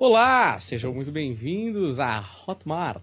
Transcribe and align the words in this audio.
Olá, 0.00 0.56
sejam 0.60 0.94
muito 0.94 1.10
bem-vindos 1.10 1.98
à 1.98 2.22
Hotmart. 2.46 3.02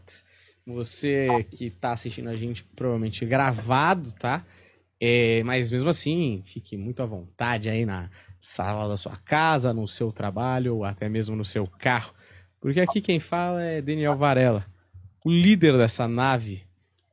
Você 0.66 1.46
que 1.52 1.66
está 1.66 1.92
assistindo 1.92 2.30
a 2.30 2.38
gente 2.38 2.64
provavelmente 2.64 3.26
gravado, 3.26 4.14
tá? 4.14 4.46
É, 4.98 5.44
mas 5.44 5.70
mesmo 5.70 5.90
assim, 5.90 6.42
fique 6.46 6.78
muito 6.78 7.04
à 7.04 7.06
vontade 7.06 7.70
aí 7.70 7.86
na 7.86 8.10
sala 8.40 8.88
da 8.88 8.96
sua 8.96 9.18
casa, 9.18 9.74
no 9.74 9.86
seu 9.90 10.10
trabalho 10.10 10.78
ou 10.78 10.86
até 10.86 11.10
mesmo 11.10 11.36
no 11.36 11.44
seu 11.44 11.68
carro, 11.68 12.14
porque 12.62 12.80
aqui 12.80 13.02
quem 13.02 13.20
fala 13.20 13.62
é 13.62 13.82
Daniel 13.82 14.16
Varela, 14.16 14.66
o 15.26 15.30
líder 15.30 15.78
dessa 15.78 16.08
nave, 16.08 16.64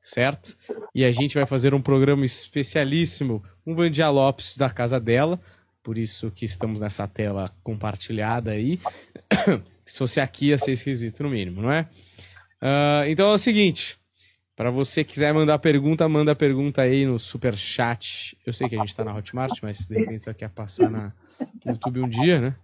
certo? 0.01 0.57
E 0.95 1.05
a 1.05 1.11
gente 1.11 1.35
vai 1.35 1.45
fazer 1.45 1.75
um 1.75 1.83
programa 1.83 2.25
especialíssimo, 2.25 3.43
um 3.67 3.75
Vandia 3.75 4.09
Lopes 4.11 4.57
da 4.57 4.71
casa 4.71 5.01
dela, 5.01 5.41
por 5.83 5.99
isso 5.99 6.31
que 6.31 6.45
estamos 6.45 6.81
nessa 6.81 7.07
tela 7.09 7.51
compartilhada 7.63 8.53
aí. 8.53 8.81
Se 9.85 9.99
fosse 9.99 10.21
aqui, 10.21 10.49
ia 10.49 10.59
ser 10.59 10.73
esquisito, 10.73 11.23
no 11.23 11.31
mínimo, 11.31 11.61
não 11.61 11.73
é? 11.73 11.89
Uh, 12.63 13.09
então 13.09 13.31
é 13.31 13.35
o 13.35 13.39
seguinte. 13.39 13.99
Para 14.55 14.71
você 14.71 15.03
quiser 15.03 15.35
mandar 15.35 15.59
pergunta, 15.59 16.09
manda 16.09 16.35
pergunta 16.37 16.83
aí 16.83 17.05
no 17.05 17.19
super 17.19 17.57
chat. 17.57 18.37
Eu 18.47 18.53
sei 18.53 18.69
que 18.69 18.77
a 18.77 18.79
gente 18.79 18.91
está 18.91 19.05
na 19.05 19.15
Hotmart, 19.15 19.59
mas 19.63 19.89
de 19.89 19.99
repente 19.99 20.23
você 20.23 20.33
quer 20.35 20.51
passar 20.51 20.89
na 20.89 21.13
no 21.65 21.73
YouTube 21.73 22.01
um 22.01 22.09
dia, 22.09 22.41
né? 22.41 22.55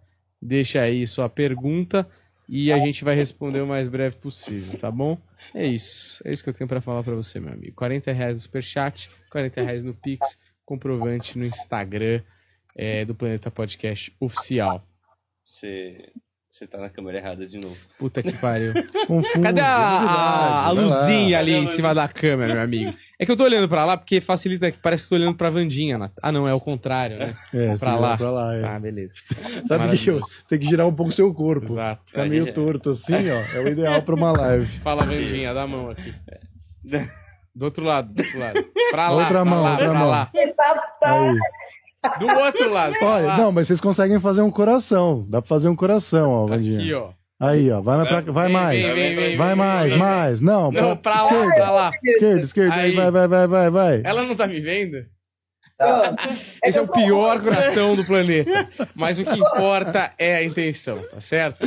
Deixa 0.40 0.80
aí 0.80 1.06
sua 1.06 1.28
pergunta 1.28 2.08
e 2.48 2.72
a 2.72 2.78
gente 2.78 3.04
vai 3.04 3.14
responder 3.14 3.60
o 3.60 3.66
mais 3.66 3.88
breve 3.88 4.16
possível, 4.16 4.78
tá 4.78 4.90
bom? 4.90 5.18
É 5.54 5.66
isso. 5.66 6.22
É 6.24 6.30
isso 6.30 6.42
que 6.42 6.50
eu 6.50 6.54
tenho 6.54 6.68
para 6.68 6.80
falar 6.80 7.02
para 7.02 7.14
você, 7.14 7.40
meu 7.40 7.52
amigo. 7.52 7.74
40 7.74 8.12
reais 8.12 8.36
no 8.36 8.42
super 8.42 8.62
chat, 8.62 9.10
40 9.30 9.62
reais 9.62 9.84
no 9.84 9.94
Pix, 9.94 10.38
comprovante 10.64 11.38
no 11.38 11.44
Instagram 11.44 12.22
é, 12.78 13.04
do 13.04 13.14
Planeta 13.14 13.50
Podcast 13.50 14.14
Oficial. 14.20 14.86
Você 15.44 16.12
você 16.58 16.66
tá 16.66 16.78
na 16.78 16.88
câmera 16.88 17.18
errada 17.18 17.46
de 17.46 17.56
novo. 17.56 17.76
Puta 17.98 18.20
que 18.20 18.32
pariu. 18.32 18.72
Confundo, 19.06 19.42
Cadê 19.42 19.60
a, 19.60 19.66
a, 19.66 20.64
a 20.66 20.70
luzinha 20.70 21.38
ali 21.38 21.52
em 21.52 21.66
cima 21.66 21.94
da 21.94 22.08
câmera, 22.08 22.54
meu 22.54 22.62
amigo? 22.64 22.94
É 23.16 23.24
que 23.24 23.30
eu 23.30 23.36
tô 23.36 23.44
olhando 23.44 23.68
pra 23.68 23.84
lá 23.84 23.96
porque 23.96 24.20
facilita, 24.20 24.72
parece 24.82 25.02
que 25.02 25.06
eu 25.06 25.10
tô 25.10 25.22
olhando 25.22 25.36
pra 25.36 25.50
Vandinha. 25.50 25.96
Né? 25.98 26.10
Ah, 26.20 26.32
não, 26.32 26.48
é 26.48 26.54
o 26.54 26.60
contrário, 26.60 27.16
né? 27.16 27.36
É, 27.54 27.76
pra 27.76 27.96
lá. 27.96 28.16
pra 28.16 28.30
lá. 28.32 28.56
É. 28.56 28.64
Ah, 28.64 28.80
beleza. 28.80 29.14
Sabe 29.64 29.96
que 29.96 30.10
eu, 30.10 30.18
você 30.18 30.42
tem 30.48 30.58
que 30.58 30.66
girar 30.66 30.88
um 30.88 30.92
pouco 30.92 31.12
o 31.12 31.14
seu 31.14 31.32
corpo. 31.32 31.72
Exato. 31.72 32.02
Ficar 32.06 32.28
meio 32.28 32.52
torto 32.52 32.90
assim, 32.90 33.30
ó. 33.30 33.40
É 33.54 33.60
o 33.60 33.68
ideal 33.68 34.02
pra 34.02 34.16
uma 34.16 34.32
live. 34.32 34.66
Fala, 34.82 35.04
Vandinha, 35.04 35.54
dá 35.54 35.62
a 35.62 35.66
mão 35.68 35.90
aqui. 35.90 36.12
Do 37.54 37.66
outro 37.66 37.84
lado, 37.84 38.12
do 38.12 38.20
outro 38.20 38.38
lado. 38.38 38.64
Pra 38.90 39.10
lá, 39.10 39.22
outra 39.22 39.44
mão, 39.44 39.62
lá, 39.62 39.70
outra 39.72 39.90
pra 39.90 39.98
mão. 39.98 40.08
lá. 40.08 40.30
Aí. 41.04 41.38
Do 42.20 42.26
outro 42.38 42.70
lado. 42.70 42.94
Olha, 43.02 43.36
não, 43.36 43.50
mas 43.52 43.66
vocês 43.66 43.80
conseguem 43.80 44.18
fazer 44.20 44.42
um 44.42 44.50
coração. 44.50 45.26
Dá 45.28 45.40
pra 45.42 45.48
fazer 45.48 45.68
um 45.68 45.76
coração, 45.76 46.30
ó, 46.30 46.46
Vandinha. 46.46 46.78
Aqui, 46.78 46.94
ó. 46.94 47.10
Aí, 47.40 47.70
ó. 47.70 47.80
Vai, 47.80 48.06
pra, 48.06 48.20
vai 48.32 48.44
Vem, 48.46 48.52
mais. 48.52 48.84
vem, 48.84 48.94
vem, 48.94 49.16
vem, 49.16 49.36
vai 49.36 49.48
vem, 49.48 49.56
mais, 49.56 49.90
vem. 49.90 49.98
mais. 50.00 50.40
Não, 50.40 50.70
Não, 50.72 50.96
pra 50.96 51.22
lá, 51.22 51.30
esquerda. 51.30 51.54
pra 51.54 51.70
lá. 51.70 51.90
Esquerda, 52.04 52.40
esquerda. 52.40 52.74
Aí, 52.74 52.92
vai, 52.92 53.10
vai, 53.10 53.28
vai, 53.28 53.46
vai, 53.46 53.70
vai. 53.70 54.02
Ela 54.04 54.22
não 54.22 54.34
tá 54.36 54.46
me 54.46 54.60
vendo? 54.60 55.04
Tá. 55.76 56.16
Esse 56.64 56.78
é 56.78 56.82
o 56.82 56.90
pior 56.92 57.40
coração 57.40 57.94
do 57.94 58.04
planeta. 58.04 58.68
Mas 58.96 59.18
o 59.20 59.24
que 59.24 59.34
importa 59.38 60.10
é 60.18 60.34
a 60.36 60.42
intenção, 60.44 60.98
tá 61.08 61.20
certo? 61.20 61.64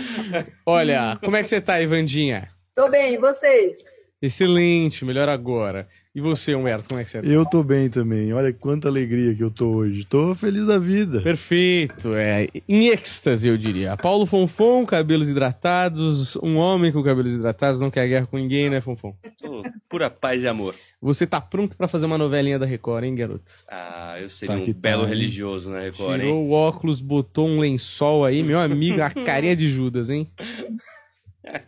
Olha, 0.66 1.18
como 1.24 1.38
é 1.38 1.42
que 1.42 1.48
você 1.48 1.62
tá, 1.62 1.80
Ivandinha? 1.82 2.50
Tô 2.76 2.90
bem, 2.90 3.14
e 3.14 3.18
vocês? 3.18 3.78
Excelente, 4.22 5.06
melhor 5.06 5.30
agora. 5.30 5.88
E 6.14 6.20
você, 6.20 6.54
Humberto, 6.54 6.90
como 6.90 7.00
é 7.00 7.06
que 7.06 7.10
você 7.10 7.22
tá? 7.22 7.28
Eu 7.28 7.46
tô 7.46 7.64
bem 7.64 7.90
também. 7.90 8.34
Olha 8.34 8.52
quanta 8.52 8.90
alegria 8.90 9.34
que 9.34 9.42
eu 9.42 9.50
tô 9.50 9.70
hoje. 9.70 10.04
Tô 10.04 10.36
feliz 10.36 10.68
da 10.68 10.78
vida. 10.78 11.22
Perfeito, 11.22 12.14
é 12.14 12.50
em 12.68 12.90
êxtase, 12.90 13.48
eu 13.48 13.56
diria. 13.58 13.96
Paulo 13.96 14.26
Fonfon, 14.26 14.86
cabelos 14.86 15.30
hidratados. 15.30 16.36
Um 16.44 16.58
homem 16.58 16.92
com 16.92 17.02
cabelos 17.02 17.34
hidratados 17.34 17.80
não 17.80 17.90
quer 17.90 18.10
guerra 18.10 18.26
com 18.28 18.36
ninguém, 18.38 18.70
né, 18.70 18.82
Fonfon? 18.82 19.16
Tô 19.42 19.64
pura 19.88 20.10
paz 20.10 20.44
e 20.44 20.50
amor. 20.50 20.76
Você 21.02 21.26
tá 21.26 21.40
pronto 21.40 21.78
pra 21.78 21.88
fazer 21.88 22.08
uma 22.08 22.18
novelinha 22.18 22.60
da 22.60 22.66
Record, 22.66 23.06
hein, 23.06 23.16
garoto? 23.16 23.50
Ah, 23.70 24.16
eu 24.20 24.30
seria 24.30 24.58
Tá 24.58 24.62
um 24.62 24.66
tá, 24.66 24.74
belo 24.82 25.04
hein? 25.04 25.10
religioso 25.10 25.70
na 25.70 25.80
Record, 25.80 26.16
hein? 26.20 26.28
Tirou 26.28 26.46
o 26.46 26.52
óculos, 26.52 27.00
botou 27.00 27.48
um 27.48 27.58
lençol 27.62 28.26
aí, 28.26 28.44
meu 28.44 28.60
amigo, 28.60 29.02
a 29.02 29.10
carinha 29.12 29.56
de 29.56 29.70
Judas, 29.70 30.10
hein? 30.10 30.28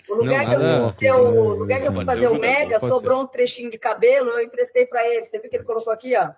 O 0.10 0.16
lugar, 0.16 0.46
Não, 0.60 0.94
que, 0.94 1.06
eu 1.06 1.16
fui 1.16 1.38
o, 1.38 1.46
o 1.46 1.54
lugar 1.56 1.81
que 1.81 1.88
eu 1.88 1.94
fui 1.94 2.06
Pode 2.06 2.20
fazer 2.22 2.28
o 2.34 2.38
o 2.38 2.40
Mega, 2.40 2.80
sobrou 2.80 3.24
um 3.24 3.28
trechinho 3.28 3.72
de 3.72 3.78
cabelo, 3.78 4.30
eu 4.30 4.44
emprestei 4.44 4.86
pra 4.86 5.04
ele. 5.08 5.25
Você 5.25 5.40
viu 5.40 5.50
que 5.50 5.56
ele 5.56 5.64
colocou 5.64 5.92
aqui, 5.92 6.16
ó? 6.16 6.31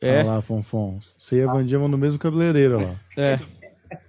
É. 0.00 0.18
Olha 0.18 0.24
lá, 0.24 0.42
Fonfon. 0.42 1.00
Você 1.18 1.36
e 1.36 1.42
a 1.42 1.52
Vandinha 1.52 1.78
vão 1.78 1.88
no 1.88 1.98
mesmo 1.98 2.18
cabeleireiro 2.18 2.80
lá. 2.80 3.00
É, 3.16 3.38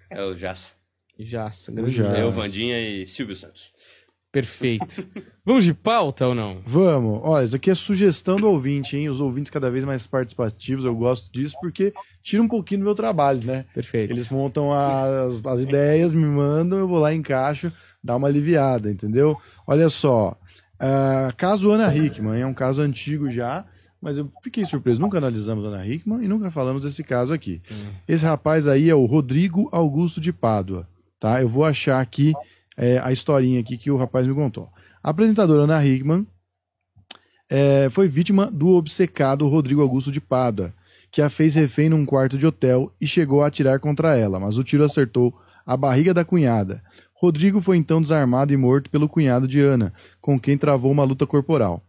É 0.09 0.23
o 0.23 0.35
Jaça. 0.35 0.75
já, 1.17 1.49
grande 1.69 1.91
Já. 1.91 2.15
já. 2.15 2.19
Eu, 2.19 2.31
Vandinha 2.31 2.79
e 2.79 3.05
Silvio 3.05 3.35
Santos. 3.35 3.73
Perfeito. 4.31 5.07
Vamos 5.43 5.63
de 5.63 5.73
pauta 5.73 6.27
ou 6.27 6.35
não? 6.35 6.61
Vamos. 6.65 7.21
Olha, 7.23 7.43
isso 7.43 7.55
aqui 7.55 7.71
é 7.71 7.75
sugestão 7.75 8.35
do 8.35 8.47
ouvinte, 8.47 8.95
hein? 8.95 9.09
Os 9.09 9.19
ouvintes 9.19 9.49
cada 9.49 9.71
vez 9.71 9.83
mais 9.83 10.05
participativos. 10.05 10.85
Eu 10.85 10.95
gosto 10.95 11.31
disso 11.31 11.55
porque 11.59 11.91
tira 12.21 12.43
um 12.43 12.47
pouquinho 12.47 12.81
do 12.81 12.83
meu 12.83 12.93
trabalho, 12.93 13.43
né? 13.43 13.65
Perfeito. 13.73 14.11
Eles 14.11 14.29
montam 14.29 14.71
as, 14.71 15.43
as 15.43 15.61
ideias, 15.61 16.13
me 16.13 16.25
mandam, 16.25 16.77
eu 16.77 16.87
vou 16.87 16.99
lá, 16.99 17.11
encaixo, 17.13 17.71
dá 18.03 18.15
uma 18.15 18.27
aliviada, 18.27 18.91
entendeu? 18.91 19.35
Olha 19.65 19.89
só, 19.89 20.37
ah, 20.79 21.33
caso 21.35 21.71
Ana 21.71 21.93
Hickman, 21.95 22.39
é 22.39 22.45
um 22.45 22.53
caso 22.53 22.83
antigo 22.83 23.29
já, 23.31 23.65
mas 23.99 24.17
eu 24.17 24.31
fiquei 24.43 24.63
surpreso, 24.63 25.01
nunca 25.01 25.17
analisamos 25.17 25.65
Ana 25.65 25.85
Hickman 25.85 26.23
e 26.23 26.27
nunca 26.27 26.51
falamos 26.51 26.83
desse 26.83 27.03
caso 27.03 27.33
aqui. 27.33 27.61
Esse 28.07 28.23
rapaz 28.23 28.67
aí 28.67 28.89
é 28.89 28.95
o 28.95 29.05
Rodrigo 29.05 29.67
Augusto 29.71 30.21
de 30.21 30.31
Pádua, 30.31 30.87
tá? 31.19 31.41
Eu 31.41 31.49
vou 31.49 31.65
achar 31.65 31.99
aqui 31.99 32.33
é, 32.79 32.97
a 33.03 33.11
historinha 33.11 33.59
aqui 33.59 33.77
que 33.77 33.91
o 33.91 33.97
rapaz 33.97 34.25
me 34.25 34.33
contou. 34.33 34.69
A 35.03 35.09
apresentadora 35.09 35.63
Ana 35.63 35.85
Hickman 35.85 36.25
é, 37.49 37.89
foi 37.89 38.07
vítima 38.07 38.49
do 38.49 38.69
obcecado 38.69 39.45
Rodrigo 39.49 39.81
Augusto 39.81 40.13
de 40.13 40.21
Pádua, 40.21 40.73
que 41.11 41.21
a 41.21 41.29
fez 41.29 41.55
refém 41.55 41.89
num 41.89 42.05
quarto 42.05 42.37
de 42.37 42.47
hotel 42.47 42.89
e 43.01 43.05
chegou 43.05 43.43
a 43.43 43.47
atirar 43.47 43.81
contra 43.81 44.15
ela, 44.15 44.39
mas 44.39 44.57
o 44.57 44.63
tiro 44.63 44.85
acertou 44.85 45.37
a 45.65 45.75
barriga 45.75 46.13
da 46.13 46.23
cunhada. 46.23 46.81
Rodrigo 47.13 47.59
foi 47.59 47.75
então 47.75 48.01
desarmado 48.01 48.53
e 48.53 48.57
morto 48.57 48.89
pelo 48.89 49.09
cunhado 49.09 49.45
de 49.45 49.59
Ana, 49.59 49.93
com 50.21 50.39
quem 50.39 50.57
travou 50.57 50.89
uma 50.89 51.03
luta 51.03 51.27
corporal. 51.27 51.83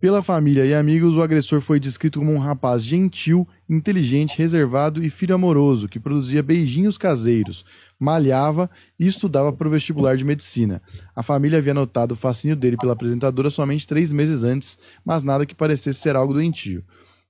Pela 0.00 0.22
família 0.22 0.66
e 0.66 0.74
amigos, 0.74 1.16
o 1.16 1.22
agressor 1.22 1.60
foi 1.60 1.80
descrito 1.80 2.18
como 2.18 2.32
um 2.32 2.38
rapaz 2.38 2.84
gentil, 2.84 3.48
inteligente, 3.68 4.36
reservado 4.36 5.02
e 5.02 5.08
filho 5.08 5.34
amoroso, 5.34 5.88
que 5.88 5.98
produzia 5.98 6.42
beijinhos 6.42 6.98
caseiros, 6.98 7.64
malhava 7.98 8.70
e 8.98 9.06
estudava 9.06 9.52
para 9.52 9.66
o 9.66 9.70
vestibular 9.70 10.16
de 10.16 10.24
medicina. 10.24 10.82
A 11.14 11.22
família 11.22 11.58
havia 11.58 11.72
notado 11.72 12.12
o 12.12 12.16
fascínio 12.16 12.54
dele 12.54 12.76
pela 12.76 12.92
apresentadora 12.92 13.48
somente 13.48 13.86
três 13.86 14.12
meses 14.12 14.44
antes, 14.44 14.78
mas 15.04 15.24
nada 15.24 15.46
que 15.46 15.54
parecesse 15.54 16.00
ser 16.00 16.14
algo 16.14 16.34
doentio. 16.34 16.84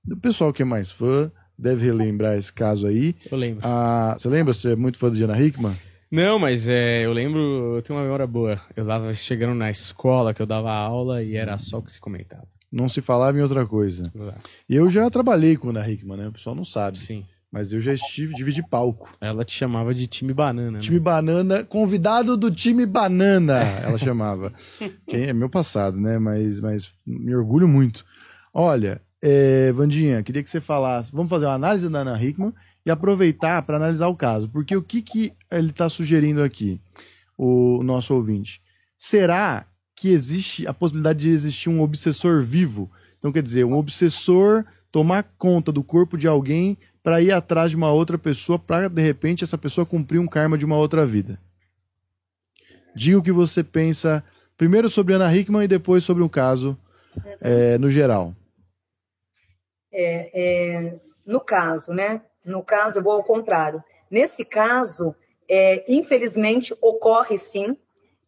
O 0.09 0.17
pessoal 0.17 0.51
que 0.51 0.61
é 0.61 0.65
mais 0.65 0.91
fã 0.91 1.31
deve 1.57 1.85
relembrar 1.85 2.37
esse 2.37 2.51
caso 2.51 2.85
aí. 2.85 3.15
Eu 3.31 3.37
lembro. 3.37 3.61
Ah, 3.63 4.15
você 4.17 4.27
lembra? 4.27 4.53
Você 4.53 4.73
é 4.73 4.75
muito 4.75 4.97
fã 4.97 5.09
do 5.09 5.15
Diana 5.15 5.39
Hickman? 5.39 5.75
Não, 6.11 6.37
mas 6.37 6.69
é, 6.69 7.05
eu 7.05 7.11
lembro, 7.11 7.75
eu 7.75 7.81
tenho 7.81 7.97
uma 7.97 8.03
memória 8.03 8.27
boa. 8.27 8.59
Eu 8.75 8.85
tava 8.85 9.13
chegando 9.13 9.55
na 9.55 9.69
escola 9.69 10.33
que 10.33 10.41
eu 10.41 10.45
dava 10.45 10.71
aula 10.71 11.23
e 11.23 11.35
era 11.35 11.57
só 11.57 11.79
o 11.79 11.81
que 11.81 11.91
se 11.91 11.99
comentava. 11.99 12.47
Não 12.71 12.89
se 12.89 13.01
falava 13.01 13.37
em 13.37 13.41
outra 13.41 13.65
coisa. 13.65 14.03
E 14.67 14.75
eu 14.75 14.89
já 14.89 15.09
trabalhei 15.09 15.55
com 15.55 15.67
a 15.67 15.69
Ana 15.71 15.89
Hickman, 15.89 16.17
né? 16.17 16.27
O 16.27 16.31
pessoal 16.33 16.55
não 16.55 16.65
sabe. 16.65 16.97
Sim. 16.97 17.25
Mas 17.51 17.71
eu 17.71 17.79
já 17.79 17.93
estive 17.93 18.33
dividi 18.33 18.61
palco. 18.61 19.09
Ela 19.21 19.45
te 19.45 19.53
chamava 19.53 19.93
de 19.93 20.05
time 20.05 20.33
banana. 20.33 20.71
né? 20.71 20.79
Time 20.79 20.99
Banana, 20.99 21.63
convidado 21.63 22.35
do 22.35 22.51
time 22.51 22.85
Banana, 22.85 23.59
ela 23.83 23.97
chamava. 23.97 24.51
Quem 25.07 25.23
é 25.23 25.33
meu 25.33 25.49
passado, 25.49 25.97
né? 25.97 26.19
Mas, 26.19 26.59
mas 26.59 26.91
me 27.05 27.33
orgulho 27.33 27.67
muito. 27.67 28.05
Olha, 28.53 29.01
é, 29.21 29.71
Vandinha, 29.71 30.21
queria 30.23 30.43
que 30.43 30.49
você 30.49 30.59
falasse. 30.59 31.11
Vamos 31.13 31.29
fazer 31.29 31.45
uma 31.45 31.53
análise 31.53 31.87
da 31.89 31.99
Ana 31.99 32.21
Hickman 32.21 32.53
e 32.85 32.91
aproveitar 32.91 33.61
para 33.61 33.77
analisar 33.77 34.09
o 34.09 34.15
caso. 34.15 34.49
Porque 34.49 34.75
o 34.75 34.83
que, 34.83 35.01
que 35.01 35.31
ele 35.49 35.69
está 35.69 35.87
sugerindo 35.87 36.43
aqui? 36.43 36.81
o 37.37 37.83
nosso 37.83 38.15
ouvinte. 38.15 38.61
Será 38.97 39.67
que 39.97 40.11
existe 40.11 40.67
a 40.67 40.73
possibilidade 40.73 41.19
de 41.19 41.31
existir 41.31 41.69
um 41.69 41.81
obsessor 41.81 42.43
vivo? 42.43 42.89
Então, 43.17 43.31
quer 43.31 43.41
dizer, 43.41 43.65
um 43.65 43.73
obsessor 43.73 44.63
tomar 44.91 45.23
conta 45.39 45.71
do 45.71 45.83
corpo 45.83 46.15
de 46.15 46.27
alguém 46.27 46.77
para 47.01 47.19
ir 47.19 47.31
atrás 47.31 47.71
de 47.71 47.75
uma 47.75 47.91
outra 47.91 48.15
pessoa, 48.15 48.59
para 48.59 48.87
de 48.87 49.01
repente 49.01 49.43
essa 49.43 49.57
pessoa 49.57 49.87
cumprir 49.87 50.19
um 50.19 50.27
karma 50.27 50.55
de 50.55 50.65
uma 50.65 50.77
outra 50.77 51.03
vida. 51.03 51.39
Diga 52.95 53.17
o 53.17 53.23
que 53.23 53.31
você 53.31 53.63
pensa 53.63 54.23
primeiro 54.55 54.87
sobre 54.87 55.15
Ana 55.15 55.35
Hickman 55.35 55.63
e 55.63 55.67
depois 55.67 56.03
sobre 56.03 56.21
o 56.21 56.29
caso 56.29 56.77
é, 57.41 57.77
no 57.79 57.89
geral. 57.89 58.35
É, 59.91 60.29
é, 60.33 60.99
no 61.25 61.39
caso, 61.39 61.91
né? 61.91 62.21
No 62.45 62.61
caso, 62.63 62.99
eu 62.99 63.03
vou 63.03 63.13
ao 63.13 63.23
contrário. 63.23 63.83
Nesse 64.11 64.45
caso, 64.45 65.15
é, 65.49 65.83
infelizmente, 65.91 66.75
ocorre 66.81 67.35
sim 67.35 67.75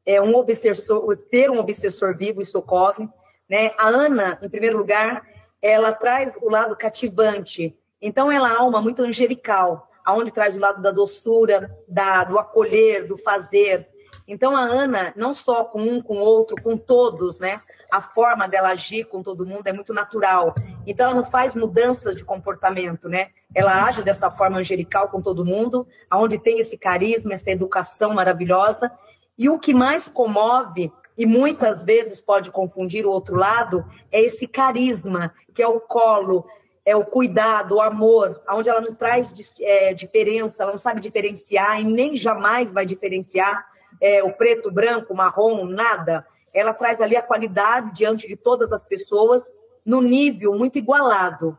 é, 0.06 0.22
um 0.22 0.36
obsessor, 0.36 1.16
ter 1.30 1.50
um 1.50 1.60
obsessor 1.60 2.16
vivo, 2.16 2.42
isso 2.42 2.58
ocorre. 2.58 3.08
Né? 3.50 3.72
A 3.78 3.88
Ana, 3.88 4.40
em 4.42 4.50
primeiro 4.50 4.78
lugar, 4.78 5.24
ela 5.62 5.92
traz 5.92 6.38
o 6.42 6.50
lado 6.50 6.76
cativante. 6.76 7.78
Então, 8.02 8.32
ela 8.32 8.50
é 8.50 8.52
uma 8.52 8.60
alma 8.60 8.82
muito 8.82 9.02
angelical, 9.02 9.90
aonde 10.06 10.32
traz 10.32 10.56
o 10.56 10.60
lado 10.60 10.82
da 10.82 10.92
doçura, 10.92 11.76
da, 11.88 12.24
do 12.24 12.40
acolher, 12.40 13.06
do 13.08 13.18
fazer. 13.18 13.88
Então, 14.28 14.56
a 14.56 14.62
Ana, 14.62 15.12
não 15.16 15.34
só 15.34 15.66
com 15.66 15.82
um, 15.82 16.02
com 16.02 16.18
outro, 16.18 16.56
com 16.62 16.78
todos, 16.78 17.40
né? 17.40 17.62
A 17.92 18.00
forma 18.00 18.48
dela 18.48 18.70
agir 18.70 19.06
com 19.06 19.24
todo 19.24 19.46
mundo 19.46 19.68
é 19.68 19.74
muito 19.74 19.92
natural. 19.94 20.54
Então, 20.86 21.08
ela 21.08 21.16
não 21.16 21.24
faz 21.24 21.56
mudanças 21.56 22.16
de 22.16 22.24
comportamento, 22.24 23.10
né? 23.10 23.32
Ela 23.54 23.86
age 23.86 24.04
dessa 24.04 24.30
forma 24.30 24.60
angelical 24.60 25.10
com 25.10 25.20
todo 25.20 25.44
mundo, 25.44 25.88
aonde 26.10 26.38
tem 26.38 26.60
esse 26.60 26.78
carisma, 26.78 27.34
essa 27.34 27.50
educação 27.50 28.14
maravilhosa. 28.14 28.92
E 29.40 29.48
o 29.48 29.58
que 29.58 29.74
mais 29.74 30.10
comove 30.10 30.92
e 31.18 31.26
muitas 31.26 31.86
vezes 31.86 32.20
pode 32.20 32.52
confundir 32.52 33.06
o 33.06 33.10
outro 33.10 33.36
lado, 33.36 33.86
é 34.12 34.22
esse 34.22 34.46
carisma, 34.46 35.34
que 35.54 35.64
é 35.64 35.68
o 35.68 35.80
colo, 35.80 36.46
é 36.86 36.94
o 36.96 37.06
cuidado, 37.06 37.76
o 37.76 37.82
amor, 37.82 38.42
onde 38.50 38.70
ela 38.70 38.82
não 38.82 38.94
traz 38.94 39.32
é, 39.62 39.94
diferença, 39.94 40.64
ela 40.64 40.74
não 40.74 40.78
sabe 40.78 41.00
diferenciar 41.00 41.80
e 41.80 41.86
nem 41.86 42.18
jamais 42.18 42.72
vai 42.72 42.86
diferenciar 42.86 43.66
é, 44.02 44.22
o 44.24 44.34
preto, 44.34 44.70
branco, 44.70 45.14
marrom, 45.14 45.66
nada. 45.66 46.26
Ela 46.54 46.74
traz 46.74 47.00
ali 47.00 47.16
a 47.16 47.22
qualidade 47.22 47.94
diante 47.94 48.28
de 48.28 48.36
todas 48.36 48.74
as 48.74 48.84
pessoas, 48.84 49.44
no 49.86 50.02
nível 50.02 50.54
muito 50.54 50.78
igualado. 50.78 51.58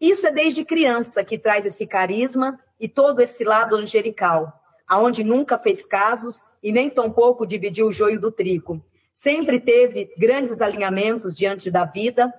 Isso 0.00 0.26
é 0.26 0.30
desde 0.30 0.64
criança 0.64 1.24
que 1.24 1.36
traz 1.36 1.66
esse 1.66 1.86
carisma 1.86 2.58
e 2.78 2.88
todo 2.88 3.20
esse 3.20 3.42
lado 3.42 3.74
angelical, 3.74 4.57
aonde 4.88 5.22
nunca 5.22 5.58
fez 5.58 5.84
casos 5.84 6.42
e 6.62 6.72
nem 6.72 6.88
tampouco 6.88 7.46
dividiu 7.46 7.88
o 7.88 7.92
joio 7.92 8.20
do 8.20 8.32
trigo 8.32 8.82
sempre 9.18 9.58
teve 9.58 10.14
grandes 10.16 10.60
alinhamentos 10.60 11.34
diante 11.36 11.72
da 11.72 11.84
vida, 11.84 12.32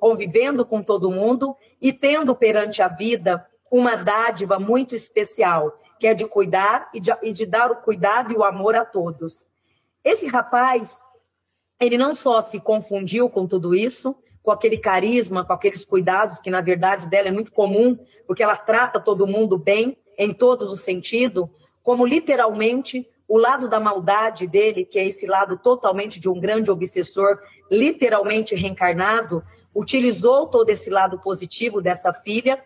convivendo 0.00 0.66
com 0.66 0.82
todo 0.82 1.12
mundo 1.12 1.56
e 1.80 1.92
tendo 1.92 2.34
perante 2.34 2.82
a 2.82 2.88
vida 2.88 3.46
uma 3.70 3.94
dádiva 3.94 4.58
muito 4.58 4.96
especial, 4.96 5.78
que 6.00 6.08
é 6.08 6.12
de 6.12 6.26
cuidar 6.26 6.90
e 6.92 6.98
de, 6.98 7.12
e 7.22 7.32
de 7.32 7.46
dar 7.46 7.70
o 7.70 7.76
cuidado 7.76 8.32
e 8.32 8.36
o 8.36 8.42
amor 8.42 8.74
a 8.74 8.84
todos. 8.84 9.46
Esse 10.02 10.26
rapaz, 10.26 11.04
ele 11.78 11.96
não 11.96 12.16
só 12.16 12.40
se 12.40 12.58
confundiu 12.58 13.30
com 13.30 13.46
tudo 13.46 13.72
isso, 13.72 14.16
com 14.42 14.50
aquele 14.50 14.78
carisma, 14.78 15.44
com 15.44 15.52
aqueles 15.52 15.84
cuidados, 15.84 16.40
que 16.40 16.50
na 16.50 16.60
verdade 16.60 17.06
dela 17.06 17.28
é 17.28 17.32
muito 17.32 17.52
comum, 17.52 17.96
porque 18.26 18.42
ela 18.42 18.56
trata 18.56 18.98
todo 18.98 19.24
mundo 19.24 19.56
bem, 19.56 19.96
em 20.18 20.34
todos 20.34 20.68
os 20.68 20.80
sentidos, 20.80 21.48
como 21.82 22.06
literalmente 22.06 23.08
o 23.26 23.38
lado 23.38 23.68
da 23.68 23.80
maldade 23.80 24.46
dele, 24.46 24.84
que 24.84 24.98
é 24.98 25.06
esse 25.06 25.26
lado 25.26 25.56
totalmente 25.56 26.20
de 26.20 26.28
um 26.28 26.38
grande 26.38 26.70
obsessor, 26.70 27.38
literalmente 27.70 28.54
reencarnado, 28.54 29.42
utilizou 29.74 30.46
todo 30.46 30.68
esse 30.70 30.90
lado 30.90 31.18
positivo 31.18 31.80
dessa 31.80 32.12
filha 32.12 32.62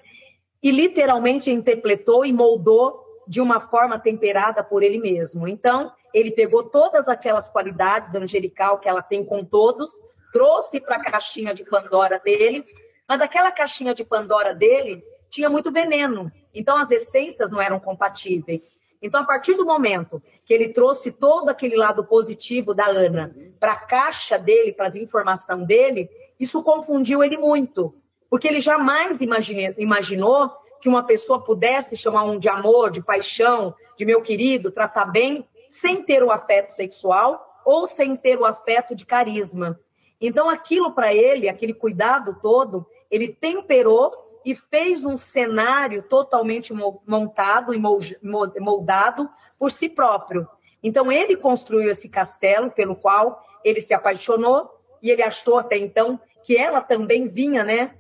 e 0.62 0.70
literalmente 0.70 1.50
interpretou 1.50 2.25
e 2.25 2.32
moldou 2.32 3.00
de 3.26 3.40
uma 3.40 3.61
forma 3.61 3.99
temperada 3.99 4.62
por 4.62 4.82
ele 4.82 4.99
mesmo. 4.99 5.46
Então, 5.46 5.92
ele 6.12 6.30
pegou 6.30 6.64
todas 6.64 7.08
aquelas 7.08 7.49
qualidades 7.49 8.14
angelical 8.14 8.78
que 8.78 8.88
ela 8.88 9.02
tem 9.02 9.25
com 9.25 9.44
todos, 9.44 9.90
trouxe 10.32 10.80
para 10.80 10.96
a 10.96 11.04
caixinha 11.04 11.54
de 11.54 11.64
Pandora 11.64 12.18
dele, 12.18 12.64
mas 13.08 13.20
aquela 13.20 13.50
caixinha 13.50 13.94
de 13.94 14.04
Pandora 14.04 14.54
dele 14.54 15.04
tinha 15.28 15.49
muito 15.49 15.70
veneno. 15.73 16.30
Então, 16.54 16.76
as 16.76 16.90
essências 16.90 17.50
não 17.50 17.61
eram 17.61 17.78
compatíveis. 17.78 18.75
Então, 19.03 19.21
a 19.21 19.25
partir 19.25 19.55
do 19.55 19.65
momento 19.65 20.23
que 20.45 20.53
ele 20.53 20.69
trouxe 20.69 21.12
todo 21.12 21.49
aquele 21.49 21.76
lado 21.76 22.05
positivo 22.05 22.75
da 22.75 22.87
Ana 22.87 23.35
para 23.61 23.73
a 23.73 23.76
caixa 23.76 24.38
dele, 24.38 24.73
para 24.73 24.87
as 24.87 24.97
informações 24.97 25.67
dele, 25.67 26.09
isso 26.38 26.62
confundiu 26.62 27.23
ele 27.23 27.37
muito, 27.37 27.95
porque 28.29 28.49
ele 28.49 28.61
jamais 28.61 29.21
imaginou 29.21 30.50
que 30.81 30.88
uma 30.88 31.03
pessoa 31.03 31.43
pudesse 31.43 31.97
chamar 31.97 32.25
um 32.25 32.38
de 32.38 32.49
amor, 32.49 32.91
de 32.91 33.03
paixão, 33.03 33.75
de 33.97 34.05
meu 34.05 34.21
querido, 34.21 34.71
tratar 34.71 35.07
bem, 35.07 35.49
sem 35.69 36.03
ter 36.03 36.23
o 36.23 36.31
afeto 36.31 36.71
sexual 36.71 37.62
ou 37.65 37.88
sem 37.88 38.15
ter 38.15 38.38
o 38.38 38.45
afeto 38.45 38.95
de 38.95 39.05
carisma. 39.05 39.81
Então, 40.21 40.49
aquilo 40.49 40.93
para 40.93 41.12
ele, 41.12 41.49
aquele 41.49 41.75
cuidado 41.75 42.38
todo, 42.41 42.87
ele 43.11 43.29
temperou 43.29 44.25
e 44.47 44.55
fez 44.55 45.05
um 45.05 45.17
cenário 45.17 46.05
totalmente 46.05 46.73
montado 46.73 47.75
e 47.75 47.79
moldado 48.61 49.29
por 49.59 49.73
si 49.73 49.88
próprio. 49.88 50.49
Então, 50.81 51.11
ele 51.11 51.37
construiu 51.37 51.91
esse 51.91 52.09
castelo 52.09 52.71
pelo 52.71 52.95
qual 52.95 53.45
ele 53.65 53.81
se 53.81 53.93
apaixonou 53.93 54.71
e 55.03 55.11
ele 55.11 55.25
achou 55.25 55.59
até 55.59 55.76
então 55.76 56.21
que 56.45 56.57
ela 56.57 56.81
também 56.81 57.26
vinha, 57.26 57.65
né? 57.65 57.97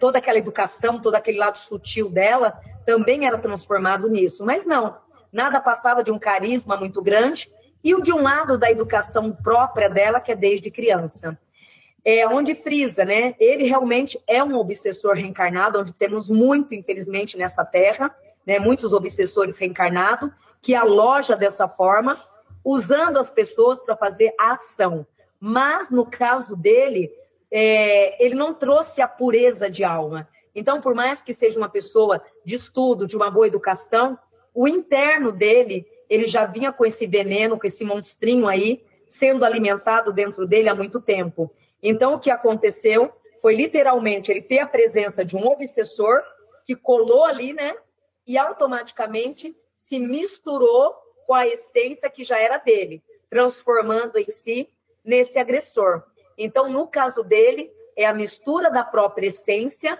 Toda 0.00 0.18
aquela 0.18 0.38
educação, 0.38 0.98
todo 0.98 1.16
aquele 1.16 1.36
lado 1.36 1.58
sutil 1.58 2.08
dela 2.08 2.58
também 2.86 3.26
era 3.26 3.36
transformado 3.36 4.08
nisso. 4.08 4.46
Mas 4.46 4.64
não, 4.64 4.96
nada 5.30 5.60
passava 5.60 6.02
de 6.02 6.10
um 6.10 6.18
carisma 6.18 6.74
muito 6.74 7.02
grande 7.02 7.52
e 7.84 7.94
o 7.94 8.00
de 8.00 8.14
um 8.14 8.22
lado 8.22 8.56
da 8.56 8.70
educação 8.70 9.30
própria 9.30 9.90
dela, 9.90 10.20
que 10.20 10.32
é 10.32 10.36
desde 10.36 10.70
criança 10.70 11.38
é 12.04 12.26
onde 12.26 12.54
frisa, 12.54 13.04
né? 13.04 13.34
Ele 13.38 13.64
realmente 13.64 14.20
é 14.26 14.42
um 14.42 14.56
obsessor 14.56 15.14
reencarnado, 15.14 15.80
onde 15.80 15.92
temos 15.92 16.28
muito, 16.28 16.74
infelizmente, 16.74 17.36
nessa 17.36 17.64
terra, 17.64 18.14
né? 18.46 18.58
Muitos 18.58 18.92
obsessores 18.92 19.58
reencarnados 19.58 20.30
que 20.62 20.74
aloja 20.74 21.36
dessa 21.36 21.68
forma, 21.68 22.22
usando 22.64 23.18
as 23.18 23.30
pessoas 23.30 23.80
para 23.80 23.96
fazer 23.96 24.34
a 24.38 24.52
ação. 24.52 25.06
Mas 25.38 25.90
no 25.90 26.04
caso 26.04 26.54
dele, 26.56 27.10
é, 27.50 28.22
ele 28.24 28.34
não 28.34 28.52
trouxe 28.52 29.00
a 29.00 29.08
pureza 29.08 29.70
de 29.70 29.82
alma. 29.82 30.28
Então, 30.54 30.80
por 30.80 30.94
mais 30.94 31.22
que 31.22 31.32
seja 31.32 31.58
uma 31.58 31.68
pessoa 31.68 32.22
de 32.44 32.54
estudo, 32.54 33.06
de 33.06 33.16
uma 33.16 33.30
boa 33.30 33.46
educação, 33.46 34.18
o 34.54 34.68
interno 34.68 35.32
dele, 35.32 35.86
ele 36.08 36.26
já 36.26 36.44
vinha 36.44 36.72
com 36.72 36.84
esse 36.84 37.06
veneno, 37.06 37.58
com 37.58 37.66
esse 37.66 37.84
monstrinho 37.84 38.46
aí, 38.46 38.84
sendo 39.06 39.44
alimentado 39.44 40.12
dentro 40.12 40.46
dele 40.46 40.68
há 40.68 40.74
muito 40.74 41.00
tempo. 41.00 41.50
Então, 41.82 42.14
o 42.14 42.18
que 42.18 42.30
aconteceu 42.30 43.12
foi 43.40 43.54
literalmente 43.54 44.30
ele 44.30 44.42
ter 44.42 44.58
a 44.58 44.66
presença 44.66 45.24
de 45.24 45.36
um 45.36 45.46
obsessor 45.46 46.22
que 46.64 46.76
colou 46.76 47.24
ali, 47.24 47.52
né? 47.52 47.74
E 48.26 48.36
automaticamente 48.36 49.56
se 49.74 49.98
misturou 49.98 50.94
com 51.26 51.34
a 51.34 51.46
essência 51.46 52.10
que 52.10 52.22
já 52.22 52.38
era 52.38 52.58
dele, 52.58 53.02
transformando 53.28 54.18
em 54.18 54.28
si 54.28 54.68
nesse 55.04 55.38
agressor. 55.38 56.02
Então, 56.36 56.70
no 56.70 56.86
caso 56.86 57.22
dele, 57.22 57.72
é 57.96 58.04
a 58.04 58.14
mistura 58.14 58.70
da 58.70 58.84
própria 58.84 59.28
essência 59.28 59.98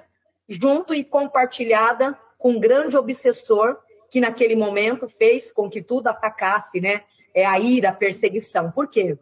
junto 0.48 0.94
e 0.94 1.04
compartilhada 1.04 2.18
com 2.36 2.52
um 2.52 2.60
grande 2.60 2.96
obsessor 2.96 3.78
que 4.10 4.20
naquele 4.20 4.56
momento 4.56 5.08
fez 5.08 5.50
com 5.50 5.70
que 5.70 5.80
tudo 5.80 6.08
atacasse, 6.08 6.80
né? 6.80 7.04
É 7.32 7.46
a 7.46 7.58
ira, 7.60 7.90
a 7.90 7.94
perseguição. 7.94 8.70
Por 8.72 8.88
quê? 8.88 9.16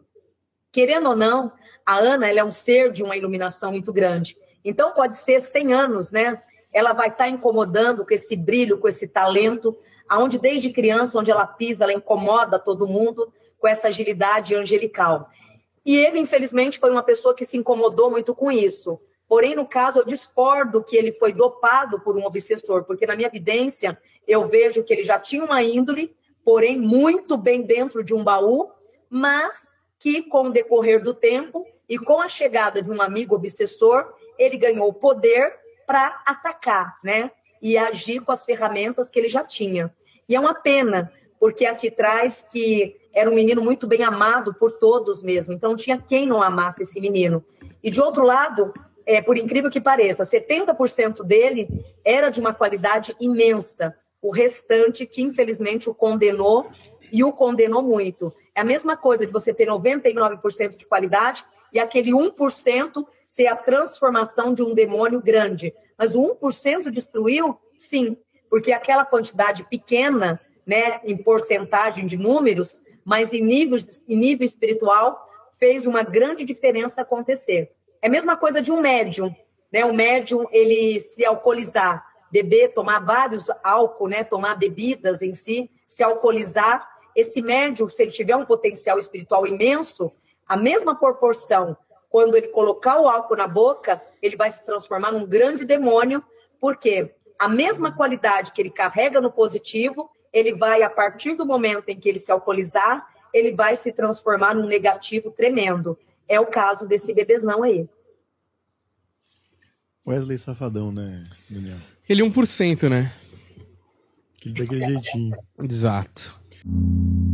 Querendo 0.71 1.09
ou 1.09 1.15
não, 1.15 1.51
a 1.89 1.97
Ana 1.97 2.29
ela 2.29 2.41
é 2.41 2.43
um 2.43 2.51
ser 2.51 2.91
de 2.91 3.01
uma 3.01 3.17
iluminação 3.17 3.71
muito 3.71 3.91
grande. 3.91 4.37
Então, 4.63 4.91
pode 4.91 5.15
ser 5.15 5.41
100 5.41 5.73
anos, 5.73 6.11
né? 6.11 6.39
Ela 6.71 6.93
vai 6.93 7.07
estar 7.07 7.27
incomodando 7.27 8.05
com 8.05 8.13
esse 8.13 8.35
brilho, 8.35 8.77
com 8.77 8.87
esse 8.87 9.07
talento, 9.07 9.75
aonde 10.07 10.37
desde 10.37 10.69
criança, 10.69 11.17
onde 11.17 11.31
ela 11.31 11.47
pisa, 11.47 11.85
ela 11.85 11.93
incomoda 11.93 12.59
todo 12.59 12.87
mundo 12.87 13.33
com 13.57 13.67
essa 13.67 13.87
agilidade 13.87 14.53
angelical. 14.53 15.31
E 15.83 15.97
ele, 15.97 16.19
infelizmente, 16.19 16.77
foi 16.77 16.91
uma 16.91 17.01
pessoa 17.01 17.33
que 17.33 17.43
se 17.43 17.57
incomodou 17.57 18.11
muito 18.11 18.35
com 18.35 18.51
isso. 18.51 19.01
Porém, 19.27 19.55
no 19.55 19.67
caso, 19.67 19.97
eu 19.97 20.05
discordo 20.05 20.83
que 20.83 20.95
ele 20.95 21.11
foi 21.11 21.33
dopado 21.33 21.99
por 22.01 22.15
um 22.15 22.23
obsessor, 22.23 22.83
porque 22.83 23.07
na 23.07 23.15
minha 23.15 23.29
evidência 23.29 23.99
eu 24.27 24.47
vejo 24.47 24.83
que 24.83 24.93
ele 24.93 25.01
já 25.01 25.17
tinha 25.17 25.43
uma 25.43 25.63
índole, 25.63 26.15
porém 26.45 26.79
muito 26.79 27.35
bem 27.35 27.63
dentro 27.63 28.03
de 28.03 28.13
um 28.13 28.23
baú, 28.23 28.69
mas 29.09 29.78
que 29.99 30.23
com 30.23 30.43
o 30.43 30.49
decorrer 30.49 31.03
do 31.03 31.13
tempo 31.13 31.65
e 31.87 31.97
com 31.97 32.21
a 32.21 32.29
chegada 32.29 32.81
de 32.81 32.89
um 32.89 33.01
amigo 33.01 33.35
obsessor, 33.35 34.13
ele 34.37 34.57
ganhou 34.57 34.93
poder 34.93 35.53
para 35.85 36.21
atacar, 36.25 36.97
né? 37.03 37.31
E 37.61 37.77
agir 37.77 38.21
com 38.21 38.31
as 38.31 38.45
ferramentas 38.45 39.09
que 39.09 39.19
ele 39.19 39.27
já 39.27 39.43
tinha. 39.43 39.93
E 40.27 40.35
é 40.35 40.39
uma 40.39 40.53
pena, 40.53 41.11
porque 41.39 41.65
aqui 41.65 41.91
traz 41.91 42.45
que 42.49 42.95
era 43.13 43.29
um 43.29 43.33
menino 43.33 43.61
muito 43.61 43.87
bem 43.87 44.03
amado 44.03 44.53
por 44.53 44.71
todos 44.71 45.23
mesmo, 45.23 45.51
então 45.51 45.75
tinha 45.75 45.97
quem 45.97 46.25
não 46.25 46.41
amasse 46.41 46.83
esse 46.83 47.01
menino. 47.01 47.43
E 47.83 47.89
de 47.89 47.99
outro 47.99 48.23
lado, 48.23 48.71
é, 49.05 49.21
por 49.21 49.37
incrível 49.37 49.69
que 49.69 49.81
pareça, 49.81 50.23
70% 50.23 51.23
dele 51.23 51.67
era 52.05 52.29
de 52.29 52.39
uma 52.39 52.53
qualidade 52.53 53.15
imensa, 53.19 53.95
o 54.21 54.31
restante 54.31 55.05
que 55.05 55.21
infelizmente 55.21 55.89
o 55.89 55.95
condenou 55.95 56.67
e 57.11 57.23
o 57.23 57.33
condenou 57.33 57.81
muito. 57.81 58.31
É 58.59 58.61
a 58.61 58.65
mesma 58.65 58.97
coisa 58.97 59.25
de 59.25 59.31
você 59.31 59.53
ter 59.53 59.69
99% 59.69 60.75
de 60.75 60.85
qualidade 60.85 61.45
e 61.71 61.79
aquele 61.79 62.11
1% 62.11 63.07
ser 63.23 63.47
a 63.47 63.55
transformação 63.55 64.53
de 64.53 64.61
um 64.61 64.73
demônio 64.73 65.21
grande. 65.21 65.73
Mas 65.97 66.13
o 66.13 66.37
1% 66.41 66.89
destruiu? 66.91 67.57
Sim, 67.73 68.17
porque 68.49 68.73
aquela 68.73 69.05
quantidade 69.05 69.63
pequena, 69.63 70.41
né, 70.67 70.99
em 71.05 71.15
porcentagem 71.15 72.05
de 72.05 72.17
números, 72.17 72.81
mas 73.05 73.31
em 73.31 73.41
nível, 73.41 73.77
em 74.09 74.17
nível 74.17 74.45
espiritual, 74.45 75.25
fez 75.57 75.87
uma 75.87 76.03
grande 76.03 76.43
diferença 76.43 77.01
acontecer. 77.01 77.71
É 78.01 78.07
a 78.07 78.11
mesma 78.11 78.35
coisa 78.35 78.61
de 78.61 78.73
um 78.73 78.81
médium, 78.81 79.33
né? 79.71 79.85
O 79.85 79.93
médium, 79.93 80.45
ele 80.51 80.99
se 80.99 81.23
alcoolizar, 81.23 82.05
beber, 82.29 82.73
tomar 82.73 82.99
vários 82.99 83.49
álcool, 83.63 84.09
né? 84.09 84.25
Tomar 84.25 84.55
bebidas 84.55 85.21
em 85.21 85.33
si, 85.33 85.71
se 85.87 86.03
alcoolizar, 86.03 86.98
esse 87.19 87.41
médium, 87.41 87.87
se 87.87 88.01
ele 88.01 88.11
tiver 88.11 88.35
um 88.35 88.45
potencial 88.45 88.97
espiritual 88.97 89.45
imenso, 89.45 90.11
a 90.47 90.57
mesma 90.57 90.95
proporção, 90.95 91.77
quando 92.09 92.35
ele 92.35 92.47
colocar 92.47 92.99
o 92.99 93.07
álcool 93.07 93.35
na 93.35 93.47
boca, 93.47 94.01
ele 94.21 94.35
vai 94.35 94.49
se 94.49 94.65
transformar 94.65 95.11
num 95.11 95.25
grande 95.25 95.63
demônio, 95.63 96.23
porque 96.59 97.13
a 97.37 97.47
mesma 97.47 97.91
qualidade 97.91 98.51
que 98.51 98.61
ele 98.61 98.71
carrega 98.71 99.21
no 99.21 99.31
positivo, 99.31 100.09
ele 100.33 100.53
vai, 100.55 100.81
a 100.81 100.89
partir 100.89 101.35
do 101.35 101.45
momento 101.45 101.89
em 101.89 101.99
que 101.99 102.09
ele 102.09 102.19
se 102.19 102.31
alcoolizar, 102.31 103.07
ele 103.33 103.53
vai 103.53 103.75
se 103.75 103.91
transformar 103.91 104.55
num 104.55 104.65
negativo 104.65 105.31
tremendo. 105.31 105.97
É 106.27 106.39
o 106.39 106.47
caso 106.47 106.87
desse 106.87 107.13
bebezão 107.13 107.63
aí. 107.63 107.87
Wesley 110.05 110.37
Safadão, 110.37 110.91
né, 110.91 111.23
Daniel? 111.49 111.77
Ele 112.07 112.23
1%, 112.23 112.89
né? 112.89 113.13
Que 114.37 114.51
daquele 114.51 114.85
jeitinho. 114.85 115.37
Exato. 115.59 116.38
you 116.65 117.28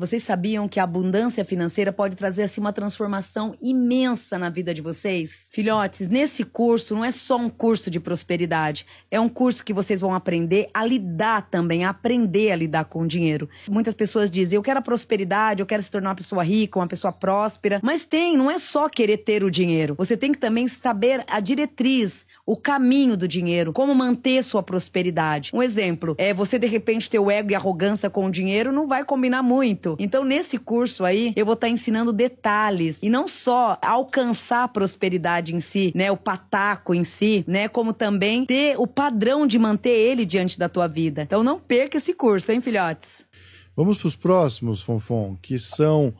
Vocês 0.00 0.22
sabiam 0.22 0.66
que 0.66 0.80
a 0.80 0.84
abundância 0.84 1.44
financeira 1.44 1.92
pode 1.92 2.16
trazer 2.16 2.44
assim 2.44 2.58
uma 2.58 2.72
transformação 2.72 3.54
imensa 3.60 4.38
na 4.38 4.48
vida 4.48 4.72
de 4.72 4.80
vocês? 4.80 5.50
Filhotes, 5.52 6.08
nesse 6.08 6.42
curso 6.42 6.94
não 6.94 7.04
é 7.04 7.10
só 7.10 7.36
um 7.36 7.50
curso 7.50 7.90
de 7.90 8.00
prosperidade, 8.00 8.86
é 9.10 9.20
um 9.20 9.28
curso 9.28 9.62
que 9.62 9.74
vocês 9.74 10.00
vão 10.00 10.14
aprender 10.14 10.70
a 10.72 10.86
lidar 10.86 11.50
também, 11.50 11.84
a 11.84 11.90
aprender 11.90 12.50
a 12.50 12.56
lidar 12.56 12.86
com 12.86 13.02
o 13.02 13.06
dinheiro. 13.06 13.46
Muitas 13.68 13.92
pessoas 13.92 14.30
dizem: 14.30 14.56
"Eu 14.56 14.62
quero 14.62 14.78
a 14.78 14.82
prosperidade, 14.82 15.60
eu 15.60 15.66
quero 15.66 15.82
se 15.82 15.90
tornar 15.90 16.08
uma 16.08 16.16
pessoa 16.16 16.42
rica, 16.42 16.78
uma 16.78 16.88
pessoa 16.88 17.12
próspera", 17.12 17.78
mas 17.82 18.06
tem, 18.06 18.38
não 18.38 18.50
é 18.50 18.58
só 18.58 18.88
querer 18.88 19.18
ter 19.18 19.44
o 19.44 19.50
dinheiro. 19.50 19.96
Você 19.98 20.16
tem 20.16 20.32
que 20.32 20.38
também 20.38 20.66
saber 20.66 21.22
a 21.28 21.40
diretriz, 21.40 22.24
o 22.50 22.56
caminho 22.56 23.16
do 23.16 23.28
dinheiro, 23.28 23.72
como 23.72 23.94
manter 23.94 24.42
sua 24.42 24.60
prosperidade. 24.60 25.52
Um 25.54 25.62
exemplo, 25.62 26.16
é 26.18 26.34
você 26.34 26.58
de 26.58 26.66
repente 26.66 27.08
ter 27.08 27.20
o 27.20 27.30
ego 27.30 27.52
e 27.52 27.54
arrogância 27.54 28.10
com 28.10 28.26
o 28.26 28.30
dinheiro 28.30 28.72
não 28.72 28.88
vai 28.88 29.04
combinar 29.04 29.40
muito. 29.40 29.94
Então, 30.00 30.24
nesse 30.24 30.58
curso 30.58 31.04
aí, 31.04 31.32
eu 31.36 31.46
vou 31.46 31.54
estar 31.54 31.68
tá 31.68 31.72
ensinando 31.72 32.12
detalhes 32.12 33.04
e 33.04 33.08
não 33.08 33.28
só 33.28 33.78
alcançar 33.80 34.64
a 34.64 34.68
prosperidade 34.68 35.54
em 35.54 35.60
si, 35.60 35.92
né, 35.94 36.10
o 36.10 36.16
pataco 36.16 36.92
em 36.92 37.04
si, 37.04 37.44
né, 37.46 37.68
como 37.68 37.92
também 37.92 38.44
ter 38.44 38.74
o 38.80 38.86
padrão 38.86 39.46
de 39.46 39.56
manter 39.56 39.90
ele 39.90 40.26
diante 40.26 40.58
da 40.58 40.68
tua 40.68 40.88
vida. 40.88 41.22
Então, 41.22 41.44
não 41.44 41.60
perca 41.60 41.98
esse 41.98 42.12
curso, 42.12 42.50
hein, 42.50 42.60
filhotes? 42.60 43.28
Vamos 43.76 43.98
para 43.98 44.08
os 44.08 44.16
próximos, 44.16 44.82
Fonfon, 44.82 45.38
que 45.40 45.56
são 45.56 46.12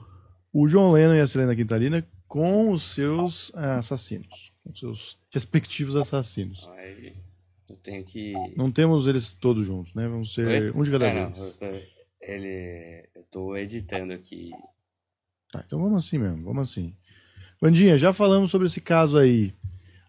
o 0.52 0.68
João 0.68 0.92
Lennon 0.92 1.16
e 1.16 1.20
a 1.20 1.26
Selena 1.26 1.56
Quintalina 1.56 2.06
com 2.28 2.70
os 2.70 2.94
seus 2.94 3.50
ah, 3.56 3.78
assassinos, 3.78 4.49
com 4.64 4.74
seus 4.74 5.18
respectivos 5.30 5.96
assassinos. 5.96 6.68
Eu 7.68 7.76
tenho 7.76 8.04
que. 8.04 8.32
Não 8.56 8.70
temos 8.70 9.06
eles 9.06 9.32
todos 9.32 9.64
juntos, 9.64 9.94
né? 9.94 10.08
Vamos 10.08 10.34
ser 10.34 10.46
Oi? 10.46 10.70
um 10.74 10.82
de 10.82 10.90
cada 10.90 11.06
É, 11.06 11.14
não, 11.14 11.32
vez. 11.32 11.38
eu 11.38 11.52
tô- 11.58 11.86
ele. 12.20 13.08
Eu 13.14 13.22
tô 13.30 13.56
editando 13.56 14.12
aqui. 14.12 14.50
Tá, 15.52 15.62
então 15.66 15.80
vamos 15.80 16.04
assim 16.04 16.18
mesmo, 16.18 16.44
vamos 16.44 16.68
assim. 16.70 16.94
Vandinha, 17.60 17.96
já 17.96 18.12
falamos 18.12 18.50
sobre 18.50 18.66
esse 18.66 18.80
caso 18.80 19.18
aí, 19.18 19.52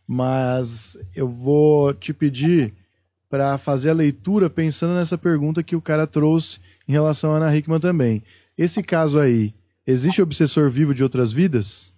mas 0.07 0.97
eu 1.15 1.27
vou 1.27 1.93
te 1.93 2.13
pedir 2.13 2.73
para 3.29 3.57
fazer 3.57 3.89
a 3.91 3.93
leitura 3.93 4.49
pensando 4.49 4.93
nessa 4.93 5.17
pergunta 5.17 5.63
que 5.63 5.75
o 5.75 5.81
cara 5.81 6.05
trouxe 6.05 6.59
em 6.87 6.91
relação 6.91 7.31
à 7.33 7.37
Ana 7.37 7.55
Hickman 7.55 7.79
também. 7.79 8.21
Esse 8.57 8.83
caso 8.83 9.19
aí, 9.19 9.53
existe 9.87 10.21
obsessor 10.21 10.69
vivo 10.69 10.93
de 10.93 11.01
outras 11.03 11.31
vidas? 11.31 11.90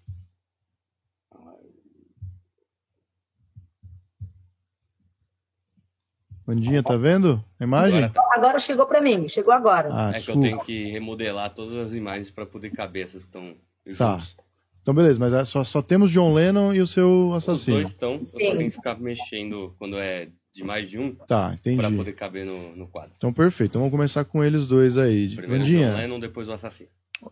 Vandinha, 6.45 6.83
tá 6.83 6.97
vendo 6.97 7.43
a 7.59 7.63
imagem? 7.63 8.03
Agora 8.03 8.13
tá- 8.13 8.29
Agora 8.35 8.59
chegou 8.59 8.85
para 8.85 8.99
mim, 9.01 9.27
chegou 9.29 9.53
agora. 9.53 9.89
Ah, 9.91 10.09
é 10.09 10.11
que 10.13 10.29
eu 10.29 10.35
desculpa. 10.35 10.41
tenho 10.47 10.59
que 10.59 10.91
remodelar 10.91 11.53
todas 11.53 11.75
as 11.75 11.93
imagens 11.93 12.29
para 12.31 12.45
poder 12.45 12.71
caber 12.71 13.03
essas 13.05 13.23
que 13.23 13.29
estão 13.29 13.53
Tá. 13.97 14.17
juntos. 14.17 14.35
Então 14.81 14.93
beleza, 14.93 15.17
mas 15.19 15.33
é 15.33 15.45
só, 15.45 15.63
só 15.63 15.81
temos 15.81 16.11
John 16.11 16.33
Lennon 16.33 16.73
e 16.73 16.81
o 16.81 16.87
seu 16.87 17.29
Os 17.29 17.37
assassino. 17.47 17.77
dois 17.77 17.87
estão, 17.89 18.15
eu 18.15 18.25
só 18.25 18.37
tenho 18.37 18.57
que 18.57 18.69
ficar 18.71 18.99
mexendo 18.99 19.73
quando 19.79 19.97
é 19.97 20.27
de 20.53 20.63
mais 20.63 20.89
de 20.89 20.99
um 20.99 21.15
Tá, 21.15 21.53
entendi. 21.53 21.77
para 21.77 21.89
poder 21.89 22.11
caber 22.13 22.45
no, 22.45 22.75
no 22.75 22.87
quadro. 22.87 23.11
Então 23.15 23.31
perfeito, 23.31 23.71
então 23.71 23.81
vamos 23.81 23.91
começar 23.93 24.25
com 24.25 24.43
eles 24.43 24.67
dois 24.67 24.97
aí. 24.97 25.35
Primeiro 25.35 25.63
o 25.63 25.65
Vandinha, 25.65 25.91
John 25.91 25.97
Lennon, 25.97 26.19
depois 26.19 26.49
o 26.49 26.53
assassino. 26.53 26.89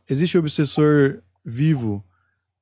existe 0.10 0.38
obsessor 0.38 1.22
vivo 1.44 2.04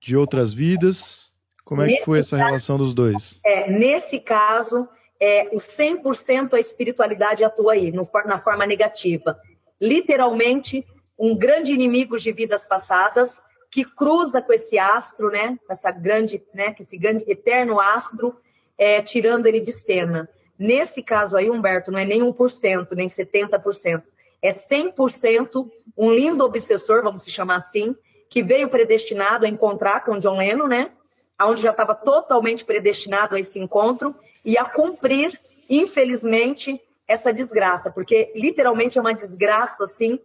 de 0.01 0.18
outras 0.18 0.53
vidas? 0.53 1.29
Como 1.63 1.84
é 1.84 1.88
que 1.88 2.03
foi 2.03 2.18
essa 2.20 2.36
relação 2.36 2.77
dos 2.79 2.96
dois? 2.96 3.39
É, 3.46 3.70
nesse 3.70 4.20
caso, 4.20 4.89
é, 5.20 5.50
o 5.52 5.58
100% 5.58 6.54
a 6.54 6.60
espiritualidade 6.60 7.44
atua 7.44 7.74
aí, 7.74 7.92
no 7.92 8.10
na 8.26 8.40
forma 8.40 8.66
negativa. 8.66 9.38
Literalmente, 9.80 10.86
um 11.18 11.36
grande 11.36 11.74
inimigo 11.74 12.18
de 12.18 12.32
vidas 12.32 12.66
passadas 12.66 13.40
que 13.70 13.84
cruza 13.84 14.42
com 14.42 14.54
esse 14.54 14.80
astro, 14.80 15.30
né? 15.30 15.58
Com 15.66 15.74
essa 15.74 15.92
grande, 15.92 16.42
né? 16.54 16.76
Esse 16.80 16.98
grande 16.98 17.24
eterno 17.28 17.80
astro, 17.80 18.38
é, 18.78 19.02
tirando 19.02 19.46
ele 19.46 19.60
de 19.60 19.72
cena. 19.72 20.30
Nesse 20.58 21.04
caso 21.04 21.38
aí, 21.38 21.50
Humberto, 21.50 21.92
não 21.92 22.00
é 22.00 22.06
nem 22.06 22.22
1%, 22.22 22.88
nem 22.96 23.08
70%. 23.08 24.04
É 24.42 24.50
100% 24.50 25.70
um 25.98 26.14
lindo 26.14 26.46
obsessor, 26.46 27.04
vamos 27.04 27.24
se 27.24 27.30
chamar 27.30 27.58
assim, 27.58 27.96
que 28.30 28.42
veio 28.42 28.70
predestinado 28.70 29.46
a 29.46 29.50
encontrar 29.50 30.04
com 30.06 30.18
John 30.18 30.38
Lennon, 30.38 30.68
né? 30.68 30.92
Onde 31.41 31.62
já 31.62 31.72
estava 31.72 31.96
totalmente 31.96 32.65
predestinado 32.65 33.36
a 33.36 33.39
esse 33.39 33.60
encontro 33.60 34.15
e 34.43 34.58
a 34.58 34.65
cumprir, 34.65 35.39
infelizmente, 35.69 36.81
essa 37.08 37.34
desgraça, 37.34 37.91
porque 37.91 38.31
literalmente 38.36 38.98
é 38.98 39.01
uma 39.01 39.13
desgraça 39.13 39.84
assim, 39.84 40.19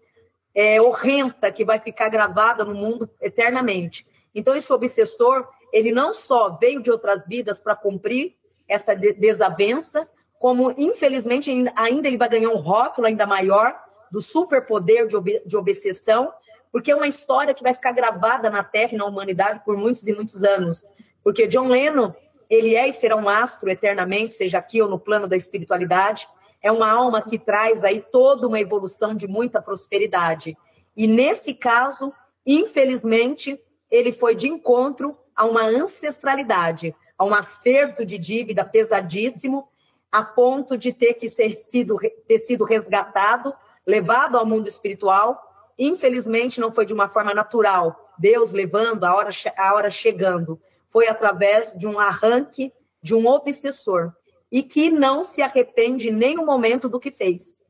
é, 0.54 0.80
horrenda 0.80 1.50
que 1.50 1.64
vai 1.64 1.80
ficar 1.80 2.08
gravada 2.08 2.64
no 2.64 2.74
mundo 2.74 3.08
eternamente. 3.20 4.06
Então 4.34 4.54
esse 4.54 4.72
obsessor, 4.72 5.48
ele 5.72 5.92
não 5.92 6.12
só 6.12 6.50
veio 6.50 6.82
de 6.82 6.90
outras 6.90 7.26
vidas 7.26 7.58
para 7.58 7.74
cumprir 7.74 8.36
essa 8.68 8.94
de- 8.94 9.14
desavença, 9.14 10.08
como 10.38 10.72
infelizmente 10.76 11.50
ainda- 11.50 12.08
ele 12.08 12.18
vai 12.18 12.28
ganhar 12.28 12.50
um 12.50 12.58
rótulo 12.58 13.06
ainda 13.06 13.26
maior 13.26 13.74
do 14.10 14.20
superpoder 14.20 15.06
de, 15.06 15.16
ob 15.16 15.42
de 15.44 15.56
obsessão, 15.56 16.32
porque 16.70 16.90
é 16.90 16.94
uma 16.94 17.06
história 17.06 17.54
que 17.54 17.62
vai 17.62 17.72
ficar 17.72 17.92
gravada 17.92 18.50
na 18.50 18.62
Terra 18.62 18.94
e 18.94 18.96
na 18.96 19.06
humanidade 19.06 19.62
por 19.64 19.76
muitos 19.76 20.06
e 20.06 20.12
muitos 20.12 20.44
anos. 20.44 20.84
Porque 21.24 21.46
John 21.46 21.68
Lennon, 21.68 22.12
ele 22.48 22.76
é 22.76 22.86
e 22.86 22.92
será 22.92 23.16
um 23.16 23.28
astro 23.28 23.70
eternamente, 23.70 24.34
seja 24.34 24.58
aqui 24.58 24.80
ou 24.82 24.88
no 24.88 24.98
plano 24.98 25.26
da 25.26 25.36
espiritualidade. 25.36 26.28
É 26.62 26.70
uma 26.70 26.90
alma 26.90 27.22
que 27.22 27.38
traz 27.38 27.82
aí 27.82 28.04
toda 28.12 28.46
uma 28.46 28.60
evolução 28.60 29.14
de 29.14 29.26
muita 29.26 29.60
prosperidade. 29.62 30.56
E 30.94 31.06
nesse 31.06 31.54
caso, 31.54 32.12
infelizmente, 32.46 33.58
ele 33.90 34.12
foi 34.12 34.34
de 34.34 34.48
encontro 34.48 35.16
a 35.34 35.44
uma 35.44 35.62
ancestralidade, 35.62 36.94
a 37.18 37.24
um 37.24 37.34
acerto 37.34 38.04
de 38.04 38.18
dívida 38.18 38.64
pesadíssimo, 38.64 39.68
a 40.12 40.22
ponto 40.22 40.76
de 40.78 40.92
ter 40.92 41.14
que 41.14 41.28
ser 41.28 41.54
sido, 41.54 41.98
ter 42.28 42.38
sido 42.38 42.64
resgatado, 42.64 43.52
levado 43.84 44.38
ao 44.38 44.46
mundo 44.46 44.68
espiritual. 44.68 45.40
Infelizmente, 45.76 46.60
não 46.60 46.70
foi 46.70 46.86
de 46.86 46.94
uma 46.94 47.08
forma 47.08 47.34
natural, 47.34 48.12
Deus 48.16 48.52
levando, 48.52 49.04
a 49.04 49.14
hora, 49.14 49.30
a 49.56 49.74
hora 49.74 49.90
chegando. 49.90 50.60
Foi 50.94 51.08
através 51.08 51.76
de 51.76 51.88
um 51.88 51.98
arranque 51.98 52.72
de 53.02 53.16
um 53.16 53.26
obsessor 53.26 54.12
e 54.48 54.62
que 54.62 54.92
não 54.92 55.24
se 55.24 55.42
arrepende 55.42 56.08
em 56.08 56.12
nenhum 56.12 56.46
momento 56.46 56.88
do 56.88 57.00
que 57.00 57.10
fez. 57.10 57.64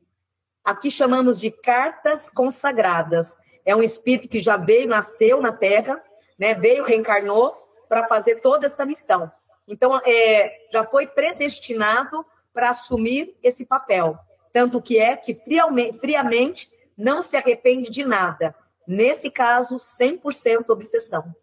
Aqui 0.63 0.91
chamamos 0.91 1.39
de 1.39 1.49
cartas 1.49 2.29
consagradas. 2.29 3.35
É 3.65 3.75
um 3.75 3.81
espírito 3.81 4.29
que 4.29 4.39
já 4.39 4.57
veio, 4.57 4.87
nasceu 4.87 5.41
na 5.41 5.51
Terra, 5.51 5.99
né? 6.37 6.53
Veio, 6.53 6.83
reencarnou 6.83 7.51
para 7.89 8.07
fazer 8.07 8.41
toda 8.41 8.67
essa 8.67 8.85
missão. 8.85 9.31
Então, 9.67 9.99
é, 10.05 10.67
já 10.71 10.83
foi 10.83 11.07
predestinado 11.07 12.23
para 12.53 12.69
assumir 12.69 13.35
esse 13.41 13.65
papel. 13.65 14.19
Tanto 14.53 14.79
que 14.79 14.99
é 14.99 15.17
que 15.17 15.33
friamente, 15.33 15.97
friamente 15.97 16.71
não 16.95 17.23
se 17.23 17.35
arrepende 17.35 17.89
de 17.89 18.05
nada. 18.05 18.53
Nesse 18.87 19.31
caso, 19.31 19.77
100% 19.77 20.69
obsessão. 20.69 21.35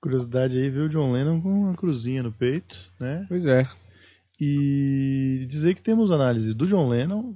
Curiosidade 0.00 0.56
aí, 0.58 0.70
viu 0.70 0.84
o 0.84 0.88
John 0.88 1.10
Lennon 1.12 1.40
com 1.40 1.48
uma 1.48 1.74
cruzinha 1.74 2.22
no 2.22 2.30
peito, 2.32 2.76
né? 3.00 3.24
Pois 3.28 3.46
é. 3.46 3.62
E 4.40 5.44
dizer 5.48 5.74
que 5.74 5.82
temos 5.82 6.10
análise 6.12 6.54
do 6.54 6.66
John 6.66 6.88
Lennon, 6.88 7.34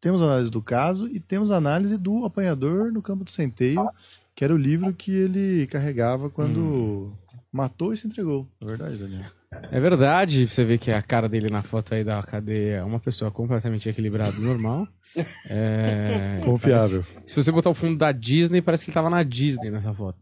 temos 0.00 0.22
análise 0.22 0.50
do 0.50 0.62
caso 0.62 1.08
e 1.08 1.18
temos 1.18 1.50
análise 1.50 1.98
do 1.98 2.24
apanhador 2.24 2.92
no 2.92 3.02
campo 3.02 3.24
de 3.24 3.32
centeio, 3.32 3.88
que 4.34 4.44
era 4.44 4.54
o 4.54 4.58
livro 4.58 4.92
que 4.94 5.10
ele 5.10 5.66
carregava 5.66 6.30
quando 6.30 6.60
Hum. 6.60 7.12
matou 7.52 7.92
e 7.92 7.96
se 7.96 8.06
entregou. 8.06 8.48
É 8.60 8.64
verdade, 8.64 8.96
Daniel. 8.96 9.24
É 9.70 9.80
verdade, 9.80 10.48
você 10.48 10.64
vê 10.64 10.76
que 10.78 10.90
a 10.90 11.00
cara 11.00 11.28
dele 11.28 11.46
na 11.50 11.62
foto 11.62 11.94
aí 11.94 12.02
da 12.04 12.20
cadeia 12.22 12.76
é 12.78 12.84
uma 12.84 12.98
pessoa 12.98 13.30
completamente 13.30 13.88
equilibrada, 13.88 14.38
normal. 14.38 14.86
É, 15.48 16.40
Confiável. 16.44 17.04
parece- 17.04 17.22
se 17.32 17.36
você 17.42 17.52
botar 17.52 17.70
o 17.70 17.74
fundo 17.74 17.96
da 17.96 18.10
Disney, 18.10 18.60
parece 18.60 18.84
que 18.84 18.90
ele 18.90 18.94
tava 18.94 19.08
na 19.10 19.22
Disney 19.22 19.70
nessa 19.70 19.94
foto. 19.94 20.18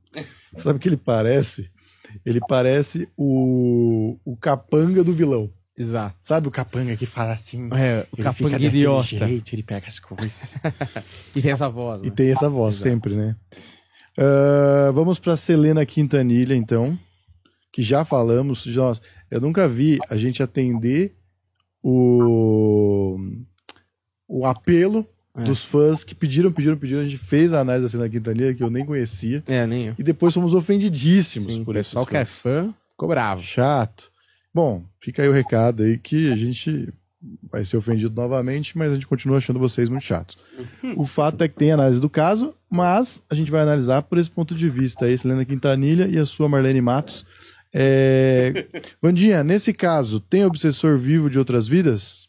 Sabe 0.55 0.77
o 0.77 0.81
que 0.81 0.87
ele 0.89 0.99
parece? 0.99 1.71
Ele 2.25 2.41
parece 2.49 3.09
o, 3.17 4.19
o 4.25 4.37
capanga 4.37 5.03
do 5.03 5.13
vilão. 5.13 5.51
Exato. 5.77 6.17
Sabe 6.21 6.49
o 6.49 6.51
capanga 6.51 6.97
que 6.97 7.07
fala 7.07 7.33
assim? 7.33 7.69
É, 7.73 8.07
o 8.13 8.23
capanga 8.23 8.57
idiota. 8.61 9.05
jeito, 9.05 9.55
ele 9.55 9.63
pega 9.63 9.87
as 9.87 9.99
coisas. 9.99 10.59
E 11.35 11.41
tem 11.41 11.51
essa 11.51 11.69
voz, 11.69 12.03
né? 12.03 12.09
E 12.09 12.11
tem 12.11 12.31
essa 12.31 12.49
voz 12.49 12.75
Exato. 12.77 12.91
sempre, 12.91 13.15
né? 13.15 13.37
Ah, 14.19 14.91
vamos 14.93 15.19
para 15.19 15.37
Selena 15.37 15.85
Quintanilha, 15.87 16.55
então. 16.55 16.99
Que 17.73 17.83
já 17.83 18.05
falamos. 18.05 18.67
Nossa, 18.67 19.01
eu 19.31 19.41
nunca 19.41 19.67
vi 19.67 19.99
a 20.11 20.17
gente 20.17 20.43
atender 20.43 21.17
o, 21.83 23.19
o 24.29 24.47
apelo 24.47 25.07
É. 25.35 25.45
dos 25.45 25.65
fãs 25.65 26.05
que 26.05 26.15
pediram, 26.15 26.53
pediram, 26.53 26.77
pediram. 26.77 27.01
A 27.01 27.05
gente 27.05 27.17
fez 27.17 27.55
a 27.55 27.61
análise 27.61 27.85
da 27.85 27.89
Selena 27.89 28.09
Quintanilha, 28.09 28.55
que 28.55 28.63
eu 28.63 28.69
nem 28.69 28.85
conhecia. 28.85 29.43
É, 29.47 29.67
nem 29.67 29.87
eu. 29.87 29.95
E 29.99 30.03
depois 30.03 30.35
fomos 30.35 30.53
ofendidíssimos 30.53 31.55
Sim, 31.55 31.65
por 31.65 31.75
pessoal 31.75 32.03
esses 32.03 32.11
que 32.11 32.17
é 32.17 32.25
fã 32.25 32.75
ficou 32.91 33.09
bravo. 33.09 33.43
Chato. 33.43 34.11
Bom, 34.55 34.85
fica 35.01 35.23
aí 35.23 35.29
o 35.29 35.33
recado 35.33 35.83
aí 35.83 35.99
que 35.99 36.31
a 36.31 36.37
gente 36.37 36.93
vai 37.51 37.65
ser 37.65 37.77
ofendido 37.77 38.15
novamente, 38.15 38.77
mas 38.77 38.91
a 38.91 38.95
gente 38.95 39.07
continua 39.07 39.39
achando 39.39 39.59
vocês 39.59 39.89
muito 39.89 40.05
chatos. 40.05 40.37
O 40.97 41.07
fato 41.07 41.43
é 41.43 41.49
que 41.49 41.55
tem 41.55 41.73
análise 41.73 42.01
do 42.01 42.11
caso, 42.11 42.55
mas 42.69 43.25
a 43.31 43.35
gente 43.35 43.51
vai 43.51 43.63
analisar 43.63 44.03
por 44.03 44.19
esse 44.19 44.31
ponto 44.31 44.55
de 44.55 44.69
vista 44.69 45.07
aí, 45.07 45.17
Selena 45.17 45.45
Quintanilha 45.45 46.07
e 46.07 46.19
a 46.19 46.27
sua 46.27 46.49
Marlene 46.49 46.81
Matos. 46.81 47.25
É... 47.73 48.67
Vandinha, 49.01 49.43
nesse 49.43 49.73
caso, 49.73 50.21
tem 50.21 50.45
obsessor 50.45 50.99
vivo 50.99 51.31
de 51.31 51.39
outras 51.39 51.67
vidas? 51.67 52.29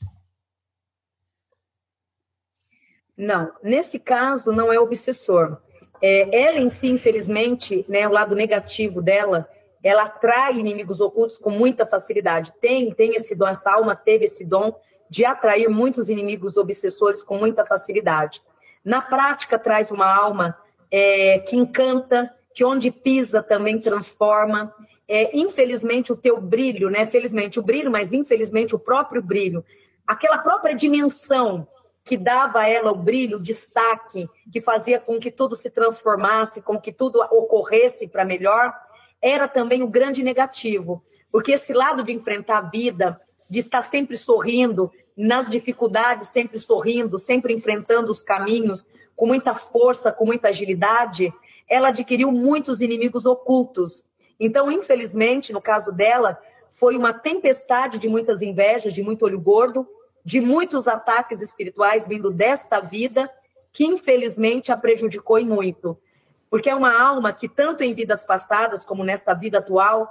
Não, 3.18 3.52
nesse 3.62 4.00
caso 4.00 4.52
não 4.52 4.72
é 4.72 4.80
obsessor. 4.80 5.58
É, 6.02 6.46
ela 6.46 6.60
em 6.60 6.70
si, 6.70 6.90
infelizmente, 6.90 7.86
né, 7.88 8.08
o 8.08 8.12
lado 8.12 8.36
negativo 8.36 9.02
dela, 9.02 9.48
ela 9.84 10.04
atrai 10.04 10.58
inimigos 10.58 11.00
ocultos 11.00 11.38
com 11.38 11.50
muita 11.50 11.86
facilidade. 11.86 12.54
Tem, 12.60 12.92
tem 12.92 13.16
esse 13.16 13.36
dom, 13.36 13.48
essa 13.48 13.72
alma 13.72 13.96
teve 13.96 14.26
esse 14.26 14.46
dom 14.46 14.76
de 15.10 15.26
atrair 15.26 15.70
muitos 15.70 16.10
inimigos 16.10 16.58
obsessores 16.58 17.22
com 17.22 17.38
muita 17.38 17.66
facilidade. 17.66 18.42
Na 18.84 19.02
prática, 19.02 19.60
traz 19.60 19.92
uma 19.92 20.14
alma 20.14 20.58
é, 20.92 21.40
que 21.40 21.56
encanta, 21.56 22.34
que 22.54 22.66
onde 22.66 22.92
pisa 22.92 23.44
também 23.44 23.80
transforma. 23.80 24.74
É, 25.08 25.38
infelizmente, 25.38 26.12
o 26.12 26.18
teu 26.18 26.42
brilho, 26.42 26.90
né? 26.90 27.06
Felizmente 27.06 27.60
o 27.60 27.64
brilho, 27.64 27.92
mas 27.92 28.12
infelizmente 28.12 28.74
o 28.74 28.80
próprio 28.80 29.22
brilho, 29.22 29.64
aquela 30.08 30.38
própria 30.38 30.74
dimensão 30.74 31.68
que 32.04 32.18
dava 32.18 32.60
a 32.60 32.70
ela 32.70 32.92
o 32.92 32.96
brilho, 32.96 33.38
o 33.38 33.42
destaque, 33.42 34.30
que 34.52 34.60
fazia 34.60 35.00
com 35.00 35.20
que 35.20 35.32
tudo 35.32 35.56
se 35.56 35.70
transformasse, 35.70 36.62
com 36.62 36.80
que 36.80 36.92
tudo 36.92 37.22
ocorresse 37.22 38.08
para 38.08 38.26
melhor, 38.26 38.74
era 39.22 39.48
também 39.48 39.82
o 39.82 39.88
grande 39.88 40.22
negativo. 40.22 41.04
Porque 41.32 41.54
esse 41.54 41.74
lado 41.74 42.04
de 42.04 42.12
enfrentar 42.12 42.58
a 42.58 42.70
vida, 42.70 43.20
de 43.50 43.60
estar 43.60 43.82
sempre 43.82 44.18
sorrindo, 44.18 44.92
nas 45.16 45.50
dificuldades, 45.50 46.28
sempre 46.28 46.60
sorrindo, 46.60 47.18
sempre 47.18 47.54
enfrentando 47.54 48.12
os 48.12 48.22
caminhos, 48.22 48.88
com 49.16 49.28
muita 49.28 49.54
força, 49.54 50.12
com 50.12 50.26
muita 50.26 50.50
agilidade, 50.50 51.32
ela 51.70 51.90
adquiriu 51.90 52.32
muitos 52.32 52.82
inimigos 52.82 53.26
ocultos. 53.26 54.06
Então, 54.40 54.72
infelizmente, 54.72 55.54
no 55.54 55.62
caso 55.62 55.92
dela, 55.92 56.40
foi 56.72 56.98
uma 56.98 57.14
tempestade 57.14 58.00
de 58.00 58.10
muitas 58.10 58.42
invejas, 58.42 58.94
de 58.94 59.04
muito 59.04 59.24
olho 59.24 59.40
gordo, 59.40 59.88
de 60.24 60.40
muitos 60.40 60.88
ataques 60.88 61.42
espirituais 61.42 62.08
vindo 62.08 62.32
desta 62.32 62.80
vida, 62.80 63.30
que 63.72 63.86
infelizmente 63.86 64.72
a 64.72 64.78
prejudicou 64.78 65.40
e 65.40 65.44
muito. 65.44 65.98
Porque 66.50 66.70
é 66.70 66.76
uma 66.76 67.02
alma 67.02 67.34
que, 67.34 67.50
tanto 67.50 67.84
em 67.84 67.94
vidas 67.94 68.24
passadas 68.24 68.86
como 68.86 69.04
nesta 69.04 69.34
vida 69.34 69.58
atual, 69.58 70.08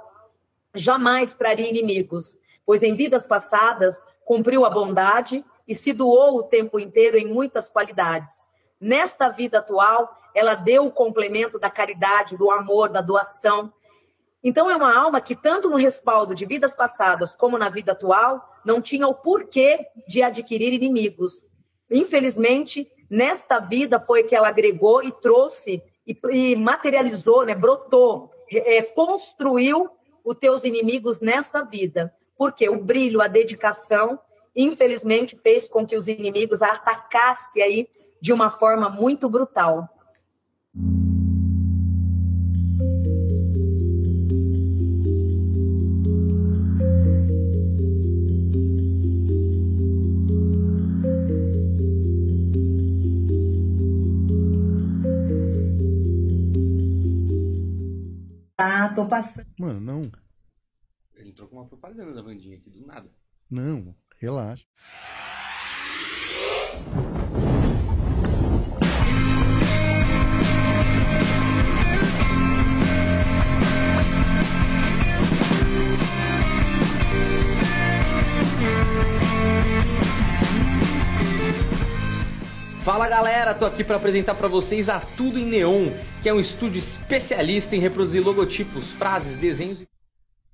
jamais 0.75 1.33
traria 1.33 1.69
inimigos, 1.69 2.37
pois 2.65 2.83
em 2.83 2.95
vidas 2.95 3.25
passadas 3.25 4.01
cumpriu 4.25 4.65
a 4.65 4.69
bondade 4.69 5.43
e 5.67 5.73
se 5.73 5.93
doou 5.93 6.37
o 6.37 6.43
tempo 6.43 6.79
inteiro 6.79 7.17
em 7.17 7.25
muitas 7.25 7.69
qualidades. 7.69 8.41
Nesta 8.79 9.29
vida 9.29 9.59
atual, 9.59 10.17
ela 10.35 10.55
deu 10.55 10.85
o 10.85 10.91
complemento 10.91 11.57
da 11.57 11.69
caridade, 11.69 12.35
do 12.35 12.51
amor, 12.51 12.89
da 12.89 13.01
doação. 13.01 13.71
Então, 14.43 14.69
é 14.69 14.75
uma 14.75 14.93
alma 14.93 15.21
que, 15.21 15.35
tanto 15.35 15.69
no 15.69 15.77
respaldo 15.77 16.35
de 16.35 16.45
vidas 16.45 16.75
passadas 16.75 17.33
como 17.33 17.57
na 17.57 17.69
vida 17.69 17.93
atual, 17.93 18.59
não 18.65 18.81
tinha 18.81 19.07
o 19.07 19.13
porquê 19.13 19.87
de 20.07 20.21
adquirir 20.21 20.73
inimigos. 20.73 21.47
Infelizmente, 21.89 22.91
nesta 23.09 23.59
vida 23.59 23.99
foi 23.99 24.23
que 24.23 24.35
ela 24.35 24.49
agregou 24.49 25.01
e 25.01 25.11
trouxe 25.11 25.81
e, 26.05 26.19
e 26.31 26.55
materializou, 26.55 27.45
né, 27.45 27.55
brotou, 27.55 28.29
é, 28.51 28.81
construiu 28.81 29.89
os 30.23 30.35
teus 30.35 30.63
inimigos 30.63 31.19
nessa 31.19 31.63
vida. 31.63 32.13
Porque 32.37 32.67
o 32.67 32.81
brilho, 32.81 33.21
a 33.21 33.27
dedicação, 33.27 34.19
infelizmente, 34.55 35.37
fez 35.37 35.69
com 35.69 35.85
que 35.85 35.95
os 35.95 36.07
inimigos 36.07 36.61
a 36.61 36.71
atacassem 36.73 37.63
aí 37.63 37.87
de 38.19 38.33
uma 38.33 38.49
forma 38.49 38.89
muito 38.89 39.29
brutal. 39.29 39.87
Tô 58.93 59.05
passando. 59.05 59.47
Mano, 59.57 59.79
não. 59.79 60.01
Ele 61.15 61.29
entrou 61.29 61.47
com 61.47 61.57
uma 61.57 61.65
propaganda 61.65 62.13
da 62.13 62.21
Vandinha 62.21 62.57
aqui 62.57 62.69
do 62.69 62.85
nada. 62.85 63.09
Não, 63.49 63.95
relaxa. 64.19 64.65
Fala 82.81 83.07
galera, 83.07 83.53
tô 83.53 83.65
aqui 83.65 83.81
para 83.81 83.95
apresentar 83.95 84.35
para 84.35 84.49
vocês 84.49 84.89
a 84.89 84.99
Tudo 84.99 85.39
em 85.39 85.45
Neon, 85.45 85.89
que 86.23 86.29
é 86.29 86.33
um 86.33 86.39
estúdio 86.39 86.79
especialista 86.79 87.75
em 87.75 87.79
reproduzir 87.79 88.23
logotipos, 88.23 88.89
frases, 88.91 89.35
desenhos 89.35 89.81
e 89.81 89.87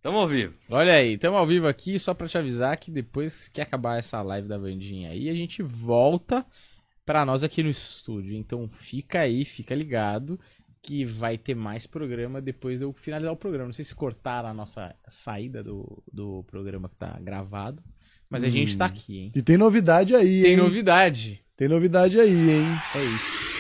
Tamo 0.02 0.18
ao 0.18 0.26
vivo. 0.26 0.58
Olha 0.68 0.94
aí, 0.94 1.14
estamos 1.14 1.38
ao 1.38 1.46
vivo 1.46 1.68
aqui, 1.68 2.00
só 2.00 2.14
pra 2.14 2.28
te 2.28 2.38
avisar 2.40 2.76
que 2.80 2.90
depois 2.90 3.50
que 3.50 3.62
acabar 3.62 4.00
essa 4.00 4.20
live 4.24 4.48
da 4.48 4.58
Vandinha 4.58 5.12
aí, 5.12 5.30
a 5.30 5.34
gente 5.36 5.62
volta 5.62 6.44
pra 7.06 7.24
nós 7.24 7.44
aqui 7.44 7.62
no 7.62 7.70
estúdio. 7.70 8.36
Então 8.36 8.68
fica 8.72 9.20
aí, 9.20 9.46
fica 9.46 9.76
ligado, 9.76 10.40
que 10.82 11.06
vai 11.06 11.38
ter 11.38 11.54
mais 11.54 11.86
programa 11.86 12.42
depois 12.42 12.80
de 12.80 12.86
eu 12.86 12.94
finalizar 12.94 13.32
o 13.32 13.38
programa. 13.38 13.66
Não 13.66 13.74
sei 13.74 13.86
se 13.86 13.94
cortaram 13.94 14.50
a 14.50 14.54
nossa 14.54 14.96
saída 15.08 15.62
do, 15.62 16.02
do 16.12 16.44
programa 16.46 16.90
que 16.90 16.96
tá 16.96 17.20
gravado, 17.22 17.84
mas 18.28 18.44
a 18.44 18.50
gente 18.50 18.76
tá 18.76 18.86
aqui, 18.86 19.20
hein? 19.20 19.32
E 19.36 19.42
tem 19.44 19.58
novidade 19.58 20.16
aí, 20.16 20.42
Tem 20.42 20.52
hein? 20.52 20.58
novidade. 20.58 21.44
Tem 21.56 21.68
novidade 21.68 22.20
aí, 22.20 22.32
hein? 22.32 22.66
É 22.96 23.04
isso. 23.04 23.59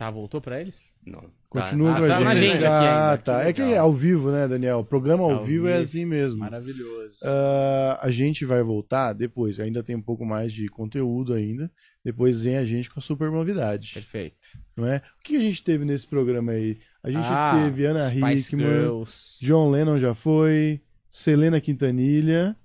Tá, 0.00 0.10
voltou 0.10 0.40
pra 0.40 0.58
eles? 0.58 0.96
Não. 1.06 1.22
Continua 1.50 1.92
Ah, 1.94 1.98
com 1.98 2.04
a 2.04 2.08
tá 2.08 2.34
gente. 2.34 2.46
gente 2.52 2.66
aqui 2.66 2.86
ah, 2.86 3.18
tá. 3.22 3.42
que 3.42 3.48
É 3.48 3.52
que 3.52 3.60
é 3.60 3.76
ao 3.76 3.92
vivo, 3.92 4.30
né, 4.30 4.48
Daniel? 4.48 4.82
Programa 4.82 5.24
ao, 5.24 5.32
Ao 5.32 5.44
vivo, 5.44 5.66
é 5.68 5.72
vivo. 5.72 5.82
assim 5.82 6.06
mesmo. 6.06 6.38
Maravilhoso. 6.38 7.18
Ah, 7.22 7.98
a 8.00 8.10
gente 8.10 8.46
vai 8.46 8.62
voltar 8.62 9.12
depois. 9.12 9.60
Ainda 9.60 9.82
tem 9.82 9.94
um 9.94 10.00
pouco 10.00 10.24
mais 10.24 10.54
de 10.54 10.68
conteúdo 10.68 11.34
ainda. 11.34 11.70
Depois 12.02 12.42
vem 12.44 12.56
a 12.56 12.64
gente 12.64 12.88
com 12.88 12.98
a 12.98 13.02
super 13.02 13.30
novidade, 13.30 13.90
Perfeito. 13.92 14.58
não 14.74 14.86
é? 14.86 15.02
O 15.20 15.22
que 15.22 15.36
a 15.36 15.40
gente 15.40 15.62
teve 15.62 15.84
nesse 15.84 16.06
programa 16.06 16.52
aí? 16.52 16.78
A 17.02 17.10
gente 17.10 17.26
Ah, 17.28 17.60
teve 17.62 17.84
Ana 17.84 18.08
Hickman. 18.14 19.04
John 19.42 19.70
Lennon 19.70 19.98
já 19.98 20.14
foi, 20.14 20.80
Selena 21.10 21.60
Quintanilha, 21.60 22.56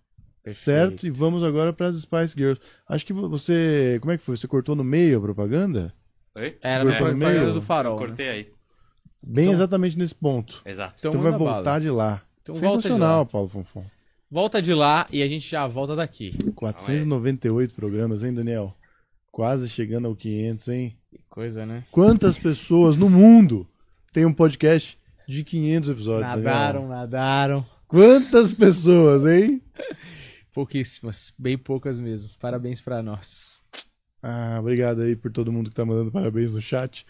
Perfeito. 0.41 0.63
certo? 0.63 1.05
E 1.05 1.09
vamos 1.09 1.43
agora 1.43 1.73
para 1.73 1.87
as 1.87 1.97
Spice 1.97 2.33
Girls. 2.33 2.61
Acho 2.87 3.05
que 3.05 3.11
você, 3.11 3.97
como 3.99 4.13
é 4.13 4.17
que 4.17 4.23
foi? 4.23 4.37
Você 4.37 4.47
cortou 4.47 4.73
no 4.73 4.85
meio 4.85 5.17
a 5.17 5.21
propaganda? 5.21 5.93
Oi? 6.35 6.57
Era 6.61 6.83
na 6.83 6.95
propaganda 6.95 7.29
meio? 7.29 7.53
do 7.53 7.61
farol. 7.61 7.99
né? 7.99 8.05
cortei 8.07 8.29
aí. 8.29 8.49
Bem 9.25 9.45
Então- 9.45 9.53
exatamente 9.53 9.97
nesse 9.97 10.13
ponto. 10.15 10.61
Exato. 10.65 10.95
Então 10.99 11.11
Então, 11.11 11.21
vai 11.21 11.31
manda 11.31 11.43
bala. 11.43 11.55
voltar 11.57 11.79
de 11.79 11.89
lá. 11.89 12.21
Então 12.41 12.55
volta 12.55 12.77
de 12.77 12.83
Sensacional, 12.83 13.19
lá. 13.19 13.25
Paulo 13.25 13.49
Fonfon. 13.49 13.85
Volta 14.29 14.61
de 14.61 14.73
lá 14.73 15.07
e 15.11 15.21
a 15.23 15.27
gente 15.27 15.49
já 15.49 15.65
volta 15.65 15.95
daqui. 15.95 16.37
498 16.53 17.73
programas, 17.73 18.23
hein, 18.23 18.33
Daniel? 18.33 18.75
Quase 19.31 19.67
chegando 19.69 20.07
ao 20.07 20.15
500, 20.15 20.67
hein? 20.67 20.97
Que 21.09 21.19
coisa, 21.29 21.65
né? 21.65 21.83
Quantas 21.91 22.37
pessoas 22.37 22.97
no 22.97 23.09
mundo 23.09 23.67
tem 24.13 24.25
um 24.25 24.33
podcast 24.33 24.97
de 25.27 25.43
500 25.43 25.89
episódios, 25.89 26.29
Nadaram, 26.29 26.81
Daniel? 26.81 26.97
nadaram. 26.97 27.65
Quantas 27.87 28.53
pessoas, 28.53 29.25
hein? 29.25 29.61
Pouquíssimas, 30.53 31.33
bem 31.37 31.57
poucas 31.57 31.99
mesmo. 31.99 32.31
Parabéns 32.39 32.81
pra 32.81 33.01
nós. 33.01 33.61
Ah, 34.27 34.57
obrigado 34.59 35.01
aí 35.01 35.15
por 35.15 35.31
todo 35.31 35.51
mundo 35.51 35.69
que 35.69 35.75
tá 35.75 35.85
mandando 35.85 36.11
parabéns 36.11 36.55
no 36.55 36.59
chat. 36.59 37.05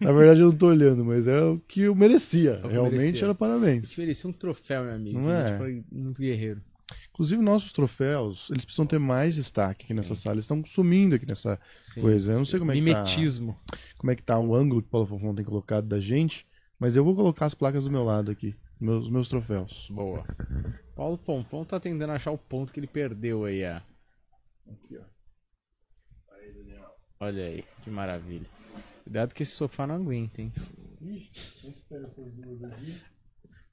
Na 0.00 0.12
verdade 0.12 0.40
eu 0.40 0.48
não 0.48 0.56
tô 0.56 0.68
olhando, 0.68 1.04
mas 1.04 1.26
é 1.28 1.38
o 1.42 1.58
que 1.68 1.82
eu 1.82 1.94
merecia. 1.94 2.56
que 2.62 2.68
Realmente 2.68 2.96
merecia. 3.02 3.24
era 3.26 3.32
A 3.32 3.34
parabéns. 3.34 3.86
gente 3.86 4.00
merecia 4.00 4.30
um 4.30 4.32
troféu, 4.32 4.82
meu 4.84 4.94
amigo. 4.94 5.18
Não 5.20 5.28
a 5.28 5.32
é? 5.40 5.58
foi 5.58 5.84
muito 5.92 6.22
guerreiro. 6.22 6.62
Inclusive 7.10 7.42
nossos 7.42 7.70
troféus, 7.70 8.48
eles 8.50 8.64
precisam 8.64 8.86
ter 8.86 8.98
mais 8.98 9.34
destaque 9.34 9.84
aqui 9.84 9.92
nessa 9.92 10.14
sala. 10.14 10.36
Eles 10.36 10.44
estão 10.44 10.64
sumindo 10.64 11.14
aqui 11.16 11.26
nessa 11.28 11.60
Sim. 11.74 12.00
coisa. 12.00 12.32
Eu 12.32 12.38
não 12.38 12.44
sei 12.46 12.58
como 12.58 12.72
é 12.72 12.74
que 12.74 12.80
tá. 12.80 12.84
Mimetismo. 12.84 13.56
como 13.98 14.10
é 14.10 14.16
que 14.16 14.22
tá 14.22 14.38
o 14.38 14.54
ângulo 14.54 14.80
que 14.80 14.88
o 14.88 14.90
Paulo 14.90 15.06
Fofão 15.06 15.34
tem 15.34 15.44
colocado 15.44 15.86
da 15.86 16.00
gente, 16.00 16.46
mas 16.78 16.96
eu 16.96 17.04
vou 17.04 17.14
colocar 17.14 17.44
as 17.44 17.54
placas 17.54 17.84
do 17.84 17.90
meu 17.90 18.04
lado 18.04 18.30
aqui, 18.30 18.54
meus, 18.80 19.10
meus 19.10 19.28
troféus. 19.28 19.86
Boa. 19.90 20.24
Paulo 20.96 21.18
Fonfon 21.18 21.62
tá 21.64 21.78
tentando 21.78 22.12
achar 22.12 22.30
o 22.30 22.38
ponto 22.38 22.72
que 22.72 22.80
ele 22.80 22.86
perdeu 22.86 23.44
aí, 23.44 23.62
ó. 23.64 23.80
Olha 27.24 27.44
aí, 27.44 27.64
que 27.82 27.90
maravilha. 27.90 28.46
Cuidado 29.04 29.34
que 29.34 29.42
esse 29.42 29.52
sofá 29.52 29.86
não 29.86 29.96
aguenta, 29.96 30.40
hein? 30.42 30.52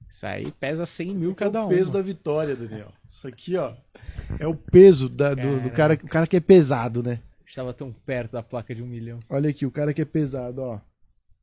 Isso 0.08 0.26
aí 0.26 0.50
pesa 0.52 0.84
100 0.84 1.14
mil 1.14 1.34
cada 1.34 1.60
é 1.60 1.62
o 1.62 1.66
um. 1.66 1.68
peso 1.68 1.92
da 1.92 2.02
vitória, 2.02 2.54
Daniel. 2.54 2.92
Isso 3.10 3.26
aqui, 3.26 3.56
ó, 3.56 3.74
é 4.38 4.46
o 4.46 4.54
peso 4.54 5.08
da- 5.08 5.34
do, 5.34 5.60
do 5.60 5.70
cara, 5.70 5.94
o 5.94 6.08
cara 6.08 6.26
que 6.26 6.36
é 6.36 6.40
pesado, 6.40 7.02
né? 7.02 7.20
Estava 7.46 7.72
tão 7.74 7.92
perto 7.92 8.32
da 8.32 8.42
placa 8.42 8.74
de 8.74 8.82
um 8.82 8.86
milhão. 8.86 9.20
Olha 9.28 9.50
aqui, 9.50 9.66
o 9.66 9.70
cara 9.70 9.92
que 9.92 10.00
é 10.02 10.04
pesado, 10.04 10.62
ó. 10.62 10.80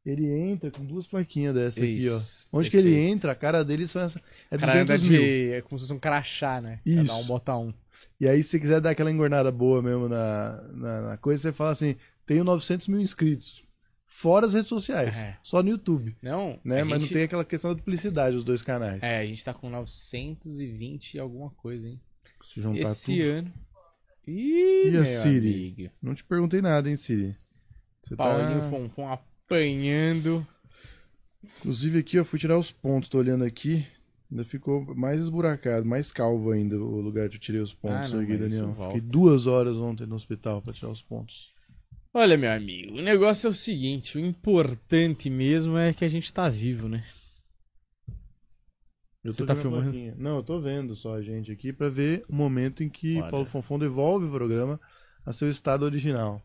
Ele 0.05 0.27
entra 0.31 0.71
com 0.71 0.83
duas 0.83 1.05
plaquinhas 1.05 1.53
dessa 1.53 1.79
aqui, 1.79 1.97
Isso, 1.97 2.47
ó. 2.51 2.57
Onde 2.59 2.71
que 2.71 2.77
ele 2.77 2.89
perfeito. 2.89 3.13
entra, 3.13 3.31
a 3.31 3.35
cara 3.35 3.63
dele 3.63 3.85
são 3.85 4.01
essa, 4.01 4.19
é 4.49 4.55
O 4.55 4.59
cara 4.59 4.73
anda 4.81 4.93
200 4.97 5.09
mil. 5.09 5.21
de. 5.21 5.51
É 5.51 5.61
como 5.61 5.77
se 5.77 5.85
fosse 5.85 5.93
um 5.93 5.99
crachá, 5.99 6.61
né? 6.61 6.79
Isso. 6.85 7.05
Cada 7.05 7.15
um 7.15 7.25
bota 7.25 7.55
um. 7.57 7.73
E 8.19 8.27
aí, 8.27 8.41
se 8.43 8.49
você 8.49 8.59
quiser 8.59 8.81
dar 8.81 8.89
aquela 8.91 9.11
engordada 9.11 9.51
boa 9.51 9.81
mesmo 9.81 10.07
na, 10.09 10.61
na, 10.73 11.01
na 11.01 11.17
coisa, 11.17 11.41
você 11.41 11.51
fala 11.51 11.71
assim: 11.71 11.95
tenho 12.25 12.43
900 12.43 12.87
mil 12.87 12.99
inscritos. 12.99 13.63
Fora 14.05 14.45
as 14.47 14.53
redes 14.53 14.67
sociais. 14.69 15.15
É. 15.17 15.37
Só 15.43 15.61
no 15.61 15.69
YouTube. 15.69 16.15
Não, 16.21 16.59
Né? 16.65 16.79
Mas 16.83 16.89
não 16.89 16.99
gente- 17.01 17.13
tem 17.13 17.23
aquela 17.23 17.45
questão 17.45 17.71
da 17.71 17.77
duplicidade 17.77 18.35
dos 18.35 18.43
dois 18.43 18.61
canais. 18.63 19.01
É, 19.03 19.19
a 19.19 19.25
gente 19.25 19.43
tá 19.45 19.53
com 19.53 19.69
920 19.69 21.13
e 21.13 21.19
alguma 21.19 21.51
coisa, 21.51 21.87
hein? 21.87 21.99
Se 22.43 22.59
juntar 22.59 22.79
Esse 22.79 23.15
tudo. 23.17 23.23
ano. 23.29 23.53
Ih, 24.27 24.89
E 24.91 24.97
a 24.97 25.05
Siri? 25.05 25.49
amigo. 25.75 25.91
Não 26.01 26.15
te 26.15 26.23
perguntei 26.23 26.59
nada, 26.61 26.89
hein, 26.89 26.95
Siri? 26.95 27.35
Você 28.03 28.15
Paulinho 28.15 28.61
tá... 28.61 28.69
Fonfon 28.69 29.07
apanhando. 29.11 30.45
Inclusive 31.59 31.99
aqui, 31.99 32.17
eu 32.17 32.25
fui 32.25 32.39
tirar 32.39 32.57
os 32.57 32.71
pontos, 32.71 33.09
tô 33.09 33.17
olhando 33.19 33.43
aqui. 33.43 33.85
Ainda 34.31 34.43
ficou 34.43 34.95
mais 34.95 35.21
esburacado, 35.21 35.85
mais 35.85 36.11
calvo 36.11 36.51
ainda 36.51 36.77
o 36.77 37.01
lugar 37.01 37.27
que 37.29 37.35
eu 37.35 37.39
tirei 37.39 37.61
os 37.61 37.73
pontos 37.73 38.13
Ah, 38.13 38.17
não, 38.17 38.23
aqui, 38.23 38.37
Daniel. 38.37 38.75
Fiquei 38.75 39.01
duas 39.01 39.47
horas 39.47 39.77
ontem 39.77 40.05
no 40.05 40.15
hospital 40.15 40.61
pra 40.61 40.71
tirar 40.71 40.91
os 40.91 41.01
pontos. 41.01 41.51
Olha, 42.13 42.37
meu 42.37 42.51
amigo, 42.51 42.97
o 42.97 43.01
negócio 43.01 43.47
é 43.47 43.49
o 43.49 43.53
seguinte: 43.53 44.17
o 44.17 44.21
importante 44.21 45.29
mesmo 45.29 45.77
é 45.77 45.93
que 45.93 46.05
a 46.05 46.09
gente 46.09 46.31
tá 46.33 46.47
vivo, 46.47 46.87
né? 46.87 47.03
Eu 49.23 49.33
Você 49.33 49.45
tá 49.45 49.55
filmando? 49.55 49.83
plaquinha. 49.83 50.15
Não, 50.17 50.37
eu 50.37 50.43
tô 50.43 50.59
vendo 50.59 50.95
só 50.95 51.15
a 51.15 51.21
gente 51.21 51.51
aqui 51.51 51.73
pra 51.73 51.89
ver 51.89 52.23
o 52.29 52.35
momento 52.35 52.83
em 52.83 52.89
que 52.89 53.19
Olha. 53.19 53.29
Paulo 53.29 53.45
Fonfon 53.45 53.77
devolve 53.77 54.25
o 54.25 54.31
programa 54.31 54.79
a 55.25 55.33
seu 55.33 55.49
estado 55.49 55.83
original. 55.83 56.41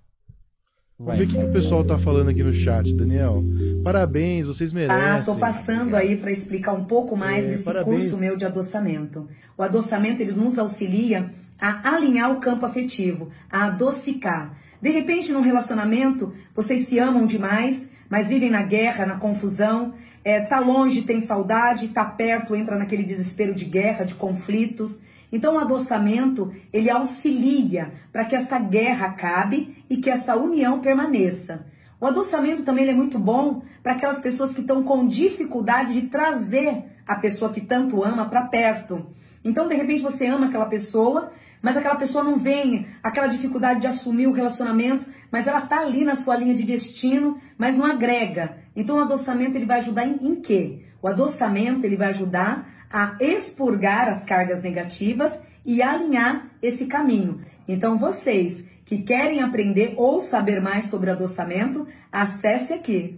Vamos 0.99 1.19
ver 1.19 1.25
o 1.27 1.29
que 1.29 1.39
o 1.39 1.53
pessoal 1.53 1.85
tá 1.85 1.99
falando 1.99 2.31
aqui 2.31 2.43
no 2.43 2.53
chat, 2.53 2.93
Daniel. 2.95 3.43
Parabéns, 3.83 4.47
vocês 4.47 4.73
merecem. 4.73 5.03
Ah, 5.03 5.21
tô 5.25 5.35
passando 5.35 5.97
aí 5.97 6.17
para 6.17 6.31
explicar 6.31 6.73
um 6.73 6.85
pouco 6.85 7.17
mais 7.17 7.45
É, 7.45 7.49
desse 7.49 7.65
parabéns. 7.65 8.03
curso 8.03 8.17
meu 8.17 8.37
de 8.37 8.45
adoçamento. 8.47 9.27
O 9.59 9.63
adoçamento 9.63 10.23
ele 10.23 10.33
nos 10.33 10.57
auxilia 10.57 11.31
a 11.61 11.95
alinhar 11.97 12.31
o 12.31 12.39
campo 12.41 12.65
afetivo, 12.65 13.29
a 13.51 13.65
adocicar. 13.65 14.57
De 14.81 14.91
repente, 14.91 15.33
num 15.33 15.41
relacionamento, 15.41 16.33
vocês 16.55 16.87
se 16.87 16.99
amam 17.01 17.27
demais, 17.27 17.89
mas 18.09 18.29
vivem 18.29 18.51
na 18.51 18.63
guerra, 18.63 19.05
na 19.05 19.17
confusão. 19.17 19.95
É, 20.23 20.41
tá 20.41 20.61
longe, 20.61 21.03
tem 21.03 21.19
saudade, 21.19 21.89
tá 21.89 22.05
perto, 22.05 22.55
entra 22.55 22.79
naquele 22.79 23.03
desespero 23.03 23.53
de 23.53 23.65
guerra, 23.65 24.05
de 24.05 24.15
conflitos. 24.15 25.01
Então, 25.35 25.57
o 25.57 25.59
adoçamento, 25.59 26.53
ele 26.73 26.89
auxilia 26.89 27.93
para 28.13 28.25
que 28.25 28.37
essa 28.37 28.57
guerra 28.57 29.09
acabe 29.09 29.85
e 29.91 29.97
que 29.97 30.09
essa 30.09 30.37
união 30.37 30.79
permaneça. 30.79 31.67
O 32.01 32.07
adoçamento 32.07 32.63
também 32.63 32.89
é 32.89 32.95
muito 32.95 33.19
bom 33.19 33.63
para 33.83 33.95
aquelas 33.95 34.21
pessoas 34.21 34.55
que 34.55 34.61
estão 34.61 34.85
com 34.85 35.09
dificuldade 35.09 35.93
de 35.93 36.03
trazer 36.03 36.85
a 37.05 37.17
pessoa 37.17 37.51
que 37.51 37.61
tanto 37.61 38.05
ama 38.05 38.27
para 38.27 38.43
perto. 38.43 39.09
Então, 39.45 39.67
de 39.67 39.75
repente, 39.75 40.05
você 40.05 40.25
ama 40.25 40.47
aquela 40.47 40.67
pessoa, 40.67 41.33
mas 41.61 41.77
aquela 41.77 41.97
pessoa 41.97 42.23
não 42.23 42.39
vem, 42.39 42.87
aquela 43.03 43.27
dificuldade 43.27 43.81
de 43.81 43.89
assumir 43.89 44.29
o 44.29 44.33
relacionamento, 44.33 45.05
mas 45.33 45.49
ela 45.49 45.63
tá 45.63 45.81
ali 45.81 46.05
na 46.05 46.15
sua 46.15 46.37
linha 46.37 46.55
de 46.55 46.63
destino, 46.63 47.39
mas 47.59 47.77
não 47.77 47.85
agrega. 47.85 48.57
Então, 48.77 48.99
o 48.99 49.01
adoçamento 49.01 49.57
ele 49.57 49.67
vai 49.67 49.79
ajudar 49.79 50.07
em, 50.07 50.17
em 50.23 50.37
quê? 50.37 50.85
O 51.03 51.09
adoçamento 51.09 51.85
ele 51.85 51.97
vai 51.97 52.11
ajudar 52.11 52.84
a 52.91 53.17
expurgar 53.21 54.09
as 54.09 54.25
cargas 54.25 54.63
negativas 54.63 55.41
e 55.65 55.83
alinhar 55.83 56.51
esse 56.63 56.87
caminho. 56.87 57.41
Então, 57.67 57.99
vocês 57.99 58.65
que 58.85 58.99
querem 59.03 59.41
aprender 59.41 59.95
ou 59.97 60.21
saber 60.21 60.61
mais 60.61 60.85
sobre 60.85 61.11
adoçamento, 61.11 61.87
acesse 62.13 62.73
aqui. 62.75 63.17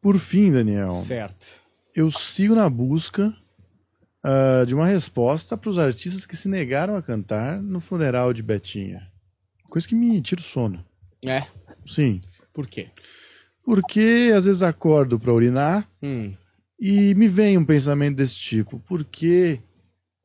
Por 0.00 0.18
fim, 0.18 0.52
Daniel, 0.52 0.94
Certo. 0.94 1.46
eu 1.94 2.10
sigo 2.10 2.54
na 2.54 2.68
busca 2.70 3.34
ah, 4.22 4.64
de 4.66 4.74
uma 4.74 4.86
resposta 4.86 5.56
para 5.56 5.68
os 5.70 5.78
artistas 5.78 6.24
que 6.24 6.36
se 6.36 6.48
negaram 6.48 6.96
a 6.96 7.02
cantar 7.02 7.60
no 7.60 7.80
funeral 7.80 8.32
de 8.32 8.42
Betinha. 8.42 9.06
Coisa 9.68 9.86
que 9.86 9.94
me 9.94 10.20
tira 10.22 10.40
o 10.40 10.44
sono. 10.44 10.84
É. 11.24 11.42
Sim. 11.84 12.20
Por 12.52 12.66
quê? 12.66 12.88
Porque 13.64 14.32
às 14.34 14.44
vezes 14.46 14.62
acordo 14.62 15.18
para 15.18 15.32
urinar 15.32 15.88
Hum. 16.02 16.32
E 16.78 17.14
me 17.14 17.28
vem 17.28 17.56
um 17.58 17.64
pensamento 17.64 18.16
desse 18.16 18.34
tipo. 18.36 18.78
Por 18.80 19.04
que 19.04 19.60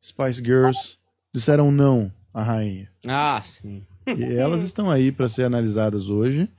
Spice 0.02 0.44
Girls 0.44 0.98
disseram 1.34 1.72
não 1.72 2.12
à 2.34 2.44
rainha? 2.44 2.90
Ah, 3.08 3.42
sim. 3.42 3.86
E 4.08 4.34
elas 4.34 4.64
estão 4.64 4.90
aí 4.90 5.12
para 5.12 5.30
ser 5.30 5.44
analisadas 5.44 6.10
hoje. 6.10 6.50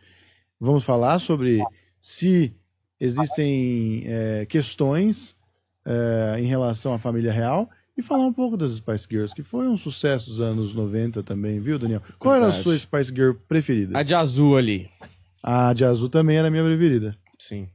Vamos 0.60 0.84
falar 0.84 1.18
sobre 1.18 1.62
se 1.98 2.54
existem 3.00 4.04
é, 4.06 4.46
questões 4.46 5.36
é, 5.84 6.36
em 6.38 6.46
relação 6.46 6.94
à 6.94 6.98
família 6.98 7.32
real 7.32 7.68
e 7.96 8.02
falar 8.02 8.24
um 8.24 8.32
pouco 8.32 8.56
das 8.56 8.72
Spice 8.72 9.06
Girls, 9.10 9.34
que 9.34 9.42
foi 9.42 9.68
um 9.68 9.76
sucesso 9.76 10.30
dos 10.30 10.40
anos 10.40 10.74
90 10.74 11.22
também, 11.22 11.60
viu, 11.60 11.78
Daniel? 11.78 12.02
Qual 12.18 12.34
era 12.34 12.46
a 12.46 12.52
sua 12.52 12.78
Spice 12.78 13.10
Girl 13.14 13.32
preferida? 13.48 13.98
A 13.98 14.02
de 14.02 14.14
azul 14.14 14.56
ali. 14.56 14.88
A 15.42 15.74
de 15.74 15.84
azul 15.84 16.08
também 16.08 16.36
era 16.36 16.48
a 16.48 16.50
minha 16.50 16.64
preferida. 16.64 17.14
Sim. 17.38 17.68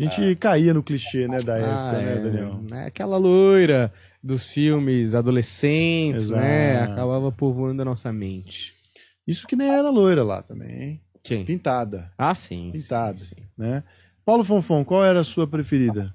A 0.00 0.08
gente 0.08 0.34
caía 0.36 0.72
no 0.72 0.82
clichê, 0.82 1.28
né, 1.28 1.36
da 1.38 1.56
época, 1.58 1.72
Ah, 1.72 1.92
né, 1.92 2.12
é, 2.12 2.20
Daniel? 2.20 2.62
né, 2.62 2.86
Aquela 2.86 3.16
loira 3.18 3.92
dos 4.22 4.46
filmes 4.46 5.14
adolescentes, 5.14 6.30
né? 6.30 6.74
Exato. 6.76 6.92
Acabava 6.92 7.30
povoando 7.32 7.82
a 7.82 7.84
nossa 7.84 8.12
mente. 8.12 8.74
Isso 9.26 9.46
que 9.46 9.54
nem 9.54 9.68
era 9.68 9.90
loira 9.90 10.22
lá 10.24 10.42
também, 10.42 10.82
hein? 10.82 11.00
Quem? 11.22 11.44
Pintada, 11.44 12.10
Ah, 12.16 12.34
sim. 12.34 12.70
pintada, 12.72 13.18
sim, 13.18 13.34
sim. 13.36 13.42
né? 13.56 13.84
Paulo 14.24 14.42
Fonfon, 14.44 14.84
qual 14.84 15.04
era 15.04 15.20
a 15.20 15.24
sua 15.24 15.46
preferida? 15.46 16.14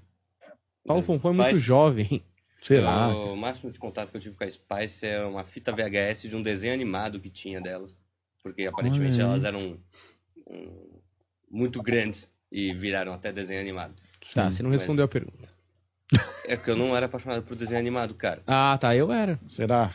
Paulo 0.86 1.04
Fonfon 1.04 1.30
é 1.30 1.34
muito 1.34 1.50
Spice. 1.50 1.62
jovem. 1.62 2.24
Será? 2.62 3.10
O 3.10 3.36
máximo 3.36 3.71
de 3.71 3.78
contato 3.78 4.10
que 4.10 4.17
eu 4.17 4.21
tive 4.21 4.36
com 4.36 4.43
a 4.43 4.50
Spice 4.50 5.06
é 5.06 5.24
uma 5.24 5.43
fita 5.43 5.71
VHS 5.71 6.24
de 6.28 6.36
um 6.36 6.41
desenho 6.41 6.74
animado 6.74 7.19
que 7.19 7.30
tinha 7.30 7.62
delas. 7.62 8.02
Porque 8.41 8.65
aparentemente 8.65 9.13
Olha 9.15 9.24
aí. 9.26 9.30
elas 9.30 9.43
eram 9.43 9.78
um, 10.48 11.00
muito 11.50 11.82
grandes 11.84 12.32
e 12.58 12.74
viraram 12.74 13.13
até 13.13 13.32
desenho 13.34 13.60
animado. 13.60 13.94
Tá, 14.34 14.50
você 14.50 14.63
não 14.63 14.70
respondeu 14.72 15.04
a 15.06 15.08
pergunta. 15.08 15.50
É 16.48 16.56
que 16.56 16.70
eu 16.70 16.76
não 16.76 16.96
era 16.96 17.06
apaixonado 17.08 17.44
por 17.44 17.56
desenho 17.56 17.80
animado, 17.80 18.13
cara. 18.15 18.41
Ah, 18.48 18.78
tá, 18.80 18.96
eu 18.96 19.12
era. 19.12 19.39
Será? 19.48 19.94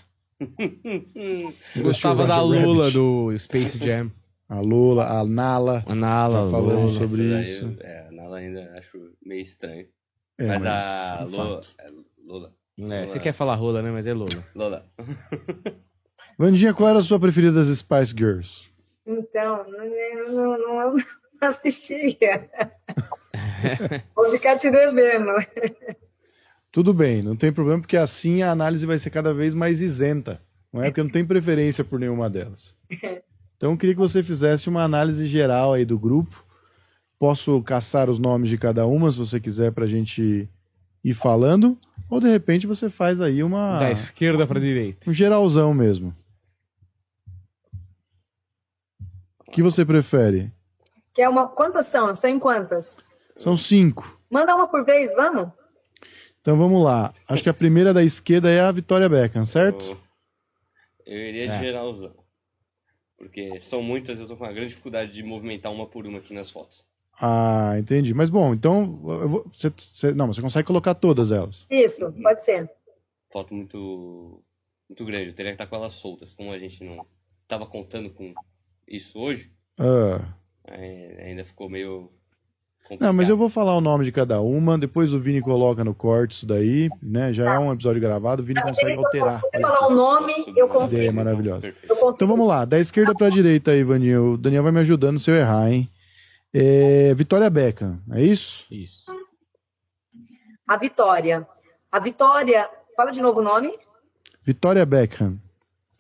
Eu 1.75 1.83
gostava 1.83 2.27
da 2.27 2.37
Roger 2.37 2.67
Lula 2.67 2.79
Rabbit. 2.85 2.95
do 2.99 3.39
Space 3.39 3.79
Jam. 3.79 4.11
A 4.49 4.61
Lula, 4.61 5.07
a 5.21 5.25
Nala. 5.25 5.85
A 5.87 5.95
Nala, 5.95 6.45
Já 6.45 6.51
falamos 6.51 6.95
Lula. 6.95 7.07
sobre 7.09 7.31
daí 7.31 7.41
isso. 7.43 7.65
eu- 7.67 7.87
é, 7.87 8.09
a 8.09 8.11
Nala 8.13 8.39
ainda 8.39 8.73
acho 8.79 8.99
meio 9.25 9.41
estranho. 9.41 9.87
É, 10.39 10.47
mas, 10.47 10.63
mas 10.63 10.67
a 10.67 11.19
é 11.21 11.25
um 11.25 11.29
Lola, 11.31 11.63
fato. 11.63 11.75
é, 11.79 11.91
Lola. 12.27 12.55
É, 12.79 13.07
você 13.07 13.19
quer 13.21 13.33
falar 13.33 13.55
rola, 13.57 13.81
né? 13.83 13.91
Mas 13.91 14.07
é 14.07 14.13
Lula. 14.13 14.45
Lola. 14.55 14.87
Vandinha, 16.39 16.73
qual 16.75 16.89
era 16.89 16.99
a 16.99 17.03
sua 17.03 17.21
preferida 17.21 17.53
das 17.53 17.67
Spice 17.69 18.15
Girls? 18.17 18.71
Então, 19.07 19.65
não, 19.71 20.33
não, 20.33 20.59
não, 20.59 20.59
não 20.93 20.97
assistia. 21.41 22.49
Vou 24.15 24.31
ficar 24.31 24.59
te 24.59 24.71
devendo. 24.71 25.33
Tudo 26.73 26.95
bem, 26.95 27.23
não 27.23 27.35
tem 27.37 27.53
problema, 27.53 27.81
porque 27.81 27.97
assim 27.97 28.43
a 28.43 28.51
análise 28.53 28.87
vai 28.87 28.99
ser 28.99 29.11
cada 29.11 29.35
vez 29.35 29.55
mais 29.55 29.81
isenta. 29.81 30.41
Não 30.73 30.83
é 30.83 30.87
porque 30.87 31.01
eu 31.01 31.05
não 31.05 31.11
tenho 31.11 31.27
preferência 31.27 31.83
por 31.85 31.99
nenhuma 31.99 32.31
delas. 32.31 32.77
Então 33.57 33.73
eu 33.73 33.77
queria 33.77 33.95
que 33.95 34.01
você 34.01 34.23
fizesse 34.23 34.69
uma 34.69 34.85
análise 34.85 35.27
geral 35.27 35.73
aí 35.73 35.85
do 35.85 35.99
grupo. 35.99 36.45
Posso 37.19 37.61
caçar 37.63 38.09
os 38.09 38.19
nomes 38.19 38.49
de 38.49 38.57
cada 38.57 38.87
uma, 38.87 39.11
se 39.11 39.19
você 39.19 39.39
quiser, 39.41 39.73
pra 39.73 39.85
gente 39.85 40.49
ir 41.05 41.15
falando. 41.15 41.77
Ou 42.09 42.21
de 42.21 42.29
repente 42.29 42.67
você 42.67 42.89
faz 42.89 43.21
aí 43.21 43.43
uma 43.43 43.79
Da 43.81 43.91
esquerda 43.91 44.47
pra 44.47 44.59
direita. 44.61 45.11
um 45.11 45.13
geralzão 45.13 45.75
mesmo. 45.75 46.15
O 49.47 49.51
que 49.51 49.63
você 49.63 49.85
prefere? 49.85 50.53
Que 51.15 51.23
é 51.23 51.29
uma... 51.29 51.49
Quantas 51.49 51.87
são? 51.87 52.15
São 52.15 52.31
em 52.31 52.39
quantas? 52.39 52.99
São 53.37 53.57
cinco. 53.57 54.21
Manda 54.31 54.55
uma 54.55 54.69
por 54.69 54.85
vez, 54.85 55.15
vamos? 55.15 55.51
Então 56.41 56.57
vamos 56.57 56.83
lá. 56.83 57.13
Acho 57.29 57.43
que 57.43 57.49
a 57.49 57.55
primeira 57.55 57.93
da 57.93 58.03
esquerda 58.03 58.49
é 58.51 58.61
a 58.61 58.73
Vitória 58.73 59.09
Beckham, 59.09 59.45
certo? 59.45 59.99
Eu 61.05 61.19
iria 61.19 61.49
de 61.49 61.55
É. 61.55 61.59
geralzão. 61.59 62.15
Porque 63.19 63.61
são 63.61 63.83
muitas, 63.83 64.19
eu 64.21 64.27
tô 64.27 64.37
com 64.37 64.45
uma 64.45 64.53
grande 64.53 64.69
dificuldade 64.71 65.13
de 65.13 65.23
movimentar 65.23 65.71
uma 65.73 65.87
por 65.87 66.07
uma 66.07 66.19
aqui 66.19 66.33
nas 66.33 66.51
fotos. 66.51 66.85
Ah, 67.21 67.75
entendi. 67.79 68.15
Mas 68.15 68.31
bom, 68.31 68.55
então. 68.55 68.99
eu 69.07 69.29
vou- 69.29 69.51
você- 69.53 69.71
você- 69.77 70.15
não, 70.15 70.27
você 70.29 70.41
consegue 70.41 70.67
colocar 70.67 70.95
todas 70.95 71.31
elas. 71.33 71.67
Isso, 71.71 72.11
pode 72.23 72.43
ser. 72.43 72.71
Foto 73.31 73.53
muito, 73.55 74.43
muito 74.89 75.05
grande. 75.05 75.27
Eu 75.29 75.35
teria 75.35 75.53
que 75.53 75.57
estar 75.63 75.67
com 75.67 75.77
elas 75.77 75.93
soltas. 75.95 76.33
Como 76.33 76.51
a 76.51 76.59
gente 76.59 76.83
não 76.83 77.05
tava 77.47 77.67
contando 77.67 78.09
com 78.11 78.33
isso 78.89 79.19
hoje, 79.19 79.53
Ah, 79.79 80.35
ainda 80.69 81.45
ficou 81.45 81.69
meio. 81.69 82.11
não, 83.01 83.13
mas 83.13 83.29
eu 83.29 83.37
complicado. 83.37 83.37
vou 83.39 83.49
falar 83.49 83.77
o 83.77 83.81
nome 83.81 84.05
de 84.05 84.13
cada 84.13 84.41
uma. 84.41 84.79
Depois 84.79 85.13
o 85.15 85.19
Vini 85.21 85.41
coloca 85.41 85.85
no 85.85 85.95
corte 85.95 86.33
isso 86.33 86.47
daí, 86.47 86.89
né? 87.03 87.33
Já 87.33 87.55
é 87.55 87.59
um 87.59 87.73
episódio 87.73 88.01
gravado. 88.01 88.43
O 88.43 88.45
Vini 88.45 88.61
consegue 88.63 88.97
alterar. 88.97 89.41
Se 89.41 89.51
você 89.51 89.61
falar 89.61 89.87
o 89.89 89.95
nome, 89.95 90.33
eu 90.49 90.53
Ideia 90.53 90.69
consigo. 90.69 91.13
maravilhosa. 91.15 91.67
Eu 91.67 91.97
consigo. 91.97 92.15
Então 92.17 92.29
vamos 92.29 92.47
lá, 92.49 92.65
da 92.65 92.79
esquerda 92.79 93.15
pra 93.15 93.29
direita 93.31 93.71
aí, 93.73 93.83
Vaninho. 93.85 94.33
O 94.33 94.37
Daniel 94.39 94.63
vai 94.63 94.73
me 94.73 94.81
ajudando 94.81 95.19
se 95.19 95.31
eu 95.31 95.35
errar, 95.35 95.71
hein? 95.71 95.89
É, 96.53 97.15
Vitória 97.15 97.49
Beckham, 97.49 98.01
é 98.13 98.23
isso? 98.23 98.67
Isso. 98.71 99.05
A 100.67 100.77
Vitória. 100.77 101.47
A 101.93 101.99
Vitória, 102.01 102.69
fala 102.97 103.11
de 103.11 103.21
novo 103.21 103.41
o 103.41 103.43
nome. 103.43 103.73
Vitória 104.43 104.85
Beckham. 104.87 105.39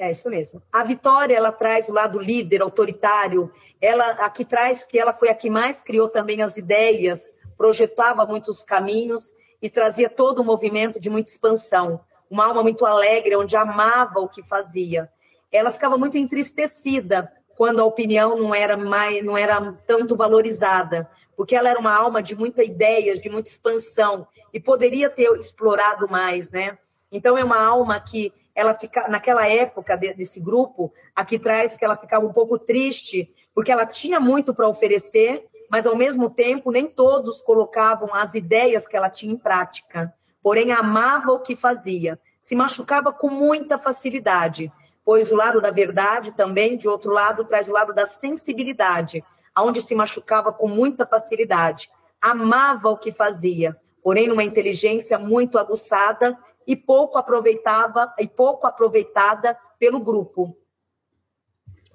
É 0.01 0.11
isso 0.11 0.31
mesmo. 0.31 0.63
A 0.73 0.83
Vitória, 0.83 1.37
ela 1.37 1.53
traz 1.53 1.87
o 1.91 1.93
lado 1.93 2.19
líder, 2.19 2.63
autoritário. 2.63 3.53
Ela 3.79 4.13
aqui 4.13 4.47
traz 4.47 4.87
que 4.87 4.99
ela 4.99 5.13
foi 5.13 5.29
a 5.29 5.35
que 5.35 5.51
mais 5.51 5.83
criou 5.83 6.09
também 6.09 6.41
as 6.41 6.57
ideias, 6.57 7.31
projetava 7.55 8.25
muitos 8.25 8.65
caminhos 8.65 9.35
e 9.61 9.69
trazia 9.69 10.09
todo 10.09 10.41
um 10.41 10.45
movimento 10.45 10.99
de 10.99 11.11
muita 11.11 11.29
expansão. 11.29 12.01
Uma 12.31 12.47
alma 12.47 12.63
muito 12.63 12.87
alegre, 12.87 13.37
onde 13.37 13.55
amava 13.55 14.21
o 14.21 14.29
que 14.29 14.43
fazia. 14.43 15.07
Ela 15.53 15.71
ficava 15.71 15.99
muito 15.99 16.17
entristecida 16.17 17.31
quando 17.55 17.81
a 17.81 17.85
opinião 17.85 18.39
não 18.39 18.55
era 18.55 18.79
mais, 18.79 19.23
não 19.23 19.37
era 19.37 19.77
tanto 19.87 20.17
valorizada, 20.17 21.11
porque 21.37 21.55
ela 21.55 21.69
era 21.69 21.79
uma 21.79 21.95
alma 21.95 22.23
de 22.23 22.35
muitas 22.35 22.67
ideias, 22.67 23.21
de 23.21 23.29
muita 23.29 23.51
expansão 23.51 24.27
e 24.51 24.59
poderia 24.59 25.11
ter 25.11 25.31
explorado 25.39 26.09
mais, 26.09 26.51
né? 26.51 26.79
Então 27.13 27.37
é 27.37 27.45
uma 27.45 27.63
alma 27.63 28.01
que 28.01 28.33
ela 28.61 28.75
fica 28.75 29.09
naquela 29.09 29.49
época 29.49 29.96
de- 29.96 30.14
desse 30.14 30.40
grupo, 30.40 30.92
aqui 31.14 31.38
traz 31.38 31.77
que 31.77 31.85
ela 31.85 31.96
ficava 31.96 32.27
um 32.27 32.33
pouco 32.33 32.59
triste, 32.59 33.33
porque 33.55 33.73
ela 33.73 33.87
tinha 33.87 34.20
muito 34.20 34.55
para 34.55 34.68
oferecer, 34.68 35.46
mas 35.70 35.87
ao 35.87 35.96
mesmo 35.96 36.29
tempo 36.29 36.70
nem 36.70 36.87
todos 36.87 37.40
colocavam 37.40 38.14
as 38.14 38.35
ideias 38.35 38.87
que 38.87 38.96
ela 38.96 39.09
tinha 39.09 39.33
em 39.33 39.37
prática. 39.37 40.12
Porém 40.42 40.73
amava 40.73 41.33
o 41.33 41.40
que 41.40 41.57
fazia, 41.57 42.18
se 42.40 42.55
machucava 42.55 43.12
com 43.12 43.29
muita 43.29 43.79
facilidade, 43.79 44.73
pois 45.05 45.31
o 45.31 45.37
lado 45.37 45.61
da 45.61 45.70
verdade 45.70 46.33
também, 46.33 46.77
de 46.77 46.88
outro 46.88 47.12
lado, 47.12 47.44
traz 47.44 47.68
o 47.68 47.73
lado 47.73 47.92
da 47.92 48.07
sensibilidade, 48.07 49.25
aonde 49.55 49.81
se 49.81 49.94
machucava 49.94 50.53
com 50.53 50.68
muita 50.68 51.07
facilidade. 51.07 51.90
Amava 52.20 52.88
o 52.90 52.96
que 52.96 53.12
fazia, 53.12 53.77
porém 54.03 54.29
numa 54.29 54.44
inteligência 54.44 55.18
muito 55.18 55.59
aguçada 55.59 56.37
e 56.70 56.76
pouco 56.76 57.18
aproveitava 57.18 58.14
e 58.16 58.28
pouco 58.28 58.64
aproveitada 58.64 59.59
pelo 59.76 59.98
grupo. 59.98 60.56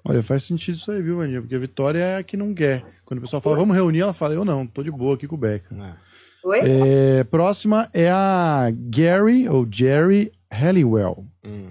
Olha, 0.04 0.22
faz 0.22 0.44
sentido 0.44 0.74
isso 0.74 0.92
aí, 0.92 1.00
viu, 1.00 1.16
Vaninho? 1.16 1.40
Porque 1.40 1.54
a 1.54 1.58
Vitória 1.58 1.98
é 1.98 2.16
a 2.18 2.22
que 2.22 2.36
não 2.36 2.54
quer. 2.54 2.84
Quando 3.06 3.18
o 3.18 3.22
pessoal 3.22 3.40
fala, 3.40 3.56
vamos 3.56 3.74
reunir, 3.74 4.00
ela 4.00 4.12
fala, 4.12 4.34
eu 4.34 4.44
não, 4.44 4.66
tô 4.66 4.82
de 4.82 4.90
boa 4.90 5.14
aqui 5.14 5.26
com 5.26 5.34
o 5.34 5.38
Beckham. 5.38 5.82
É. 5.82 5.96
Oi? 6.44 6.60
É, 6.62 7.24
próxima 7.24 7.88
é 7.94 8.10
a 8.10 8.70
Gary, 8.70 9.48
ou 9.48 9.66
Jerry 9.68 10.30
Halliwell. 10.52 11.24
Hum. 11.42 11.70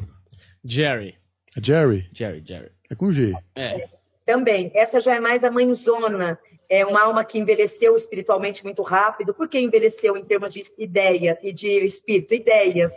Jerry. 0.63 1.15
Jerry? 1.61 2.09
Jerry, 2.11 2.43
Jerry. 2.43 2.71
É 2.89 2.95
com 2.95 3.11
G. 3.11 3.35
É. 3.55 3.87
Também, 4.25 4.71
essa 4.73 4.99
já 4.99 5.15
é 5.15 5.19
mais 5.19 5.43
a 5.43 5.51
mãezona. 5.51 6.39
É 6.69 6.85
uma 6.85 7.01
alma 7.01 7.23
que 7.23 7.37
envelheceu 7.37 7.95
espiritualmente 7.95 8.63
muito 8.63 8.81
rápido. 8.81 9.33
Por 9.33 9.47
que 9.47 9.59
envelheceu 9.59 10.17
em 10.17 10.23
termos 10.23 10.53
de 10.53 10.63
ideia 10.77 11.37
e 11.41 11.53
de 11.53 11.67
espírito? 11.83 12.33
Ideias. 12.33 12.93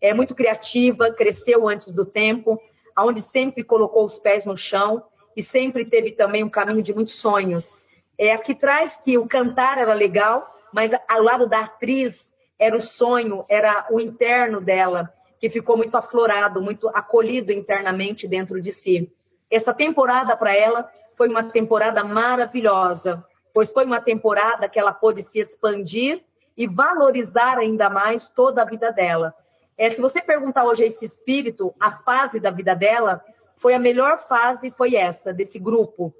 É 0.00 0.14
muito 0.14 0.34
criativa, 0.34 1.10
cresceu 1.10 1.68
antes 1.68 1.92
do 1.92 2.04
tempo, 2.04 2.60
aonde 2.96 3.20
sempre 3.20 3.62
colocou 3.62 4.04
os 4.04 4.18
pés 4.18 4.46
no 4.46 4.56
chão 4.56 5.04
e 5.36 5.42
sempre 5.42 5.84
teve 5.84 6.12
também 6.12 6.42
um 6.42 6.48
caminho 6.48 6.82
de 6.82 6.94
muitos 6.94 7.14
sonhos. 7.14 7.76
É 8.16 8.32
aqui 8.32 8.54
traz 8.54 8.96
que 8.96 9.18
o 9.18 9.26
cantar 9.26 9.78
era 9.78 9.92
legal, 9.94 10.54
mas 10.72 10.92
ao 11.08 11.22
lado 11.22 11.46
da 11.46 11.60
atriz 11.60 12.32
era 12.58 12.76
o 12.76 12.80
sonho, 12.80 13.44
era 13.48 13.86
o 13.90 14.00
interno 14.00 14.60
dela, 14.60 15.12
que 15.38 15.48
ficou 15.48 15.76
muito 15.76 15.96
aflorado, 15.96 16.62
muito 16.62 16.88
acolhido 16.88 17.52
internamente 17.52 18.28
dentro 18.28 18.60
de 18.60 18.70
si. 18.70 19.10
Essa 19.50 19.72
temporada 19.72 20.36
para 20.36 20.54
ela 20.54 20.90
foi 21.20 21.28
uma 21.28 21.42
temporada 21.42 22.02
maravilhosa, 22.02 23.22
pois 23.52 23.70
foi 23.70 23.84
uma 23.84 24.00
temporada 24.00 24.66
que 24.70 24.78
ela 24.78 24.90
pôde 24.90 25.22
se 25.22 25.38
expandir 25.38 26.24
e 26.56 26.66
valorizar 26.66 27.58
ainda 27.58 27.90
mais 27.90 28.30
toda 28.30 28.62
a 28.62 28.64
vida 28.64 28.90
dela. 28.90 29.34
É, 29.76 29.90
se 29.90 30.00
você 30.00 30.22
perguntar 30.22 30.64
hoje 30.64 30.82
a 30.82 30.86
esse 30.86 31.04
espírito, 31.04 31.74
a 31.78 31.90
fase 31.90 32.40
da 32.40 32.50
vida 32.50 32.74
dela 32.74 33.22
foi 33.54 33.74
a 33.74 33.78
melhor 33.78 34.16
fase, 34.26 34.70
foi 34.70 34.94
essa 34.96 35.30
desse 35.30 35.58
grupo, 35.58 36.10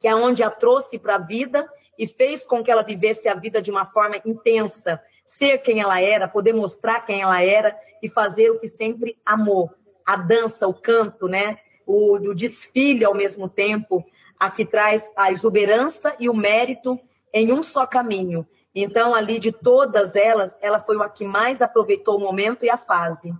que 0.00 0.08
é 0.08 0.14
onde 0.14 0.42
a 0.42 0.48
trouxe 0.48 0.98
para 0.98 1.16
a 1.16 1.18
vida 1.18 1.70
e 1.98 2.06
fez 2.06 2.46
com 2.46 2.64
que 2.64 2.70
ela 2.70 2.82
vivesse 2.82 3.28
a 3.28 3.34
vida 3.34 3.60
de 3.60 3.70
uma 3.70 3.84
forma 3.84 4.16
intensa, 4.24 4.98
ser 5.26 5.58
quem 5.58 5.78
ela 5.78 6.00
era, 6.00 6.26
poder 6.26 6.54
mostrar 6.54 7.00
quem 7.00 7.20
ela 7.20 7.42
era 7.42 7.78
e 8.02 8.08
fazer 8.08 8.48
o 8.48 8.58
que 8.58 8.66
sempre 8.66 9.14
amou, 9.26 9.70
a 10.06 10.16
dança, 10.16 10.66
o 10.66 10.72
canto, 10.72 11.28
né? 11.28 11.58
O, 11.86 12.14
o 12.16 12.34
desfile 12.34 13.04
ao 13.04 13.12
mesmo 13.12 13.46
tempo, 13.46 14.02
a 14.42 14.50
que 14.50 14.64
traz 14.64 15.08
a 15.16 15.30
exuberância 15.30 16.16
e 16.18 16.28
o 16.28 16.34
mérito 16.34 16.98
em 17.32 17.52
um 17.52 17.62
só 17.62 17.86
caminho. 17.86 18.44
Então, 18.74 19.14
ali 19.14 19.38
de 19.38 19.52
todas 19.52 20.16
elas, 20.16 20.58
ela 20.60 20.80
foi 20.80 21.00
a 21.00 21.08
que 21.08 21.24
mais 21.24 21.62
aproveitou 21.62 22.16
o 22.16 22.20
momento 22.20 22.64
e 22.64 22.70
a 22.70 22.76
fase. 22.76 23.32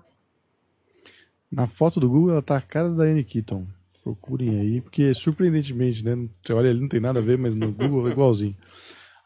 Na 1.51 1.67
foto 1.67 1.99
do 1.99 2.09
Google, 2.09 2.31
ela 2.31 2.43
tá 2.43 2.57
a 2.57 2.61
cara 2.61 2.89
da 2.89 3.03
Anne 3.03 3.25
Keaton. 3.25 3.67
Procurem 4.05 4.61
aí, 4.61 4.81
porque 4.81 5.13
surpreendentemente, 5.13 6.05
né? 6.05 6.29
Você 6.41 6.53
olha 6.53 6.71
ali, 6.71 6.81
não 6.81 6.89
tem 6.89 7.01
nada 7.01 7.19
a 7.19 7.23
ver, 7.23 7.37
mas 7.37 7.57
no 7.57 7.73
Google 7.75 8.09
é 8.09 8.13
igualzinho. 8.13 8.57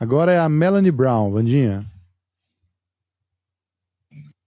Agora 0.01 0.33
é 0.33 0.39
a 0.39 0.49
Melanie 0.49 0.91
Brown, 0.91 1.31
Vandinha. 1.31 1.85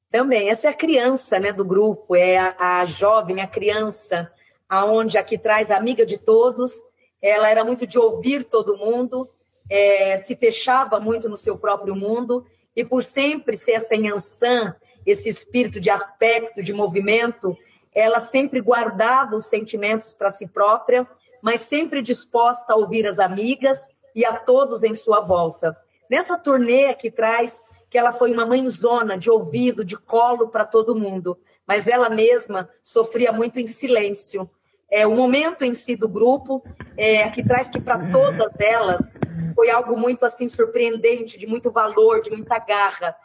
Também, 0.10 0.50
essa 0.50 0.68
é 0.68 0.72
a 0.72 0.74
criança 0.74 1.38
né, 1.38 1.54
do 1.54 1.64
grupo, 1.64 2.16
é 2.16 2.40
a, 2.40 2.80
a 2.80 2.86
jovem, 2.86 3.40
a 3.40 3.48
criança, 3.48 4.32
aonde 4.68 5.16
aqui 5.16 5.38
traz 5.38 5.70
amiga 5.70 6.04
de 6.04 6.18
todos, 6.18 6.89
ela 7.22 7.50
era 7.50 7.64
muito 7.64 7.86
de 7.86 7.98
ouvir 7.98 8.44
todo 8.44 8.78
mundo, 8.78 9.30
é, 9.70 10.18
se 10.18 10.36
fechava 10.36 11.00
muito 11.00 11.30
no 11.30 11.38
seu 11.38 11.58
próprio 11.58 11.96
mundo, 11.96 12.46
e 12.76 12.84
por 12.84 13.04
sempre 13.04 13.58
ser 13.58 13.74
essa 13.74 13.96
Yansan, 13.96 14.76
esse 15.06 15.28
espírito 15.30 15.80
de 15.80 15.90
aspecto, 15.90 16.62
de 16.62 16.74
movimento, 16.74 17.58
ela 17.94 18.20
sempre 18.20 18.62
guardava 18.62 19.36
os 19.36 19.46
sentimentos 19.46 20.14
para 20.14 20.30
si 20.30 20.48
própria, 20.48 21.08
mas 21.42 21.62
sempre 21.62 22.02
disposta 22.02 22.74
a 22.74 22.76
ouvir 22.76 23.08
as 23.08 23.20
amigas 23.20 23.88
e 24.16 24.26
a 24.26 24.34
todos 24.36 24.84
em 24.84 24.94
sua 24.94 25.20
volta. 25.20 25.76
Nessa 26.10 26.38
turnê 26.38 26.94
que 26.94 27.12
traz 27.12 27.64
que 27.90 27.98
ela 27.98 28.12
foi 28.12 28.32
uma 28.32 28.46
mãezona 28.46 29.18
de 29.18 29.30
ouvido, 29.30 29.84
de 29.84 29.98
colo 29.98 30.50
para 30.50 30.66
todo 30.66 30.96
mundo, 30.96 31.38
mas 31.66 31.88
ela 31.88 32.10
mesma 32.10 32.70
sofria 32.84 33.32
muito 33.32 33.60
em 33.60 33.68
silêncio. 33.68 34.50
É, 34.92 35.06
o 35.06 35.16
momento 35.16 35.64
em 35.64 35.74
si 35.74 35.96
do 35.96 36.10
grupo, 36.10 36.64
é, 36.98 37.30
que 37.30 37.44
traz 37.44 37.70
que 37.70 37.80
para 37.80 38.12
todas 38.12 38.52
elas 38.60 39.14
foi 39.56 39.70
algo 39.70 39.98
muito 39.98 40.26
assim 40.26 40.48
surpreendente, 40.48 41.38
de 41.38 41.46
muito 41.46 41.70
valor, 41.70 42.22
de 42.22 42.32
muita 42.32 42.58
garra. 42.60 43.16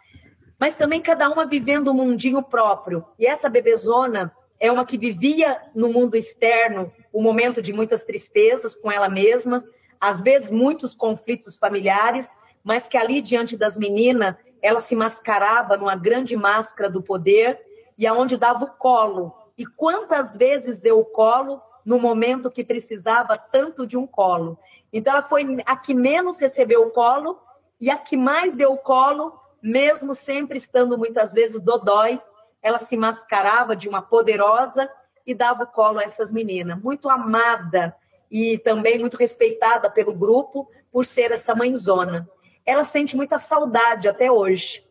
Mas 0.58 0.74
também 0.74 1.00
cada 1.00 1.28
uma 1.28 1.46
vivendo 1.46 1.90
um 1.90 1.94
mundinho 1.94 2.42
próprio. 2.42 3.04
E 3.18 3.26
essa 3.26 3.48
bebezona 3.48 4.32
é 4.58 4.70
uma 4.70 4.84
que 4.84 4.98
vivia 4.98 5.60
no 5.74 5.88
mundo 5.88 6.16
externo 6.16 6.92
um 7.12 7.22
momento 7.22 7.62
de 7.62 7.72
muitas 7.72 8.04
tristezas 8.04 8.74
com 8.74 8.90
ela 8.90 9.08
mesma, 9.08 9.64
às 10.00 10.20
vezes 10.20 10.50
muitos 10.50 10.94
conflitos 10.94 11.56
familiares, 11.56 12.34
mas 12.62 12.88
que 12.88 12.96
ali 12.96 13.20
diante 13.20 13.56
das 13.56 13.76
meninas 13.76 14.34
ela 14.60 14.80
se 14.80 14.96
mascarava 14.96 15.76
numa 15.76 15.94
grande 15.94 16.36
máscara 16.36 16.88
do 16.88 17.02
poder 17.02 17.60
e 17.96 18.06
aonde 18.06 18.36
dava 18.36 18.64
o 18.64 18.70
colo. 18.70 19.32
E 19.56 19.64
quantas 19.64 20.36
vezes 20.36 20.80
deu 20.80 21.04
colo 21.04 21.60
no 21.84 21.98
momento 21.98 22.50
que 22.50 22.64
precisava 22.64 23.36
tanto 23.36 23.86
de 23.86 23.96
um 23.96 24.06
colo. 24.06 24.58
Então 24.92 25.12
ela 25.12 25.22
foi 25.22 25.44
a 25.66 25.76
que 25.76 25.94
menos 25.94 26.38
recebeu 26.38 26.86
o 26.86 26.90
colo 26.90 27.38
e 27.80 27.90
a 27.90 27.98
que 27.98 28.16
mais 28.16 28.54
deu 28.54 28.76
colo, 28.76 29.38
mesmo 29.62 30.14
sempre 30.14 30.58
estando 30.58 30.96
muitas 30.96 31.32
vezes 31.32 31.60
dodói, 31.60 32.20
ela 32.62 32.78
se 32.78 32.96
mascarava 32.96 33.76
de 33.76 33.88
uma 33.88 34.00
poderosa 34.00 34.90
e 35.26 35.34
dava 35.34 35.64
o 35.64 35.66
colo 35.66 35.98
a 35.98 36.04
essas 36.04 36.32
meninas. 36.32 36.80
Muito 36.80 37.08
amada 37.08 37.94
e 38.30 38.58
também 38.58 38.98
muito 38.98 39.16
respeitada 39.16 39.90
pelo 39.90 40.14
grupo 40.14 40.70
por 40.90 41.04
ser 41.04 41.30
essa 41.30 41.54
mãezona 41.54 42.28
ela 42.64 42.84
sente 42.84 43.14
muita 43.16 43.38
saudade 43.38 44.08
até 44.08 44.30
hoje. 44.30 44.83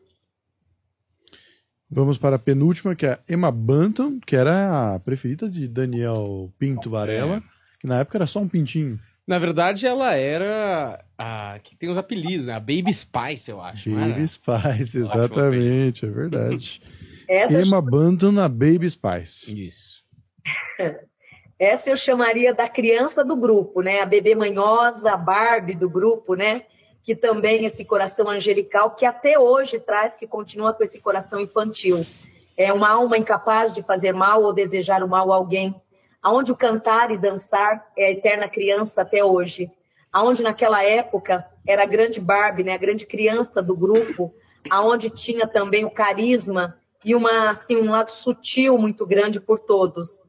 Vamos 1.93 2.17
para 2.17 2.37
a 2.37 2.39
penúltima, 2.39 2.95
que 2.95 3.05
é 3.05 3.11
a 3.11 3.19
Emma 3.29 3.51
Bantam, 3.51 4.19
que 4.25 4.35
era 4.35 4.95
a 4.95 4.99
preferida 4.99 5.47
de 5.47 5.67
Daniel 5.67 6.51
Pinto 6.57 6.89
Varela, 6.89 7.37
é. 7.37 7.41
que 7.79 7.85
na 7.85 7.99
época 7.99 8.17
era 8.17 8.25
só 8.25 8.39
um 8.39 8.47
pintinho. 8.47 8.99
Na 9.27 9.37
verdade, 9.37 9.85
ela 9.85 10.15
era 10.15 11.05
a 11.15 11.59
que 11.61 11.75
tem 11.75 11.89
os 11.89 11.97
apelidos, 11.97 12.47
né? 12.47 12.53
A 12.53 12.59
Baby 12.59 12.91
Spice, 12.91 13.51
eu 13.51 13.61
acho. 13.61 13.91
Baby 13.91 14.27
Spice, 14.27 14.97
exatamente, 14.97 16.05
é 16.05 16.09
verdade. 16.09 16.81
Essa 17.29 17.61
Emma 17.61 17.77
eu... 17.77 17.81
Bantam 17.81 18.31
na 18.31 18.49
Baby 18.49 18.89
Spice. 18.89 19.67
Isso. 19.67 20.03
Essa 21.59 21.91
eu 21.91 21.95
chamaria 21.95 22.53
da 22.55 22.67
criança 22.67 23.23
do 23.23 23.35
grupo, 23.35 23.81
né? 23.81 24.01
A 24.01 24.05
bebê 24.05 24.33
manhosa, 24.33 25.11
a 25.11 25.17
Barbie 25.17 25.75
do 25.75 25.89
grupo, 25.89 26.33
né? 26.33 26.63
Que 27.03 27.15
também 27.15 27.65
esse 27.65 27.83
coração 27.83 28.29
angelical, 28.29 28.91
que 28.91 29.05
até 29.05 29.37
hoje 29.37 29.77
traz, 29.77 30.15
que 30.15 30.25
continua 30.25 30.73
com 30.73 30.83
esse 30.83 31.01
coração 31.01 31.41
infantil. 31.41 32.05
É 32.55 32.71
uma 32.71 32.89
alma 32.91 33.17
incapaz 33.17 33.73
de 33.73 33.83
fazer 33.83 34.13
mal 34.13 34.41
ou 34.41 34.53
desejar 34.53 35.03
o 35.03 35.07
mal 35.07 35.31
a 35.31 35.35
alguém. 35.35 35.75
Aonde 36.21 36.53
o 36.53 36.55
cantar 36.55 37.11
e 37.11 37.17
dançar 37.17 37.91
é 37.97 38.05
a 38.05 38.11
eterna 38.11 38.47
criança 38.47 39.01
até 39.01 39.23
hoje. 39.23 39.69
Aonde 40.13 40.41
naquela 40.41 40.81
época 40.81 41.45
era 41.67 41.83
a 41.83 41.87
grande 41.87 42.21
Barbie, 42.21 42.63
né, 42.63 42.73
a 42.73 42.77
grande 42.77 43.05
criança 43.05 43.61
do 43.61 43.75
grupo, 43.75 44.33
aonde 44.69 45.09
tinha 45.09 45.45
também 45.45 45.83
o 45.83 45.91
carisma 45.91 46.77
e 47.03 47.13
uma 47.13 47.49
assim 47.49 47.75
um 47.75 47.91
lado 47.91 48.11
sutil 48.11 48.77
muito 48.77 49.05
grande 49.05 49.41
por 49.41 49.59
todos. 49.59 50.21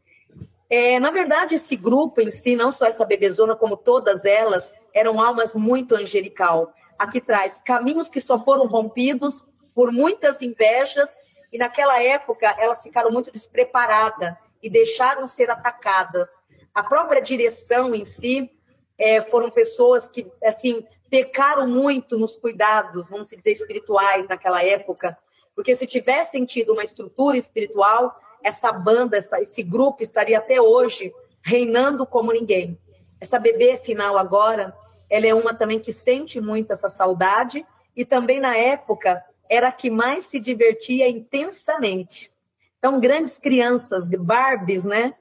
É, 0.69 0.99
na 0.99 1.13
verdade, 1.13 1.55
esse 1.55 1.77
grupo 1.77 2.21
em 2.21 2.33
si, 2.33 2.57
não 2.57 2.73
só 2.73 2.87
essa 2.87 3.05
bebezona, 3.05 3.55
como 3.55 3.77
todas 3.77 4.25
elas, 4.25 4.73
eram 4.95 5.21
almas 5.21 5.55
muito 5.55 5.97
angelical. 5.97 6.73
Aqui 6.99 7.21
traz 7.21 7.61
caminhos 7.61 8.09
que 8.09 8.21
só 8.21 8.39
foram 8.39 8.67
rompidos 8.67 9.45
por 9.75 9.91
muitas 9.91 10.41
invejas, 10.41 11.19
e 11.53 11.59
naquela 11.59 12.01
época 12.01 12.55
elas 12.59 12.83
ficaram 12.83 13.11
muito 13.11 13.31
despreparadas 13.31 14.35
e 14.63 14.71
deixaram 14.71 15.27
ser 15.27 15.51
atacadas. 15.51 16.31
A 16.73 16.83
própria 16.83 17.21
direção 17.21 17.95
em 17.95 18.05
si 18.05 18.51
é, 18.97 19.21
foram 19.21 19.51
pessoas 19.51 20.09
que, 20.09 20.31
assim, 20.43 20.87
pecaram 21.11 21.67
muito 21.67 22.19
nos 22.19 22.37
cuidados, 22.37 23.09
vamos 23.09 23.29
dizer, 23.29 23.53
espirituais 23.53 24.27
naquela 24.29 24.65
época, 24.65 25.17
porque 25.55 25.77
se 25.77 25.87
tivessem 25.87 26.45
tido 26.45 26.73
uma 26.73 26.83
estrutura 26.83 27.37
espiritual, 27.37 28.17
essa 28.43 28.73
banda, 28.73 29.17
essa, 29.17 29.41
esse 29.41 29.63
grupo 29.63 30.03
estaria 30.03 30.39
até 30.39 30.61
hoje 30.61 31.15
reinando 31.43 32.07
como 32.07 32.33
ninguém. 32.33 32.79
Essa 33.21 33.39
bebê 33.39 33.77
final 33.77 34.19
agora, 34.19 34.77
ela 35.09 35.27
é 35.27 35.35
uma 35.35 35.55
também 35.55 35.79
que 35.79 35.93
sente 35.93 36.41
muito 36.41 36.73
essa 36.73 36.89
saudade 36.89 37.65
e 37.97 38.05
também 38.05 38.41
na 38.41 38.57
época 38.57 39.23
era 39.49 39.69
a 39.69 39.73
que 39.73 39.91
mais 39.91 40.25
se 40.25 40.41
divertia 40.41 41.09
intensamente. 41.09 42.31
Então, 42.79 43.01
grandes 43.01 43.39
crianças, 43.39 44.07
de 44.07 44.17
Barbies, 44.17 44.85
né? 44.85 45.15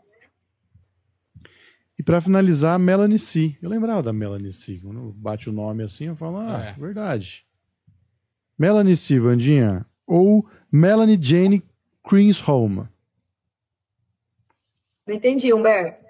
E 1.97 2.03
para 2.03 2.19
finalizar, 2.19 2.77
Melanie 2.79 3.19
C. 3.19 3.55
Eu 3.61 3.69
lembrava 3.69 4.03
da 4.03 4.11
Melanie 4.11 4.51
C. 4.51 4.79
Quando 4.81 5.13
bate 5.13 5.49
o 5.49 5.53
nome 5.53 5.83
assim, 5.83 6.05
eu 6.05 6.15
falo, 6.15 6.37
ah, 6.39 6.73
é. 6.75 6.79
verdade. 6.79 7.45
Melanie 8.57 8.97
C, 8.97 9.19
Vandinha. 9.19 9.85
Ou 10.05 10.45
Melanie 10.71 11.17
Jane 11.21 11.63
Home. 12.47 12.87
Não 15.05 15.15
entendi, 15.15 15.53
Humberto. 15.53 16.03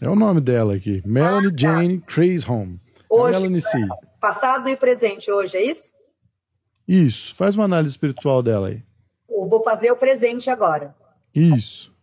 É 0.00 0.08
o 0.08 0.16
nome 0.16 0.40
dela 0.40 0.74
aqui. 0.74 1.02
Melanie 1.06 1.48
ah, 1.48 1.50
tá. 1.50 1.56
Jane 1.56 2.00
Crazeholm. 2.00 2.76
Hoje, 3.08 3.38
Melanie 3.38 3.60
C. 3.60 3.78
Passado 4.20 4.68
e 4.68 4.76
presente 4.76 5.30
hoje, 5.30 5.56
é 5.56 5.62
isso? 5.62 5.94
Isso. 6.86 7.34
Faz 7.34 7.56
uma 7.56 7.64
análise 7.64 7.92
espiritual 7.92 8.42
dela 8.42 8.68
aí. 8.68 8.82
Eu 9.28 9.48
vou 9.48 9.62
fazer 9.62 9.90
o 9.90 9.96
presente 9.96 10.50
agora. 10.50 10.94
Isso. 11.34 11.94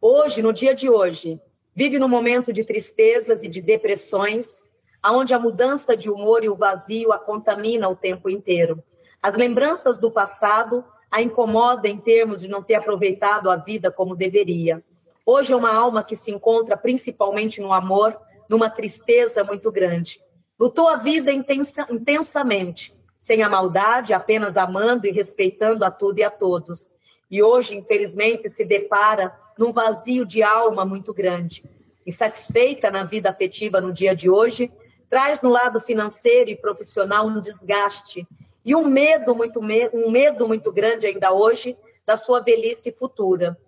Hoje, 0.00 0.42
no 0.42 0.52
dia 0.52 0.74
de 0.74 0.88
hoje, 0.88 1.40
vive 1.74 1.98
num 1.98 2.08
momento 2.08 2.52
de 2.52 2.62
tristezas 2.62 3.42
e 3.42 3.48
de 3.48 3.60
depressões, 3.60 4.62
aonde 5.02 5.32
a 5.32 5.38
mudança 5.38 5.96
de 5.96 6.10
humor 6.10 6.44
e 6.44 6.48
o 6.48 6.54
vazio 6.54 7.12
a 7.12 7.18
contamina 7.18 7.88
o 7.88 7.96
tempo 7.96 8.28
inteiro. 8.28 8.82
As 9.22 9.34
lembranças 9.34 9.98
do 9.98 10.10
passado 10.10 10.84
a 11.10 11.22
incomodam 11.22 11.90
em 11.90 11.96
termos 11.96 12.40
de 12.40 12.48
não 12.48 12.62
ter 12.62 12.74
aproveitado 12.74 13.50
a 13.50 13.56
vida 13.56 13.90
como 13.90 14.14
deveria. 14.14 14.82
Hoje 15.30 15.52
é 15.52 15.56
uma 15.56 15.74
alma 15.74 16.02
que 16.02 16.16
se 16.16 16.30
encontra 16.30 16.74
principalmente 16.74 17.60
no 17.60 17.70
amor, 17.70 18.18
numa 18.48 18.70
tristeza 18.70 19.44
muito 19.44 19.70
grande. 19.70 20.18
Lutou 20.58 20.88
a 20.88 20.96
vida 20.96 21.30
intensa, 21.30 21.86
intensamente, 21.90 22.96
sem 23.18 23.42
a 23.42 23.48
maldade, 23.50 24.14
apenas 24.14 24.56
amando 24.56 25.06
e 25.06 25.10
respeitando 25.10 25.84
a 25.84 25.90
tudo 25.90 26.18
e 26.20 26.22
a 26.22 26.30
todos. 26.30 26.88
E 27.30 27.42
hoje, 27.42 27.76
infelizmente, 27.76 28.48
se 28.48 28.64
depara 28.64 29.38
num 29.58 29.70
vazio 29.70 30.24
de 30.24 30.42
alma 30.42 30.86
muito 30.86 31.12
grande. 31.12 31.62
Insatisfeita 32.06 32.90
na 32.90 33.04
vida 33.04 33.28
afetiva 33.28 33.82
no 33.82 33.92
dia 33.92 34.16
de 34.16 34.30
hoje, 34.30 34.72
traz 35.10 35.42
no 35.42 35.50
lado 35.50 35.78
financeiro 35.78 36.48
e 36.48 36.56
profissional 36.56 37.26
um 37.26 37.38
desgaste 37.38 38.26
e 38.64 38.74
um 38.74 38.86
medo 38.86 39.34
muito 39.34 39.60
um 39.60 40.10
medo 40.10 40.48
muito 40.48 40.72
grande 40.72 41.06
ainda 41.06 41.34
hoje 41.34 41.76
da 42.06 42.16
sua 42.16 42.40
velhice 42.40 42.90
futura. 42.90 43.58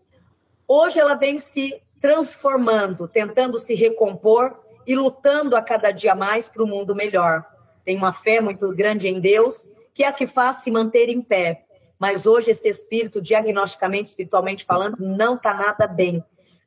Hoje 0.72 1.00
ela 1.00 1.14
vem 1.14 1.36
se 1.36 1.82
transformando, 2.00 3.08
tentando 3.08 3.58
se 3.58 3.74
recompor 3.74 4.56
e 4.86 4.94
lutando 4.94 5.56
a 5.56 5.60
cada 5.60 5.90
dia 5.90 6.14
mais 6.14 6.48
para 6.48 6.62
um 6.62 6.66
mundo 6.68 6.94
melhor. 6.94 7.44
Tem 7.84 7.96
uma 7.96 8.12
fé 8.12 8.40
muito 8.40 8.72
grande 8.72 9.08
em 9.08 9.18
Deus, 9.18 9.68
que 9.92 10.04
é 10.04 10.06
a 10.06 10.12
que 10.12 10.28
faz 10.28 10.58
se 10.58 10.70
manter 10.70 11.08
em 11.08 11.20
pé. 11.20 11.64
Mas 11.98 12.24
hoje 12.24 12.52
esse 12.52 12.68
espírito, 12.68 13.20
diagnosticamente, 13.20 14.10
espiritualmente 14.10 14.64
falando, 14.64 14.96
não 15.00 15.34
está 15.34 15.52
nada 15.52 15.88
bem, 15.88 16.24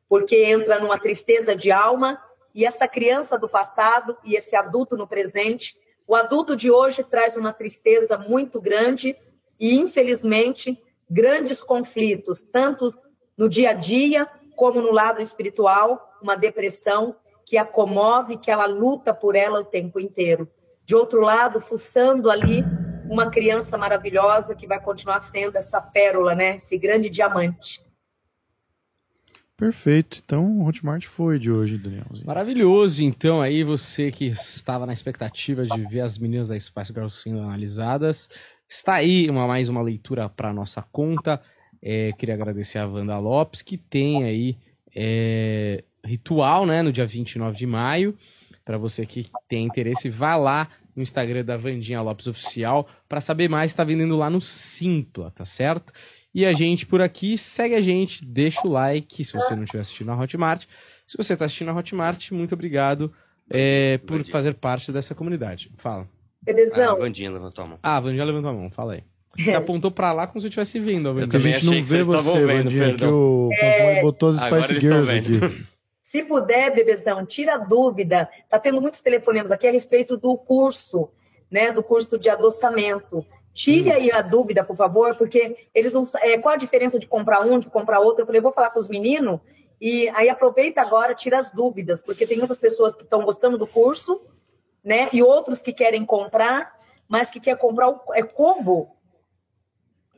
porque 0.10 0.36
entra 0.36 0.82
numa 0.82 1.00
tristeza 1.00 1.56
de 1.56 1.72
alma 1.72 2.22
e 2.54 2.66
essa 2.66 2.90
criança 2.90 3.40
do 3.40 3.48
passado 3.48 4.18
e 4.26 4.36
esse 4.36 4.54
adulto 4.54 4.98
no 4.98 5.08
presente, 5.08 5.78
o 6.06 6.14
adulto 6.14 6.58
de 6.58 6.70
hoje 6.70 7.06
traz 7.06 7.38
uma 7.38 7.54
tristeza 7.54 8.18
muito 8.18 8.60
grande 8.60 9.16
e, 9.58 9.80
infelizmente, 9.80 10.78
grandes 11.10 11.64
conflitos, 11.64 12.42
tanto 12.42 12.86
no 13.38 13.50
dia 13.50 13.72
a 13.72 13.74
dia 13.74 14.28
como 14.56 14.82
no 14.82 14.92
lado 14.92 15.22
espiritual, 15.22 16.18
uma 16.22 16.36
depressão 16.36 17.16
que 17.46 17.58
a 17.58 17.66
comove, 17.66 18.38
que 18.38 18.50
ela 18.50 18.66
luta 18.66 19.14
por 19.14 19.36
ela 19.36 19.60
o 19.60 19.66
tempo 19.66 20.00
inteiro. 20.00 20.48
De 20.86 20.96
outro 20.96 21.22
lado, 21.22 21.60
fuçando 21.60 22.30
ali 22.30 22.64
uma 23.10 23.30
criança 23.30 23.78
maravilhosa 23.78 24.56
que 24.56 24.68
vai 24.68 24.80
continuar 24.80 25.20
sendo 25.20 25.58
essa 25.58 25.82
pérola, 25.82 26.34
né? 26.36 26.56
Esse 26.56 26.78
grande 26.78 27.10
diamante. 27.10 27.84
Perfeito. 29.56 30.20
Então, 30.24 30.60
o 30.60 30.68
Hotmart 30.68 31.06
foi 31.06 31.38
de 31.38 31.52
hoje, 31.52 31.78
Danielzinho. 31.78 32.26
Maravilhoso. 32.26 33.04
Então, 33.04 33.42
aí 33.42 33.64
você 33.64 34.12
que 34.12 34.26
estava 34.28 34.86
na 34.86 34.94
expectativa 34.94 35.66
de 35.66 35.82
ver 35.88 36.02
as 36.02 36.18
meninas 36.18 36.50
da 36.50 36.58
Spice 36.58 36.92
Girls 36.92 37.22
sendo 37.22 37.40
analisadas, 37.40 38.30
está 38.68 38.96
aí 38.96 39.30
uma, 39.30 39.48
mais 39.48 39.70
uma 39.70 39.82
leitura 39.82 40.28
para 40.28 40.52
nossa 40.52 40.82
conta. 40.82 41.42
É, 41.86 42.14
queria 42.14 42.34
agradecer 42.34 42.80
a 42.80 42.88
Wanda 42.88 43.20
Lopes, 43.20 43.62
que 43.62 43.78
tem 43.78 44.24
aí 44.24 44.58
é, 44.96 45.84
ritual, 46.06 46.66
né, 46.66 46.82
no 46.82 46.94
dia 46.94 47.06
29 47.06 47.58
de 47.58 47.68
maio. 47.68 48.18
Pra 48.64 48.78
você 48.78 49.06
que 49.06 49.30
tem 49.50 49.66
interesse, 49.66 50.10
vá 50.10 50.38
lá 50.38 50.70
no 50.96 51.04
Instagram 51.04 51.44
da 51.44 51.58
Vandinha 51.58 52.02
Lopes 52.02 52.28
Oficial 52.28 52.88
pra 53.10 53.20
saber 53.20 53.50
mais, 53.50 53.74
tá 53.74 53.84
vendendo 53.84 54.16
lá 54.16 54.30
no 54.30 54.40
Simpla, 54.40 55.32
tá 55.32 55.44
certo? 55.44 55.92
E 56.34 56.46
a 56.46 56.54
gente 56.54 56.86
por 56.86 57.02
aqui, 57.02 57.38
segue 57.38 57.76
a 57.76 57.82
gente, 57.82 58.26
deixa 58.26 58.66
o 58.66 58.72
like 58.72 59.22
se 59.22 59.34
você 59.34 59.54
não 59.54 59.64
estiver 59.64 59.82
assistindo 59.82 60.12
a 60.12 60.18
Hotmart. 60.18 60.66
Se 61.06 61.18
você 61.18 61.36
tá 61.36 61.44
assistindo 61.44 61.72
a 61.72 61.76
Hotmart, 61.76 62.32
muito 62.32 62.54
obrigado 62.54 63.14
é, 63.50 63.98
por 63.98 64.24
fazer 64.26 64.54
parte 64.54 64.92
dessa 64.94 65.14
comunidade. 65.14 65.70
Fala. 65.78 66.04
A 66.04 66.46
Bebezão, 66.46 67.00
Vandinha 67.00 67.32
levantou 67.32 67.66
a 67.66 67.68
mão. 67.68 67.80
Ah, 67.84 67.98
a 67.98 68.00
Vandinha 68.00 68.24
levantou 68.24 68.50
a 68.50 68.54
mão, 68.54 68.70
fala 68.70 68.94
aí. 68.94 69.04
Você 69.38 69.56
apontou 69.56 69.90
pra 69.90 70.14
lá 70.14 70.28
como 70.28 70.40
se 70.40 70.46
eu 70.46 70.50
estivesse 70.50 70.80
vendo, 70.80 71.10
a 71.10 71.14
Vandinha. 71.14 71.54
Gente 71.54 71.66
não 71.66 71.84
vê 71.84 72.04
você, 72.04 72.46
Vandinha, 72.46 72.92
que 72.92 73.00
perdão. 73.00 73.14
o 73.14 73.50
Fonfon 73.60 74.02
botou 74.02 74.30
as 74.30 74.44
Agora 74.44 74.64
Spice 74.64 74.80
Girls 74.80 75.12
aqui. 75.12 75.66
se 76.02 76.24
puder, 76.24 76.74
Bebezão, 76.74 77.26
tira 77.26 77.56
a 77.56 77.58
dúvida. 77.58 78.30
Tá 78.48 78.60
tendo 78.60 78.80
muitos 78.80 79.02
telefonemas 79.02 79.52
aqui 79.52 79.68
a 79.68 79.72
respeito 79.72 80.18
do 80.18 80.38
curso, 80.38 81.10
né? 81.50 81.72
Do 81.72 81.82
curso 81.82 82.18
de 82.18 82.30
adoçamento. 82.30 83.26
Tire 83.54 83.92
aí 83.92 84.12
a 84.12 84.22
dúvida, 84.22 84.64
por 84.64 84.76
favor, 84.76 85.16
porque 85.16 85.56
eles 85.76 85.94
não 85.94 86.04
é, 86.22 86.38
qual 86.40 86.56
a 86.56 86.58
diferença 86.58 86.98
de 86.98 87.06
comprar 87.06 87.42
um, 87.42 87.60
de 87.60 87.70
comprar 87.70 88.00
outro? 88.00 88.24
Eu 88.24 88.26
falei, 88.26 88.42
vou 88.42 88.52
falar 88.52 88.72
com 88.72 88.80
os 88.80 88.90
meninos 88.90 89.40
e 89.80 90.10
aí 90.10 90.30
aproveita 90.30 90.82
agora, 90.82 91.14
tira 91.14 91.38
as 91.38 91.52
dúvidas, 91.52 92.02
porque 92.02 92.26
tem 92.26 92.38
muitas 92.38 92.58
pessoas 92.58 92.96
que 92.96 93.04
estão 93.04 93.24
gostando 93.24 93.58
do 93.58 93.68
curso, 93.68 94.26
né? 94.84 95.08
E 95.14 95.22
outros 95.22 95.62
que 95.62 95.72
querem 95.72 96.04
comprar, 96.04 96.74
mas 97.08 97.30
que 97.30 97.40
quer 97.40 97.58
comprar 97.58 97.90
o 97.90 98.02
é 98.14 98.24
combo. 98.24 98.96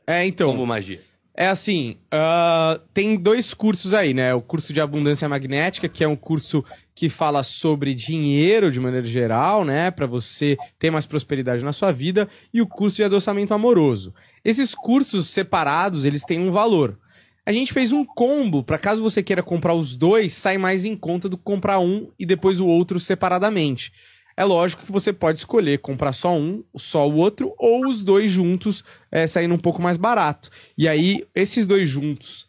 É, 0.06 0.24
então. 0.24 0.50
Combo 0.50 0.66
magia. 0.66 1.00
É 1.38 1.48
assim, 1.48 1.96
ah, 2.10 2.80
tem 2.94 3.14
dois 3.14 3.52
cursos 3.52 3.92
aí, 3.92 4.14
né? 4.14 4.32
O 4.32 4.40
curso 4.40 4.72
de 4.72 4.80
abundância 4.80 5.28
magnética, 5.28 5.86
que 5.86 6.02
é 6.02 6.08
um 6.08 6.16
curso 6.16 6.64
que 6.94 7.10
fala 7.10 7.42
sobre 7.42 7.94
dinheiro 7.94 8.72
de 8.72 8.80
maneira 8.80 9.04
geral, 9.04 9.62
né? 9.62 9.90
Pra 9.90 10.06
você 10.06 10.56
ter 10.78 10.90
mais 10.90 11.04
prosperidade 11.04 11.62
na 11.62 11.72
sua 11.72 11.92
vida, 11.92 12.26
e 12.54 12.62
o 12.62 12.66
curso 12.66 12.96
de 12.96 13.04
adoçamento 13.04 13.52
amoroso. 13.52 14.14
Esses 14.42 14.74
cursos 14.74 15.28
separados, 15.28 16.06
eles 16.06 16.22
têm 16.22 16.40
um 16.40 16.52
valor. 16.52 16.98
A 17.44 17.52
gente 17.52 17.70
fez 17.70 17.92
um 17.92 18.02
combo 18.02 18.64
para 18.64 18.78
caso 18.78 19.02
você 19.02 19.22
queira 19.22 19.42
comprar 19.42 19.74
os 19.74 19.94
dois, 19.94 20.32
sai 20.32 20.56
mais 20.56 20.86
em 20.86 20.96
conta 20.96 21.28
do 21.28 21.36
que 21.36 21.44
comprar 21.44 21.78
um 21.78 22.10
e 22.18 22.24
depois 22.24 22.60
o 22.60 22.66
outro 22.66 22.98
separadamente. 22.98 23.92
É 24.36 24.44
lógico 24.44 24.84
que 24.84 24.92
você 24.92 25.12
pode 25.12 25.38
escolher 25.38 25.78
comprar 25.78 26.12
só 26.12 26.34
um, 26.36 26.62
só 26.76 27.08
o 27.08 27.16
outro, 27.16 27.54
ou 27.58 27.86
os 27.86 28.04
dois 28.04 28.30
juntos, 28.30 28.84
é, 29.10 29.26
saindo 29.26 29.54
um 29.54 29.58
pouco 29.58 29.80
mais 29.80 29.96
barato. 29.96 30.50
E 30.76 30.86
aí, 30.86 31.26
esses 31.34 31.66
dois 31.66 31.88
juntos 31.88 32.46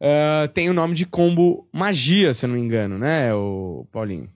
ah, 0.00 0.48
tem 0.52 0.68
o 0.68 0.74
nome 0.74 0.94
de 0.94 1.06
combo 1.06 1.68
magia, 1.72 2.32
se 2.32 2.44
eu 2.44 2.48
não 2.48 2.56
me 2.56 2.62
engano, 2.62 2.98
né, 2.98 3.32
o 3.34 3.86
Paulinho? 3.92 4.30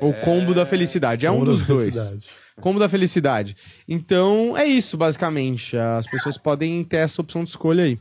Ou 0.00 0.12
combo 0.14 0.54
da 0.54 0.66
felicidade. 0.66 1.24
É 1.26 1.30
um 1.30 1.34
Combo 1.34 1.46
da 1.46 1.52
dos 1.52 1.66
dois. 1.66 1.94
felicidade. 1.94 2.26
Combo 2.60 2.78
da 2.78 2.88
felicidade. 2.88 3.56
Então, 3.88 4.56
é 4.56 4.64
isso, 4.66 4.96
basicamente. 4.96 5.76
As 5.76 6.06
pessoas 6.06 6.36
podem 6.36 6.84
ter 6.84 6.98
essa 6.98 7.20
opção 7.22 7.42
de 7.44 7.50
escolha 7.50 7.84
aí. 7.84 7.98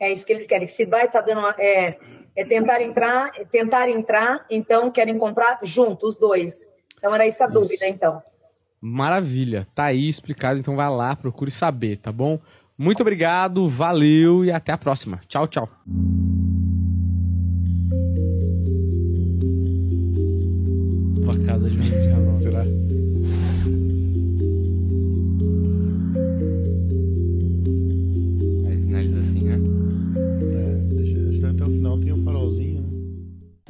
É 0.00 0.12
isso 0.12 0.26
que 0.26 0.32
eles 0.32 0.46
querem. 0.46 0.66
Se 0.66 0.84
vai 0.86 1.06
estar 1.06 1.20
dando 1.20 1.38
uma- 1.38 1.54
é, 1.58 1.96
é 2.36 2.44
tentar 2.44 2.80
entrar, 2.80 3.30
é 3.36 3.44
tentar 3.44 3.88
entrar, 3.88 4.44
então 4.50 4.90
querem 4.90 5.16
comprar 5.16 5.60
junto 5.62 6.06
os 6.08 6.16
dois. 6.16 6.66
Então 7.04 7.14
era 7.14 7.26
essa 7.26 7.44
a 7.44 7.46
dúvida, 7.46 7.86
então. 7.86 8.22
Maravilha. 8.80 9.66
Tá 9.74 9.84
aí 9.84 10.08
explicado, 10.08 10.58
então 10.58 10.74
vai 10.74 10.88
lá, 10.88 11.14
procure 11.14 11.50
saber, 11.50 11.98
tá 11.98 12.10
bom? 12.10 12.40
Muito 12.78 13.02
obrigado, 13.02 13.68
valeu 13.68 14.42
e 14.42 14.50
até 14.50 14.72
a 14.72 14.78
próxima. 14.78 15.20
Tchau, 15.28 15.46
tchau. 15.46 15.68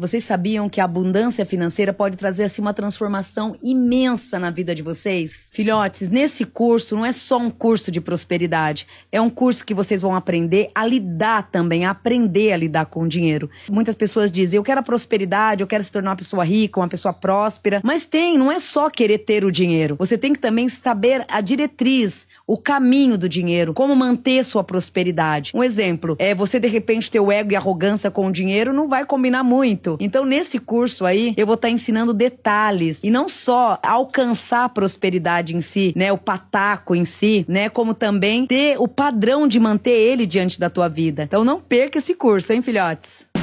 Vocês 0.05 0.23
sabiam 0.23 0.69
que 0.69 0.83
a 0.83 0.85
abundância 0.85 1.47
financeira 1.47 1.91
pode 1.91 2.19
trazer 2.19 2.45
assim 2.45 2.61
uma 2.61 2.75
transformação 2.75 3.57
imensa 3.63 4.39
na 4.39 4.51
vida 4.51 4.75
de 4.75 4.83
vocês? 4.83 5.49
Filhotes, 5.51 6.11
nesse 6.11 6.45
curso 6.45 6.95
não 6.95 7.07
é 7.07 7.11
só 7.11 7.39
um 7.39 7.49
curso 7.49 7.91
de 7.91 8.03
prosperidade, 8.03 8.87
é 9.11 9.19
um 9.19 9.31
curso 9.31 9.65
que 9.65 9.73
vocês 9.73 10.03
vão 10.03 10.15
aprender 10.15 10.71
a 10.75 10.85
lidar 10.85 11.51
também, 11.51 11.87
a 11.87 11.93
aprender 11.93 12.53
a 12.53 12.57
lidar 12.59 12.85
com 12.85 13.05
o 13.05 13.09
dinheiro. 13.09 13.49
Muitas 13.71 13.95
pessoas 13.95 14.31
dizem: 14.31 14.59
"Eu 14.59 14.63
quero 14.63 14.81
a 14.81 14.83
prosperidade, 14.83 15.63
eu 15.63 15.67
quero 15.67 15.83
se 15.83 15.91
tornar 15.91 16.11
uma 16.11 16.17
pessoa 16.17 16.45
rica, 16.45 16.81
uma 16.81 16.89
pessoa 16.89 17.15
próspera". 17.15 17.81
Mas 17.83 18.05
tem, 18.05 18.37
não 18.37 18.53
é 18.53 18.59
só 18.59 18.91
querer 18.91 19.21
ter 19.21 19.43
o 19.43 19.51
dinheiro. 19.51 19.97
Você 19.99 20.19
tem 20.19 20.35
que 20.35 20.39
também 20.39 20.69
saber 20.69 21.25
a 21.31 21.41
diretriz, 21.41 22.29
o 22.47 22.59
caminho 22.59 23.17
do 23.17 23.27
dinheiro, 23.27 23.73
como 23.73 23.97
manter 23.97 24.45
sua 24.45 24.63
prosperidade. 24.63 25.53
Um 25.55 25.65
exemplo, 25.65 26.15
é 26.19 26.35
você 26.35 26.61
de 26.61 26.69
repente 26.69 27.11
ter 27.11 27.21
o 27.21 27.33
ego 27.33 27.53
e 27.53 27.57
arrogância 27.57 28.11
com 28.11 28.27
o 28.27 28.33
dinheiro 28.33 28.71
não 28.71 28.87
vai 28.87 29.07
combinar 29.07 29.43
muito. 29.43 29.94
Então 30.01 30.25
nesse 30.25 30.59
curso 30.59 31.05
aí 31.05 31.35
eu 31.37 31.47
vou 31.47 31.55
estar 31.55 31.71
ensinando 31.71 32.13
detalhes 32.13 33.03
e 33.03 33.11
não 33.11 33.29
só 33.29 33.79
alcançar 33.83 34.65
a 34.65 34.69
prosperidade 34.69 35.55
em 35.55 35.61
si, 35.61 35.93
né, 35.97 36.13
o 36.13 36.19
pataco 36.19 36.95
em 36.95 37.05
si, 37.05 37.45
né, 37.49 37.69
como 37.69 37.95
também 37.95 38.47
ter 38.47 38.77
o 38.79 38.89
padrão 38.89 39.47
de 39.47 39.59
manter 39.59 39.91
ele 39.91 40.27
diante 40.27 40.59
da 40.59 40.71
tua 40.71 40.89
vida. 40.89 41.25
Então 41.25 41.45
não 41.45 41.61
perca 41.61 41.99
esse 41.99 42.15
curso, 42.15 42.53
hein, 42.53 42.63
filhotes? 42.63 43.34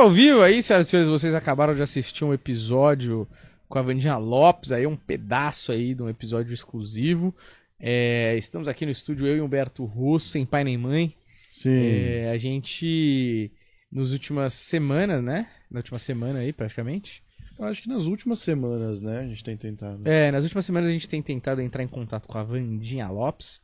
Ao 0.00 0.10
vivo 0.10 0.40
aí, 0.40 0.62
senhoras 0.62 0.86
e 0.86 0.90
senhores. 0.90 1.10
Vocês 1.10 1.34
acabaram 1.34 1.74
de 1.74 1.82
assistir 1.82 2.24
um 2.24 2.32
episódio 2.32 3.28
com 3.68 3.78
a 3.78 3.82
Vandinha 3.82 4.16
Lopes, 4.16 4.72
aí 4.72 4.86
um 4.86 4.96
pedaço 4.96 5.72
aí 5.72 5.94
de 5.94 6.02
um 6.02 6.08
episódio 6.08 6.54
exclusivo. 6.54 7.34
É, 7.78 8.34
estamos 8.34 8.66
aqui 8.66 8.86
no 8.86 8.92
estúdio, 8.92 9.26
eu 9.26 9.36
e 9.36 9.40
Humberto 9.42 9.84
Russo, 9.84 10.30
sem 10.30 10.46
pai 10.46 10.64
nem 10.64 10.78
mãe. 10.78 11.14
Sim. 11.50 11.70
É, 11.70 12.30
a 12.30 12.38
gente, 12.38 13.52
nas 13.92 14.12
últimas 14.12 14.54
semanas, 14.54 15.22
né? 15.22 15.48
Na 15.70 15.80
última 15.80 15.98
semana 15.98 16.38
aí, 16.38 16.50
praticamente. 16.50 17.22
Eu 17.58 17.66
acho 17.66 17.82
que 17.82 17.88
nas 17.88 18.06
últimas 18.06 18.38
semanas, 18.38 19.02
né, 19.02 19.18
a 19.18 19.26
gente 19.26 19.44
tem 19.44 19.54
tentado. 19.54 20.00
É, 20.08 20.30
nas 20.30 20.44
últimas 20.44 20.64
semanas 20.64 20.88
a 20.88 20.92
gente 20.92 21.10
tem 21.10 21.20
tentado 21.20 21.60
entrar 21.60 21.82
em 21.82 21.88
contato 21.88 22.26
com 22.26 22.38
a 22.38 22.42
Vandinha 22.42 23.10
Lopes, 23.10 23.60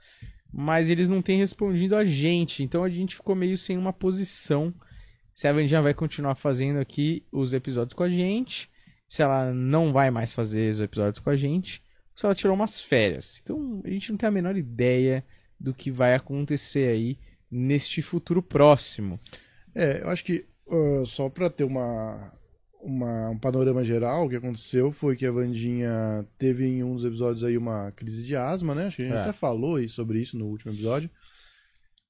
mas 0.52 0.90
eles 0.90 1.08
não 1.08 1.22
têm 1.22 1.38
respondido 1.38 1.96
a 1.96 2.04
gente, 2.04 2.62
então 2.62 2.84
a 2.84 2.90
gente 2.90 3.16
ficou 3.16 3.34
meio 3.34 3.56
sem 3.56 3.78
uma 3.78 3.92
posição. 3.94 4.74
Se 5.36 5.46
a 5.46 5.52
Vandinha 5.52 5.82
vai 5.82 5.92
continuar 5.92 6.34
fazendo 6.34 6.78
aqui 6.78 7.22
os 7.30 7.52
episódios 7.52 7.92
com 7.92 8.02
a 8.02 8.08
gente, 8.08 8.70
se 9.06 9.22
ela 9.22 9.52
não 9.52 9.92
vai 9.92 10.10
mais 10.10 10.32
fazer 10.32 10.70
os 10.70 10.80
episódios 10.80 11.22
com 11.22 11.28
a 11.28 11.36
gente, 11.36 11.82
ou 12.12 12.18
se 12.18 12.24
ela 12.24 12.34
tirou 12.34 12.56
umas 12.56 12.80
férias. 12.80 13.40
Então 13.42 13.82
a 13.84 13.90
gente 13.90 14.10
não 14.10 14.16
tem 14.16 14.28
a 14.30 14.32
menor 14.32 14.56
ideia 14.56 15.22
do 15.60 15.74
que 15.74 15.90
vai 15.90 16.14
acontecer 16.14 16.88
aí 16.88 17.18
neste 17.50 18.00
futuro 18.00 18.42
próximo. 18.42 19.20
É, 19.74 20.00
eu 20.02 20.08
acho 20.08 20.24
que 20.24 20.46
ah, 20.70 21.02
só 21.04 21.28
pra 21.28 21.50
ter 21.50 21.64
uma, 21.64 22.32
uma- 22.80 23.28
um 23.28 23.38
panorama 23.38 23.84
geral, 23.84 24.24
o 24.24 24.30
que 24.30 24.36
aconteceu 24.36 24.90
foi 24.90 25.16
que 25.16 25.26
a 25.26 25.30
Vandinha 25.30 26.26
teve 26.38 26.64
em 26.66 26.82
um 26.82 26.94
dos 26.94 27.04
episódios 27.04 27.44
aí 27.44 27.58
uma 27.58 27.92
crise 27.92 28.24
de 28.24 28.34
asma, 28.34 28.74
né? 28.74 28.86
Acho 28.86 28.96
que 28.96 29.02
a 29.02 29.04
gente 29.04 29.14
É. 29.16 29.20
até 29.20 29.32
falou 29.34 29.76
aí 29.76 29.86
sobre 29.86 30.18
isso 30.18 30.38
no 30.38 30.46
último 30.46 30.72
episódio. 30.72 31.10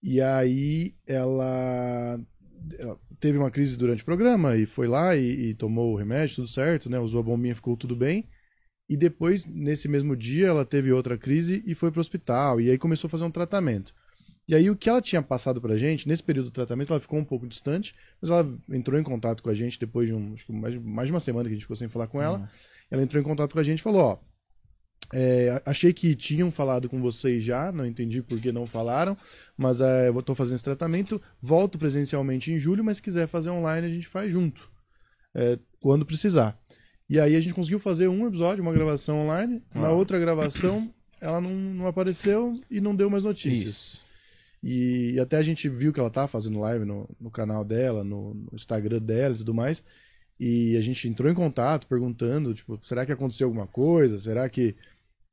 E 0.01 0.21
aí 0.21 0.95
ela, 1.07 2.21
ela 2.79 2.99
teve 3.21 3.39
uma 3.39 3.51
crise 3.51 3.77
durante 3.77 4.03
o 4.03 4.05
programa 4.05 4.57
e 4.57 4.67
foi 4.67 4.87
lá 4.87 5.17
e, 5.17 5.51
e 5.51 5.55
tomou 5.55 5.93
o 5.93 5.97
remédio, 5.97 6.37
tudo 6.37 6.49
certo, 6.49 6.91
né? 6.91 6.99
Usou 6.99 7.21
a 7.21 7.23
bombinha, 7.23 7.55
ficou 7.55 7.77
tudo 7.77 7.97
bem. 7.97 8.29
E 8.89 8.97
depois, 8.97 9.47
nesse 9.47 9.89
mesmo 9.89 10.17
dia, 10.17 10.47
ela 10.47 10.65
teve 10.65 10.93
outra 10.93 11.19
crise 11.19 11.63
e 11.67 11.75
foi 11.75 11.91
pro 11.91 12.01
hospital. 12.01 12.61
E 12.61 12.71
aí 12.71 12.79
começou 12.79 13.09
a 13.09 13.11
fazer 13.11 13.25
um 13.25 13.31
tratamento. 13.31 13.93
E 14.49 14.55
aí 14.55 14.71
o 14.71 14.77
que 14.77 14.89
ela 14.89 15.03
tinha 15.03 15.21
passado 15.21 15.61
pra 15.61 15.77
gente, 15.77 16.07
nesse 16.07 16.23
período 16.23 16.47
do 16.47 16.53
tratamento, 16.53 16.93
ela 16.93 17.01
ficou 17.01 17.19
um 17.19 17.25
pouco 17.25 17.49
distante, 17.49 17.95
mas 18.21 18.31
ela 18.31 18.49
entrou 18.71 18.99
em 18.99 19.03
contato 19.03 19.43
com 19.43 19.51
a 19.51 19.55
gente 19.55 19.79
depois 19.79 20.07
de 20.07 20.15
um, 20.15 20.35
acho 20.35 20.47
que 20.47 20.53
mais, 20.53 20.77
mais 20.77 21.09
de 21.09 21.13
uma 21.13 21.19
semana 21.21 21.49
que 21.49 21.53
a 21.53 21.57
gente 21.57 21.65
ficou 21.65 21.77
sem 21.77 21.89
falar 21.89 22.07
com 22.07 22.23
ela. 22.23 22.49
Ela 22.89 23.03
entrou 23.03 23.21
em 23.21 23.25
contato 23.25 23.53
com 23.53 23.59
a 23.59 23.65
gente 23.65 23.81
e 23.81 23.83
falou, 23.83 24.03
ó, 24.03 24.19
é, 25.13 25.63
achei 25.65 25.93
que 25.93 26.15
tinham 26.17 26.51
falado 26.51 26.89
com 26.89 27.01
vocês 27.01 27.43
já, 27.43 27.71
não 27.71 27.87
entendi 27.87 28.23
por 28.23 28.41
que 28.41 28.51
não 28.51 28.67
falaram, 28.67 29.17
mas 29.57 29.81
é, 29.81 30.09
eu 30.09 30.23
tô 30.23 30.35
fazendo 30.35 30.57
esse 30.57 30.65
tratamento, 30.65 31.21
volto 31.41 31.79
presencialmente 31.79 32.53
em 32.53 32.59
julho, 32.59 32.83
mas 32.83 32.97
se 32.97 33.03
quiser 33.03 33.29
fazer 33.29 33.51
online 33.51 33.87
a 33.87 33.91
gente 33.91 34.09
faz 34.09 34.33
junto, 34.33 34.69
é, 35.35 35.59
quando 35.81 36.05
precisar. 36.05 36.59
E 37.09 37.21
aí 37.21 37.37
a 37.37 37.41
gente 37.41 37.55
conseguiu 37.55 37.79
fazer 37.79 38.09
um 38.09 38.27
episódio, 38.27 38.63
uma 38.63 38.73
gravação 38.73 39.19
online, 39.21 39.63
na 39.73 39.87
Ah. 39.89 39.93
outra 39.93 40.19
gravação 40.19 40.93
ela 41.21 41.41
não, 41.41 41.51
não 41.55 41.87
apareceu 41.87 42.61
e 42.71 42.81
não 42.81 42.95
deu 42.95 43.09
mais 43.09 43.23
notícias. 43.25 43.69
Isso. 43.69 44.07
E, 44.63 45.13
e 45.13 45.21
até 45.21 45.37
a 45.37 45.43
gente 45.43 45.69
viu 45.69 45.93
que 45.93 46.01
ela 46.01 46.11
tá 46.11 46.27
fazendo 46.27 46.59
live 46.59 46.85
no, 46.85 47.09
no 47.21 47.31
canal 47.31 47.65
dela, 47.65 48.03
no, 48.03 48.35
no 48.35 48.51
Instagram 48.53 49.01
dela 49.01 49.35
e 49.35 49.39
tudo 49.39 49.55
mais. 49.55 49.85
E 50.39 50.77
a 50.77 50.81
gente 50.83 51.09
entrou 51.09 51.31
em 51.31 51.35
contato 51.35 51.87
perguntando, 51.87 52.53
tipo, 52.55 52.79
será 52.85 53.07
que 53.07 53.13
aconteceu 53.13 53.47
alguma 53.47 53.67
coisa? 53.67 54.19
Será 54.19 54.49
que 54.49 54.75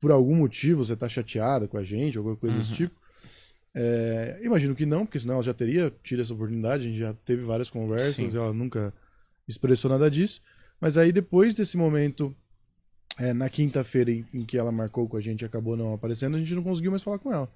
por 0.00 0.10
algum 0.10 0.34
motivo 0.36 0.84
você 0.84 0.96
tá 0.96 1.08
chateada 1.08 1.66
com 1.68 1.76
a 1.78 1.82
gente, 1.82 2.16
alguma 2.18 2.36
coisa 2.36 2.56
desse 2.56 2.70
Uhum. 2.70 2.76
tipo? 2.76 3.00
É, 3.74 4.38
imagino 4.42 4.74
que 4.74 4.86
não, 4.86 5.04
porque 5.04 5.18
senão 5.18 5.34
ela 5.34 5.42
já 5.42 5.52
teria 5.54 5.92
tido 6.02 6.22
essa 6.22 6.32
oportunidade, 6.32 6.84
a 6.86 6.88
gente 6.88 6.98
já 6.98 7.12
teve 7.24 7.42
várias 7.42 7.68
conversas, 7.68 8.14
Sim. 8.14 8.36
ela 8.36 8.52
nunca 8.52 8.94
expressou 9.48 9.90
nada 9.90 10.10
disso. 10.10 10.40
Mas 10.80 10.96
aí 10.96 11.10
depois 11.10 11.54
desse 11.54 11.76
momento, 11.76 12.34
é, 13.18 13.32
na 13.32 13.48
quinta-feira 13.48 14.10
em, 14.12 14.24
em 14.32 14.44
que 14.44 14.56
ela 14.56 14.70
marcou 14.70 15.08
com 15.08 15.16
a 15.16 15.20
gente 15.20 15.42
e 15.42 15.44
acabou 15.44 15.76
não 15.76 15.92
aparecendo, 15.92 16.36
a 16.36 16.38
gente 16.40 16.54
não 16.54 16.62
conseguiu 16.62 16.90
mais 16.92 17.02
falar 17.02 17.18
com 17.18 17.32
ela. 17.32 17.50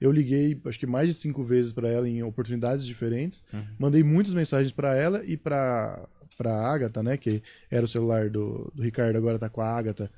Eu 0.00 0.10
liguei, 0.12 0.60
acho 0.64 0.78
que 0.78 0.86
mais 0.86 1.08
de 1.08 1.14
cinco 1.14 1.42
vezes 1.44 1.72
para 1.72 1.88
ela 1.88 2.08
em 2.08 2.22
oportunidades 2.22 2.84
diferentes, 2.86 3.42
Uhum. 3.52 3.64
mandei 3.78 4.02
muitas 4.02 4.34
mensagens 4.34 4.72
para 4.72 4.94
ela 4.94 5.24
e 5.24 5.36
para 5.36 6.08
para 6.34 6.52
Agatha, 6.52 7.02
né, 7.02 7.16
que 7.16 7.42
era 7.70 7.84
o 7.84 7.88
celular 7.88 8.28
do, 8.28 8.70
do 8.74 8.82
Ricardo, 8.82 9.16
agora 9.16 9.38
tá 9.38 9.48
com 9.48 9.60
a 9.60 9.68
Agatha. 9.68 10.10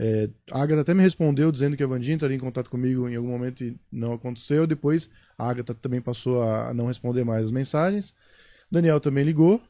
É, 0.00 0.30
a 0.52 0.62
Agatha 0.62 0.82
até 0.82 0.94
me 0.94 1.02
respondeu 1.02 1.50
dizendo 1.50 1.76
que 1.76 1.82
a 1.82 1.86
Vandinha 1.86 2.14
entraria 2.14 2.36
em 2.36 2.40
contato 2.40 2.70
comigo 2.70 3.08
em 3.08 3.16
algum 3.16 3.30
momento 3.30 3.64
e 3.64 3.76
não 3.90 4.12
aconteceu. 4.12 4.66
Depois 4.66 5.10
a 5.36 5.50
Agatha 5.50 5.74
também 5.74 6.00
passou 6.00 6.42
a 6.42 6.72
não 6.72 6.86
responder 6.86 7.24
mais 7.24 7.46
as 7.46 7.50
mensagens. 7.50 8.14
Daniel 8.70 9.00
também 9.00 9.24
ligou. 9.24 9.60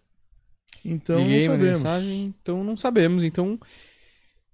Então 0.85 1.19
Liguei 1.19 1.49
não 1.49 1.55
sabemos. 1.55 1.79
mensagem, 1.79 2.35
então 2.41 2.63
não 2.63 2.77
sabemos. 2.77 3.25
Então 3.25 3.59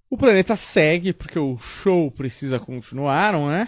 o 0.09 0.17
planeta 0.17 0.55
segue, 0.55 1.11
porque 1.11 1.37
o 1.37 1.57
show 1.57 2.09
precisa 2.09 2.57
continuar, 2.57 3.33
não 3.33 3.51
é? 3.51 3.67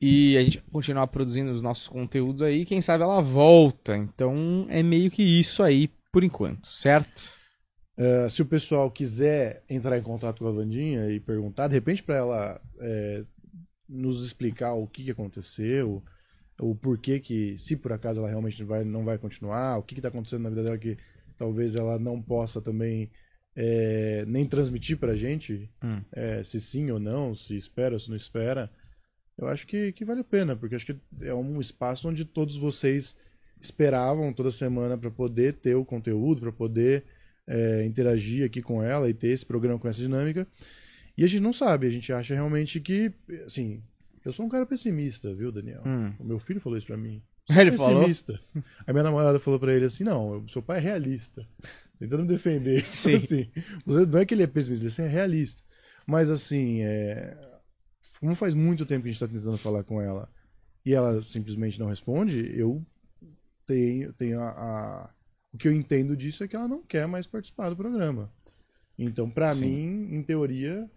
E 0.00 0.36
a 0.36 0.42
gente 0.42 0.60
continuar 0.70 1.06
produzindo 1.08 1.50
os 1.50 1.62
nossos 1.62 1.88
conteúdos 1.88 2.42
aí, 2.42 2.64
quem 2.64 2.80
sabe 2.80 3.02
ela 3.02 3.20
volta. 3.20 3.96
Então 3.96 4.66
é 4.68 4.82
meio 4.82 5.10
que 5.10 5.22
isso 5.22 5.62
aí 5.62 5.90
por 6.12 6.22
enquanto, 6.22 6.66
certo? 6.68 7.40
É, 7.96 8.28
se 8.28 8.42
o 8.42 8.46
pessoal 8.46 8.90
quiser 8.90 9.64
entrar 9.68 9.98
em 9.98 10.02
contato 10.02 10.38
com 10.40 10.48
a 10.48 10.52
Vandinha 10.52 11.10
e 11.10 11.18
perguntar, 11.18 11.68
de 11.68 11.74
repente 11.74 12.02
para 12.02 12.16
ela 12.16 12.60
é, 12.80 13.24
nos 13.88 14.24
explicar 14.24 14.74
o 14.74 14.86
que, 14.86 15.04
que 15.04 15.10
aconteceu, 15.10 16.02
o 16.60 16.74
porquê 16.74 17.18
que, 17.18 17.56
se 17.56 17.76
por 17.76 17.92
acaso 17.92 18.20
ela 18.20 18.28
realmente 18.28 18.62
vai, 18.62 18.84
não 18.84 19.04
vai 19.04 19.18
continuar, 19.18 19.78
o 19.78 19.82
que 19.82 19.94
está 19.94 20.08
acontecendo 20.08 20.42
na 20.42 20.50
vida 20.50 20.62
dela 20.62 20.78
que 20.78 20.96
talvez 21.36 21.74
ela 21.74 21.98
não 21.98 22.20
possa 22.20 22.60
também 22.60 23.10
é, 23.54 24.24
nem 24.26 24.46
transmitir 24.46 24.98
pra 24.98 25.14
gente, 25.14 25.68
Hum. 25.82 26.00
é, 26.12 26.42
se 26.42 26.60
sim 26.60 26.90
ou 26.90 26.98
não, 26.98 27.34
se 27.34 27.56
espera 27.56 27.94
ou 27.94 27.98
se 27.98 28.08
não 28.08 28.16
espera, 28.16 28.70
eu 29.36 29.46
acho 29.48 29.66
que, 29.66 29.92
que 29.92 30.04
vale 30.04 30.20
a 30.20 30.24
pena, 30.24 30.54
porque 30.54 30.74
acho 30.74 30.86
que 30.86 30.96
é 31.20 31.34
um 31.34 31.60
espaço 31.60 32.08
onde 32.08 32.24
todos 32.24 32.56
vocês 32.56 33.16
esperavam 33.62 34.32
toda 34.32 34.50
semana 34.50 34.98
para 34.98 35.10
poder 35.10 35.54
ter 35.54 35.74
o 35.74 35.84
conteúdo, 35.84 36.40
para 36.40 36.52
poder 36.52 37.04
é, 37.46 37.84
interagir 37.84 38.44
aqui 38.44 38.60
com 38.60 38.82
ela 38.82 39.08
e 39.08 39.14
ter 39.14 39.28
esse 39.28 39.46
programa 39.46 39.78
com 39.78 39.88
essa 39.88 40.00
dinâmica. 40.00 40.46
E 41.16 41.24
a 41.24 41.26
gente 41.26 41.42
não 41.42 41.52
sabe, 41.52 41.86
a 41.86 41.90
gente 41.90 42.12
acha 42.12 42.34
realmente 42.34 42.80
que, 42.80 43.12
assim, 43.44 43.82
eu 44.24 44.32
sou 44.32 44.46
um 44.46 44.48
cara 44.48 44.66
pessimista, 44.66 45.34
viu, 45.34 45.52
Daniel? 45.52 45.82
Hum. 45.86 46.12
O 46.18 46.24
meu 46.24 46.38
filho 46.38 46.60
falou 46.60 46.78
isso 46.78 46.86
pra 46.86 46.96
mim. 46.96 47.22
Ele 47.50 47.72
falou? 47.72 48.00
pessimista. 48.00 48.40
A 48.86 48.92
minha 48.92 49.02
namorada 49.02 49.38
falou 49.38 49.58
pra 49.58 49.74
ele 49.74 49.84
assim: 49.84 50.04
não, 50.04 50.44
o 50.44 50.48
seu 50.48 50.62
pai 50.62 50.78
é 50.78 50.80
realista. 50.80 51.44
Tentando 51.98 52.22
me 52.22 52.28
defender. 52.28 52.82
Sim. 52.86 53.16
Assim, 53.16 53.50
você, 53.84 54.06
não 54.06 54.18
é 54.20 54.24
que 54.24 54.32
ele 54.32 54.44
é 54.44 54.46
pessimista, 54.46 55.02
ele 55.02 55.08
é 55.08 55.12
realista. 55.12 55.62
Mas 56.06 56.30
assim, 56.30 56.82
é, 56.82 57.36
como 58.20 58.34
faz 58.36 58.54
muito 58.54 58.86
tempo 58.86 59.02
que 59.02 59.08
a 59.08 59.12
gente 59.12 59.20
tá 59.20 59.26
tentando 59.26 59.58
falar 59.58 59.82
com 59.82 60.00
ela 60.00 60.28
e 60.86 60.94
ela 60.94 61.20
simplesmente 61.22 61.78
não 61.78 61.88
responde, 61.88 62.48
eu 62.56 62.84
tenho, 63.66 64.12
tenho 64.14 64.40
a, 64.40 64.48
a- 64.50 65.10
O 65.52 65.58
que 65.58 65.68
eu 65.68 65.72
entendo 65.72 66.16
disso 66.16 66.42
é 66.44 66.48
que 66.48 66.56
ela 66.56 66.66
não 66.68 66.82
quer 66.82 67.06
mais 67.06 67.26
participar 67.26 67.68
do 67.68 67.76
programa. 67.76 68.32
Então, 68.98 69.28
pra 69.28 69.54
Sim. 69.54 69.66
mim, 69.66 70.16
em 70.16 70.22
teoria, 70.22 70.88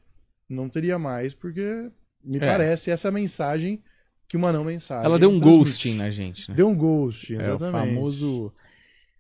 não 0.50 0.70
teria 0.70 0.98
mais, 0.98 1.34
porque 1.34 1.92
me 2.24 2.38
É. 2.38 2.40
parece 2.40 2.90
essa 2.92 3.12
mensagem 3.12 3.84
que 4.28 4.38
uma 4.38 4.52
não 4.54 4.64
mensagem. 4.64 5.06
Ela 5.06 5.20
deu 5.20 5.30
um 5.30 5.40
transmite. 5.40 5.58
ghosting 5.70 5.96
na 5.96 6.10
gente, 6.10 6.50
né? 6.50 6.56
Deu 6.56 6.68
um 6.70 6.76
ghost, 6.76 7.34
É 7.34 7.38
o 7.38 7.42
exatamente. 7.42 7.72
famoso. 7.94 8.54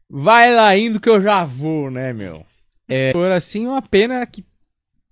Vai 0.09 0.53
lá 0.53 0.75
indo 0.77 0.99
que 0.99 1.09
eu 1.09 1.19
já 1.21 1.43
vou, 1.43 1.89
né, 1.91 2.13
meu? 2.13 2.45
É, 2.87 3.11
por 3.11 3.29
assim, 3.31 3.65
uma 3.65 3.81
pena 3.81 4.25
que 4.25 4.45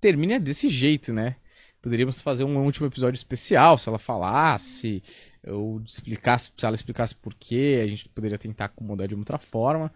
termine 0.00 0.38
desse 0.38 0.68
jeito, 0.68 1.12
né? 1.12 1.36
Poderíamos 1.84 2.18
fazer 2.18 2.44
um 2.44 2.64
último 2.64 2.86
episódio 2.86 3.18
especial, 3.18 3.76
se 3.76 3.90
ela 3.90 3.98
falasse, 3.98 5.02
ou 5.46 5.82
explicasse, 5.82 6.50
se 6.56 6.64
ela 6.64 6.74
explicasse 6.74 7.14
por 7.14 7.34
quê, 7.34 7.82
a 7.84 7.86
gente 7.86 8.08
poderia 8.08 8.38
tentar 8.38 8.64
acomodar 8.64 9.06
de 9.06 9.14
outra 9.14 9.36
forma. 9.36 9.92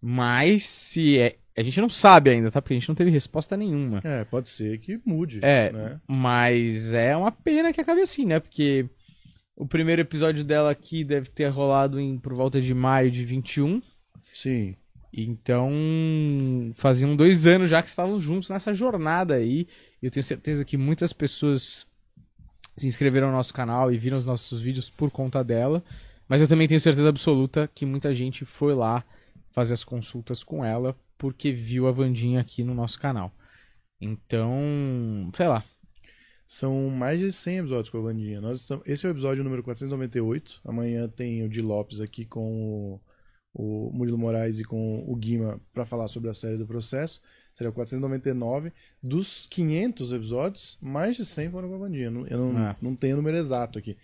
Mas 0.00 0.62
se 0.62 1.18
é. 1.18 1.36
A 1.58 1.62
gente 1.62 1.80
não 1.80 1.88
sabe 1.88 2.30
ainda, 2.30 2.48
tá? 2.48 2.62
Porque 2.62 2.74
a 2.74 2.78
gente 2.78 2.88
não 2.88 2.94
teve 2.94 3.10
resposta 3.10 3.56
nenhuma. 3.56 4.00
É, 4.04 4.24
pode 4.24 4.50
ser 4.50 4.78
que 4.78 5.00
mude. 5.04 5.40
É, 5.42 5.72
né? 5.72 6.00
mas 6.06 6.94
é 6.94 7.16
uma 7.16 7.32
pena 7.32 7.72
que 7.72 7.80
acabe 7.80 8.02
assim, 8.02 8.24
né? 8.24 8.38
Porque 8.38 8.88
o 9.56 9.66
primeiro 9.66 10.00
episódio 10.00 10.44
dela 10.44 10.70
aqui 10.70 11.02
deve 11.02 11.28
ter 11.28 11.48
rolado 11.48 11.98
em 11.98 12.20
por 12.20 12.34
volta 12.34 12.60
de 12.60 12.72
maio 12.72 13.10
de 13.10 13.24
21. 13.24 13.82
Sim. 14.32 14.76
Então, 15.12 15.70
faziam 16.74 17.14
dois 17.14 17.46
anos 17.46 17.68
já 17.68 17.82
que 17.82 17.88
estavam 17.88 18.18
juntos 18.18 18.48
nessa 18.48 18.72
jornada 18.72 19.34
aí. 19.34 19.66
Eu 20.00 20.10
tenho 20.10 20.24
certeza 20.24 20.64
que 20.64 20.76
muitas 20.76 21.12
pessoas 21.12 21.86
se 22.76 22.86
inscreveram 22.86 23.28
no 23.28 23.34
nosso 23.34 23.52
canal 23.52 23.92
e 23.92 23.98
viram 23.98 24.16
os 24.16 24.26
nossos 24.26 24.62
vídeos 24.62 24.88
por 24.88 25.10
conta 25.10 25.44
dela. 25.44 25.84
Mas 26.26 26.40
eu 26.40 26.48
também 26.48 26.66
tenho 26.66 26.80
certeza 26.80 27.08
absoluta 27.08 27.68
que 27.74 27.84
muita 27.84 28.14
gente 28.14 28.44
foi 28.44 28.74
lá 28.74 29.04
fazer 29.50 29.74
as 29.74 29.84
consultas 29.84 30.42
com 30.42 30.64
ela 30.64 30.96
porque 31.18 31.52
viu 31.52 31.86
a 31.86 31.92
Vandinha 31.92 32.40
aqui 32.40 32.64
no 32.64 32.74
nosso 32.74 32.98
canal. 32.98 33.30
Então, 34.00 35.30
sei 35.36 35.46
lá. 35.46 35.62
São 36.46 36.90
mais 36.90 37.20
de 37.20 37.32
100 37.32 37.58
episódios 37.58 37.90
com 37.90 37.98
a 37.98 38.02
Vandinha. 38.02 38.40
Nós 38.40 38.60
estamos... 38.60 38.86
Esse 38.86 39.06
é 39.06 39.08
o 39.08 39.12
episódio 39.12 39.44
número 39.44 39.62
498. 39.62 40.60
Amanhã 40.64 41.08
tem 41.08 41.44
o 41.44 41.48
Di 41.48 41.60
Lopes 41.60 42.00
aqui 42.00 42.24
com 42.24 42.94
o, 42.94 43.00
o 43.54 43.90
Murilo 43.92 44.16
Moraes 44.18 44.58
e 44.58 44.64
com 44.64 45.04
o 45.06 45.14
Guima 45.16 45.60
para 45.72 45.84
falar 45.84 46.08
sobre 46.08 46.30
a 46.30 46.34
série 46.34 46.56
do 46.56 46.66
processo. 46.66 47.20
Será 47.54 47.68
o 47.70 47.72
499. 47.72 48.72
Dos 49.02 49.46
500 49.50 50.12
episódios, 50.12 50.78
mais 50.80 51.16
de 51.16 51.24
100 51.24 51.50
foram 51.50 51.68
com 51.68 51.74
a 51.74 51.78
Vandinha. 51.78 52.04
Eu 52.30 52.38
não, 52.38 52.56
Ah. 52.56 52.76
não 52.80 52.96
tenho 52.96 53.14
o 53.14 53.16
número 53.18 53.36
exato 53.36 53.78
aqui. 53.78 53.96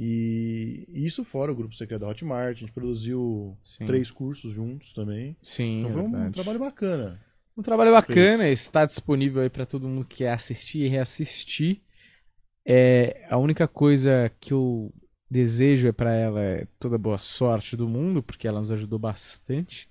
E 0.00 0.86
isso 0.88 1.24
fora 1.24 1.50
o 1.50 1.54
grupo 1.56 1.74
secreto 1.74 2.02
da 2.02 2.08
Hotmart. 2.08 2.56
A 2.56 2.60
gente 2.60 2.72
produziu 2.72 3.56
Sim. 3.62 3.84
três 3.84 4.10
cursos 4.10 4.52
juntos 4.52 4.92
também. 4.92 5.36
Sim, 5.42 5.80
Então 5.80 5.92
foi 5.92 6.02
um 6.02 6.10
verdade. 6.12 6.34
trabalho 6.34 6.58
bacana. 6.60 7.20
Um 7.56 7.62
trabalho 7.62 7.90
bacana, 7.90 8.48
está 8.48 8.86
disponível 8.86 9.42
aí 9.42 9.50
pra 9.50 9.66
todo 9.66 9.88
mundo 9.88 10.06
que 10.06 10.18
quer 10.18 10.30
assistir 10.32 10.82
e 10.84 10.88
reassistir. 10.88 11.80
É, 12.64 13.26
a 13.28 13.36
única 13.36 13.66
coisa 13.66 14.30
que 14.38 14.52
eu 14.52 14.92
desejo 15.30 15.88
é 15.88 15.92
para 15.92 16.12
ela 16.14 16.40
é 16.40 16.66
toda 16.78 16.96
boa 16.98 17.18
sorte 17.18 17.76
do 17.76 17.88
mundo, 17.88 18.22
porque 18.22 18.46
ela 18.48 18.60
nos 18.60 18.70
ajudou 18.70 18.98
bastante. 18.98 19.88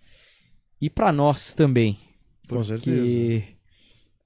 E 0.82 0.90
pra 0.90 1.12
nós 1.12 1.54
também, 1.54 1.98
Com 2.48 2.58
porque 2.58 2.64
certeza. 2.68 3.44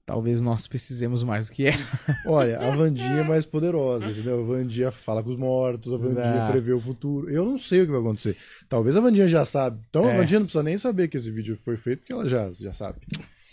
talvez 0.04 0.40
nós 0.42 0.66
precisemos 0.68 1.24
mais 1.24 1.46
do 1.48 1.52
que 1.54 1.66
ela. 1.66 1.76
Olha, 2.26 2.58
a 2.60 2.74
Vandinha 2.76 3.20
é 3.20 3.24
mais 3.24 3.46
poderosa, 3.46 4.10
entendeu? 4.10 4.40
A 4.40 4.44
Vandinha 4.44 4.90
fala 4.90 5.22
com 5.22 5.30
os 5.30 5.36
mortos, 5.36 5.92
a 5.92 5.96
Vandinha 5.96 6.20
Exato. 6.34 6.52
prevê 6.52 6.72
o 6.72 6.78
futuro. 6.80 7.30
Eu 7.30 7.44
não 7.46 7.58
sei 7.58 7.80
o 7.82 7.86
que 7.86 7.90
vai 7.92 8.00
acontecer. 8.00 8.36
Talvez 8.68 8.96
a 8.96 9.00
Vandinha 9.00 9.26
já 9.28 9.44
sabe. 9.44 9.80
Então 9.88 10.04
a 10.04 10.12
É. 10.12 10.16
Vandinha 10.18 10.40
não 10.40 10.46
precisa 10.46 10.62
nem 10.62 10.76
saber 10.76 11.08
que 11.08 11.16
esse 11.16 11.30
vídeo 11.30 11.58
foi 11.64 11.76
feito, 11.76 12.00
porque 12.00 12.12
ela 12.12 12.28
já, 12.28 12.50
já 12.52 12.72
sabe. 12.72 12.98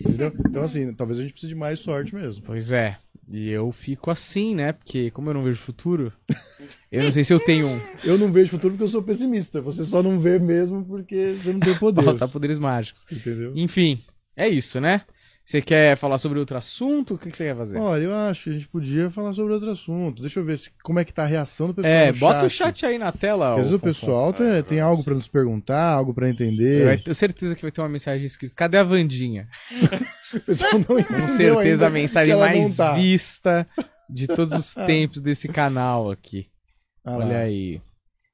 Entendeu? 0.02 0.34
Então, 0.48 0.64
assim, 0.64 0.94
talvez 0.94 1.20
a 1.20 1.22
gente 1.22 1.32
precise 1.34 1.54
de 1.54 1.60
mais 1.60 1.80
sorte 1.80 2.14
mesmo. 2.16 2.44
Pois 2.46 2.72
é. 2.72 2.98
E 3.32 3.50
eu 3.50 3.72
fico 3.72 4.10
assim, 4.10 4.56
né? 4.56 4.74
Porque 4.74 5.12
como 5.12 5.30
eu 5.30 5.34
não 5.36 5.44
vejo 5.44 5.60
futuro, 5.60 6.12
eu 6.92 7.04
não 7.04 7.12
sei 7.12 7.24
se 7.24 7.34
eu 7.34 7.40
tenho 7.40 7.68
um. 7.68 7.82
Eu 8.04 8.18
não 8.18 8.32
vejo 8.32 8.50
futuro 8.50 8.74
porque 8.74 8.86
eu 8.86 8.90
sou 8.90 9.04
pessimista. 9.04 9.62
Você 9.62 9.86
só 9.86 10.02
não 10.02 10.20
vê 10.20 10.40
mesmo 10.40 10.84
porque 10.84 11.36
você 11.42 11.54
não 11.54 11.60
tem 11.60 11.78
poder. 11.78 12.04
Faltar 12.04 12.28
poderes 12.28 12.58
mágicos. 12.58 13.06
Entendeu? 13.12 13.54
Enfim, 13.56 14.02
é 14.36 14.50
isso, 14.50 14.82
né? 14.82 15.02
Você 15.50 15.64
quer 15.64 15.98
falar 15.98 16.20
sobre 16.20 16.38
outro 16.38 16.56
assunto? 16.56 17.16
O 17.16 17.18
que 17.18 17.32
que 17.32 17.36
você 17.36 17.46
quer 17.46 17.56
fazer? 17.56 17.80
Olha, 17.80 18.04
eu 18.04 18.14
acho 18.14 18.44
que 18.44 18.50
a 18.52 18.54
gente 18.54 18.68
podia 18.68 19.10
falar 19.10 19.34
sobre 19.34 19.52
outro 19.52 19.72
assunto. 19.72 20.22
Deixa 20.22 20.40
eu 20.40 20.46
ver 20.46 20.60
se- 20.60 20.70
como 20.84 21.00
é 21.00 21.04
que 21.04 21.12
tá 21.12 21.24
a 21.24 21.26
reação 21.26 21.66
do 21.66 21.74
pessoal. 21.74 21.92
É, 21.92 22.14
bota 22.14 22.46
o 22.46 22.50
chat 22.52 22.86
aí 22.86 23.00
na 23.00 23.12
tela. 23.12 23.54
Às 23.54 23.58
vezes 23.58 23.74
o 23.74 23.80
pessoal 23.80 24.32
tem, 24.32 24.62
tem 24.62 24.80
algo 24.80 25.04
pra 25.04 25.16
nos 25.16 25.28
perguntar, 25.28 25.84
algo 25.92 26.14
pra 26.14 26.30
entender. 26.30 26.94
Eu 27.00 27.04
tenho 27.04 27.16
certeza 27.16 27.56
que 27.56 27.64
vai 27.64 27.72
ter 27.72 27.82
uma 27.82 27.90
mensagem 27.90 28.24
escrita. 28.28 28.54
Cadê 28.56 28.78
a 28.78 28.84
Vandinha? 28.84 29.48
O 30.36 30.40
pessoal 30.42 30.74
não 30.74 30.86
Com 31.04 31.28
certeza 31.28 31.88
a 31.88 31.90
mensagem 31.90 32.36
mais 32.36 32.76
tá. 32.76 32.94
vista 32.94 33.68
de 34.08 34.28
todos 34.28 34.54
os 34.54 34.76
tempos 34.86 35.20
desse 35.20 35.48
canal 35.48 36.12
aqui. 36.12 36.46
Ah. 37.04 37.18
Olha 37.18 37.40
aí. 37.40 37.82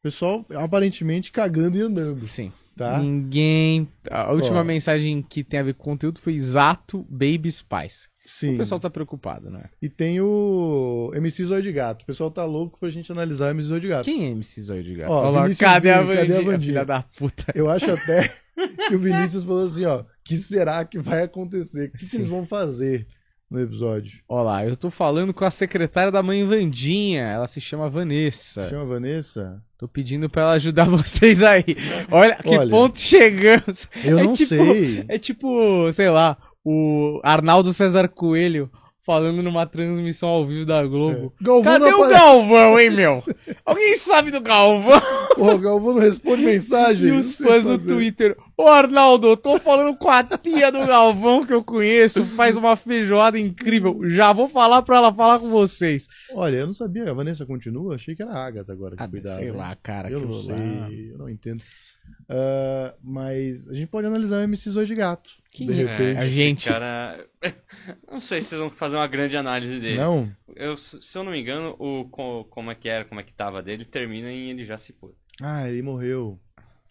Pessoal 0.04 0.46
aparentemente 0.54 1.32
cagando 1.32 1.78
e 1.78 1.82
andando, 1.82 2.28
Sim. 2.28 2.52
Tá? 2.76 3.00
Ninguém. 3.00 3.88
A 4.10 4.32
última 4.32 4.62
Ó. 4.62 4.64
mensagem 4.64 5.22
que 5.22 5.44
tem 5.44 5.60
a 5.60 5.64
ver 5.64 5.74
com 5.74 5.84
conteúdo 5.84 6.20
foi 6.20 6.34
exato 6.34 7.06
Baby 7.10 7.52
Spice. 7.52 8.10
Sim. 8.26 8.56
O 8.56 8.58
pessoal 8.58 8.80
tá 8.80 8.90
preocupado, 8.90 9.52
né? 9.52 9.66
E 9.80 9.88
tem 9.88 10.20
o 10.20 11.12
MC 11.14 11.44
Zóio 11.46 11.62
de 11.62 11.72
Gato. 11.72 12.02
O 12.02 12.06
pessoal 12.06 12.32
tá 12.32 12.44
louco 12.44 12.80
pra 12.80 12.90
gente 12.90 13.12
analisar 13.12 13.48
o 13.48 13.52
MC 13.52 13.68
Zóio 13.68 13.82
de 13.82 13.88
Gato. 13.88 14.06
Quem 14.06 14.26
é 14.26 14.32
MC 14.32 14.62
Zóio 14.62 14.84
de 14.84 14.96
Gato? 14.96 15.12
Ó, 15.12 15.22
Olha 15.22 15.30
lá, 15.30 15.42
Vinícius 15.44 15.60
cadê 15.60 15.92
a 15.92 16.02
Vinho, 16.02 16.16
cadê 16.16 16.22
a 16.22 16.26
Vandinha? 16.26 16.52
Vandinha? 16.52 16.60
Filha 16.74 16.86
da 16.86 17.04
puta. 17.04 17.46
Eu 17.54 17.70
acho 17.70 17.92
até 17.92 18.28
que 18.88 18.96
o 18.96 19.00
Vinícius 19.00 19.44
falou 19.44 19.64
assim, 19.64 19.86
ó, 19.86 20.04
que 20.24 20.38
será 20.38 20.84
que 20.86 20.98
vai 20.98 21.22
acontecer? 21.22 21.90
O 21.90 21.92
que, 21.92 22.10
que 22.10 22.16
eles 22.16 22.28
vão 22.28 22.48
fazer 22.48 23.06
no 23.50 23.60
episódio? 23.62 24.20
Ó 24.28 24.42
lá, 24.42 24.66
eu 24.66 24.76
tô 24.76 24.90
falando 24.90 25.34
com 25.34 25.46
a 25.46 25.52
secretária 25.52 26.12
da 26.12 26.24
mãe 26.24 26.44
Vandinha. 26.46 27.24
Ela 27.24 27.48
se 27.48 27.62
chama 27.62 27.90
Vanessa. 27.90 28.70
Chama 28.70 28.82
a 28.84 28.86
Vanessa? 28.86 29.62
Tô 29.78 29.88
pedindo 29.88 30.30
pra 30.30 30.44
ela 30.44 30.52
ajudar 30.54 30.86
vocês 30.90 31.44
aí. 31.44 31.64
Olha 32.12 32.36
que 32.36 32.50
Olha, 32.58 32.70
ponto 32.70 33.00
chegamos. 33.00 33.88
Eu 34.04 34.20
É 34.20 34.24
não 34.24 34.34
tipo- 34.34 34.48
sei. 34.50 35.06
É 35.08 35.18
tipo, 35.18 35.92
sei 35.92 36.10
lá, 36.10 36.38
o 36.64 37.20
Arnaldo 37.24 37.72
César 37.74 38.08
Coelho 38.08 38.70
falando 39.06 39.44
numa 39.44 39.68
transmissão 39.68 40.30
ao 40.30 40.44
vivo 40.46 40.66
da 40.66 40.84
Globo. 40.84 41.32
Galvão 41.40 41.74
Cadê 41.74 41.86
o 41.94 42.04
aparece. 42.04 42.20
Galvão, 42.20 42.80
hein, 42.80 42.90
meu? 42.96 43.24
Alguém 43.64 43.96
sabe 43.96 44.32
do 44.32 44.42
Galvão? 44.42 45.00
Porra, 45.36 45.54
o 45.54 45.60
Galvão 45.60 45.94
não 45.94 46.02
responde 46.02 46.44
mensagem. 46.44 47.10
E 47.10 47.12
os 47.12 47.36
fãs 47.36 47.64
no. 47.64 47.78
Twitter. 47.78 48.36
Ô, 48.58 48.68
Arnaldo, 48.68 49.28
eu 49.28 49.36
tô 49.38 49.60
falando 49.60 49.98
com 49.98 50.10
a 50.10 50.24
tia 50.24 50.72
do 50.72 50.80
Galvão 50.88 51.46
que 51.46 51.54
eu 51.54 51.62
conheço, 51.64 52.24
faz 52.26 52.56
uma 52.56 52.76
feijoada 52.78 53.38
incrível. 53.38 54.00
Já 54.10 54.32
vou 54.32 54.48
falar 54.48 54.82
pra 54.82 54.96
ela 54.98 55.14
falar 55.14 55.40
com 55.40 55.50
vocês. 55.50 56.08
Olha, 56.32 56.58
eu 56.58 56.66
não 56.68 56.74
sabia. 56.74 57.10
A 57.10 57.14
Vanessa 57.14 57.46
continua? 57.46 57.96
Achei 57.96 58.16
que 58.16 58.22
era 58.24 58.32
a 58.32 58.46
Agatha 58.46 58.72
agora 58.72 58.96
que 58.96 59.04
Ah, 59.04 59.08
cuidava. 59.10 59.36
sei 59.36 59.52
lá, 59.52 59.76
cara. 59.76 60.10
Eu 60.10 60.22
não 60.22 60.28
aquilo 60.40 60.44
sei, 60.44 60.56
lá. 60.80 60.90
eu 60.92 61.18
não 61.18 61.30
entendo. 61.30 61.62
Ah, 62.30 62.94
mas 63.04 63.68
a 63.68 63.74
gente 63.74 63.88
pode 63.90 64.08
analisar 64.08 64.38
o 64.38 64.44
MC 64.44 64.70
Zoe 64.70 64.86
de 64.86 64.96
Gato. 64.96 65.30
Quem 65.52 65.68
de 65.68 65.82
é? 65.82 65.86
repente. 65.86 66.18
A 66.18 66.28
gente- 66.28 66.70
cara. 66.70 67.26
Não 68.12 68.20
sei 68.20 68.42
se 68.42 68.48
vocês 68.50 68.60
vão 68.62 68.70
fazer 68.70 68.96
uma 68.96 69.08
grande 69.08 69.38
análise 69.38 69.80
dele. 69.80 69.98
Não? 69.98 70.30
Eu, 70.56 70.76
se 70.76 71.00
eu 71.18 71.24
não 71.24 71.32
me 71.32 71.40
engano, 71.40 71.76
o 71.80 72.06
co- 72.10 72.44
como 72.46 72.72
é 72.72 72.76
que 72.76 72.90
era, 72.90 73.06
como 73.06 73.20
é 73.22 73.24
que 73.24 73.34
tava 73.34 73.62
dele, 73.62 73.86
termina 73.86 74.30
em 74.32 74.50
ele 74.50 74.66
já 74.66 74.78
se 74.78 74.92
foi. 74.94 75.12
Ah, 75.42 75.68
ele 75.70 75.82
morreu. 75.82 76.40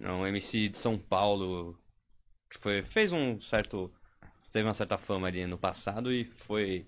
É 0.01 0.11
um 0.11 0.27
MC 0.27 0.69
de 0.69 0.79
São 0.79 0.99
Paulo 0.99 1.79
que 2.51 2.59
foi, 2.59 2.83
fez 2.83 3.13
um 3.13 3.41
certo. 3.41 3.93
Teve 4.53 4.67
uma 4.67 4.75
certa 4.75 4.97
fama 4.97 5.27
ali 5.27 5.47
no 5.47 5.59
passado 5.59 6.13
e 6.13 6.25
foi. 6.25 6.87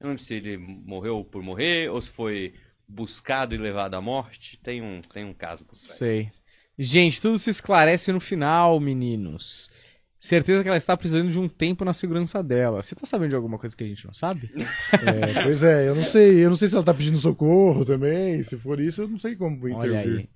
Eu 0.00 0.04
não 0.04 0.10
lembro 0.10 0.22
se 0.22 0.34
ele 0.34 0.56
morreu 0.56 1.24
por 1.24 1.42
morrer 1.42 1.88
ou 1.90 2.00
se 2.00 2.10
foi 2.10 2.54
buscado 2.88 3.54
e 3.54 3.58
levado 3.58 3.94
à 3.94 4.00
morte. 4.00 4.58
Tem 4.60 4.82
um, 4.82 5.00
tem 5.00 5.24
um 5.24 5.32
caso 5.32 5.64
por 5.64 5.76
trás. 5.76 5.96
Sei. 5.96 6.32
Gente, 6.76 7.20
tudo 7.20 7.38
se 7.38 7.50
esclarece 7.50 8.12
no 8.12 8.18
final, 8.18 8.80
meninos. 8.80 9.70
Certeza 10.18 10.62
que 10.62 10.68
ela 10.68 10.76
está 10.76 10.96
precisando 10.96 11.30
de 11.30 11.38
um 11.38 11.48
tempo 11.48 11.84
na 11.84 11.92
segurança 11.92 12.42
dela. 12.42 12.82
Você 12.82 12.94
tá 12.94 13.06
sabendo 13.06 13.30
de 13.30 13.36
alguma 13.36 13.58
coisa 13.58 13.76
que 13.76 13.84
a 13.84 13.86
gente 13.86 14.06
não 14.06 14.14
sabe? 14.14 14.50
É, 14.94 15.42
pois 15.42 15.62
é, 15.62 15.88
eu 15.88 15.94
não 15.94 16.02
sei. 16.02 16.44
Eu 16.44 16.50
não 16.50 16.56
sei 16.56 16.66
se 16.66 16.74
ela 16.74 16.84
tá 16.84 16.94
pedindo 16.94 17.18
socorro 17.18 17.84
também. 17.84 18.42
Se 18.42 18.58
for 18.58 18.80
isso, 18.80 19.02
eu 19.02 19.08
não 19.08 19.18
sei 19.18 19.36
como 19.36 19.62
Olha 19.62 20.00
intervir. 20.00 20.28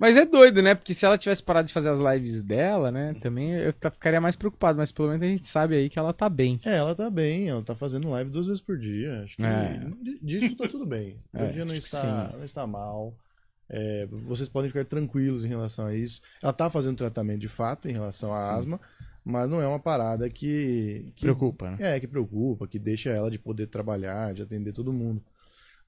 Mas 0.00 0.16
é 0.16 0.24
doido, 0.24 0.62
né? 0.62 0.74
Porque 0.74 0.94
se 0.94 1.04
ela 1.04 1.18
tivesse 1.18 1.42
parado 1.42 1.68
de 1.68 1.74
fazer 1.74 1.90
as 1.90 2.00
lives 2.00 2.42
dela, 2.42 2.90
né? 2.90 3.14
Também 3.20 3.52
eu 3.52 3.74
ficaria 3.92 4.18
mais 4.18 4.34
preocupado. 4.34 4.78
Mas 4.78 4.90
pelo 4.90 5.08
menos 5.08 5.22
a 5.22 5.26
gente 5.26 5.44
sabe 5.44 5.76
aí 5.76 5.90
que 5.90 5.98
ela 5.98 6.14
tá 6.14 6.26
bem. 6.26 6.58
É, 6.64 6.76
ela 6.76 6.94
tá 6.94 7.10
bem, 7.10 7.48
ela 7.48 7.62
tá 7.62 7.74
fazendo 7.74 8.08
live 8.08 8.30
duas 8.30 8.46
vezes 8.46 8.62
por 8.62 8.78
dia. 8.78 9.22
Acho 9.24 9.36
que 9.36 9.42
É. 9.44 9.80
disso 10.22 10.56
tá 10.56 10.66
tudo 10.66 10.86
bem. 10.86 11.16
É, 11.34 11.50
o 11.50 11.52
dia 11.52 11.64
não 11.66 11.74
está, 11.74 12.32
não 12.34 12.44
está 12.44 12.66
mal. 12.66 13.14
É, 13.68 14.08
vocês 14.10 14.48
podem 14.48 14.70
ficar 14.70 14.86
tranquilos 14.86 15.44
em 15.44 15.48
relação 15.48 15.86
a 15.86 15.94
isso. 15.94 16.22
Ela 16.42 16.52
tá 16.54 16.70
fazendo 16.70 16.96
tratamento 16.96 17.40
de 17.40 17.48
fato 17.48 17.86
em 17.88 17.92
relação 17.92 18.32
à 18.32 18.54
asma, 18.56 18.80
mas 19.22 19.50
não 19.50 19.60
é 19.60 19.66
uma 19.66 19.78
parada 19.78 20.28
que, 20.30 21.12
que 21.14 21.22
Preocupa, 21.22 21.72
né? 21.72 21.76
É, 21.78 22.00
que 22.00 22.06
preocupa, 22.08 22.66
que 22.66 22.78
deixa 22.78 23.10
ela 23.10 23.30
de 23.30 23.38
poder 23.38 23.66
trabalhar, 23.66 24.32
de 24.32 24.40
atender 24.42 24.72
todo 24.72 24.92
mundo. 24.92 25.22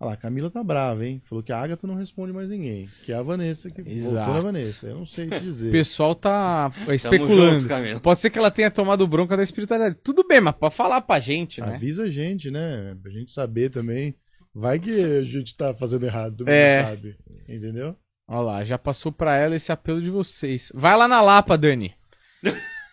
Olha 0.03 0.09
lá, 0.09 0.13
a 0.15 0.17
Camila 0.17 0.51
tá 0.51 0.65
brava, 0.65 1.07
hein? 1.07 1.23
Falou 1.29 1.45
que 1.45 1.53
a 1.53 1.61
Agatha 1.61 1.87
não 1.87 1.95
responde 1.95 2.33
mais 2.33 2.49
ninguém. 2.49 2.89
Que 3.05 3.13
é 3.13 3.15
a 3.15 3.23
Vanessa 3.23 3.71
que 3.71 3.83
voltou 3.83 4.13
na. 4.15 4.41
Vanessa. 4.41 4.89
Eu 4.89 4.97
não 4.97 5.07
sei 5.07 5.29
te 5.29 5.37
O 5.37 5.41
dizer. 5.41 5.71
pessoal 5.71 6.13
tá 6.15 6.73
especulando. 6.91 7.61
junto, 7.61 7.69
Camila. 7.69 8.01
Pode 8.01 8.19
ser 8.19 8.29
que 8.31 8.39
ela 8.39 8.51
tenha 8.51 8.69
tomado 8.69 9.07
bronca 9.07 9.37
da 9.37 9.43
espiritualidade. 9.45 9.97
Tudo 10.03 10.27
bem, 10.27 10.41
mas 10.41 10.57
pode 10.57 10.75
falar 10.75 11.01
pra 11.03 11.21
gente, 11.21 11.61
né? 11.61 11.77
Avisa 11.77 12.03
a 12.03 12.09
gente, 12.11 12.51
né? 12.51 12.97
Pra 13.01 13.13
gente 13.13 13.31
saber 13.31 13.71
também. 13.71 14.17
Vai 14.53 14.79
que 14.81 14.91
a 14.91 15.23
gente 15.23 15.57
tá 15.57 15.73
fazendo 15.73 16.05
errado, 16.05 16.49
É. 16.49 16.85
sabe. 16.85 17.17
Entendeu? 17.49 17.95
Olha 18.29 18.41
lá, 18.41 18.65
já 18.65 18.77
passou 18.77 19.13
pra 19.13 19.37
ela 19.37 19.55
esse 19.55 19.71
apelo 19.71 20.01
de 20.03 20.11
vocês. 20.11 20.73
Vai 20.75 20.97
lá 20.97 21.07
na 21.07 21.21
Lapa, 21.21 21.57
Dani. 21.57 21.95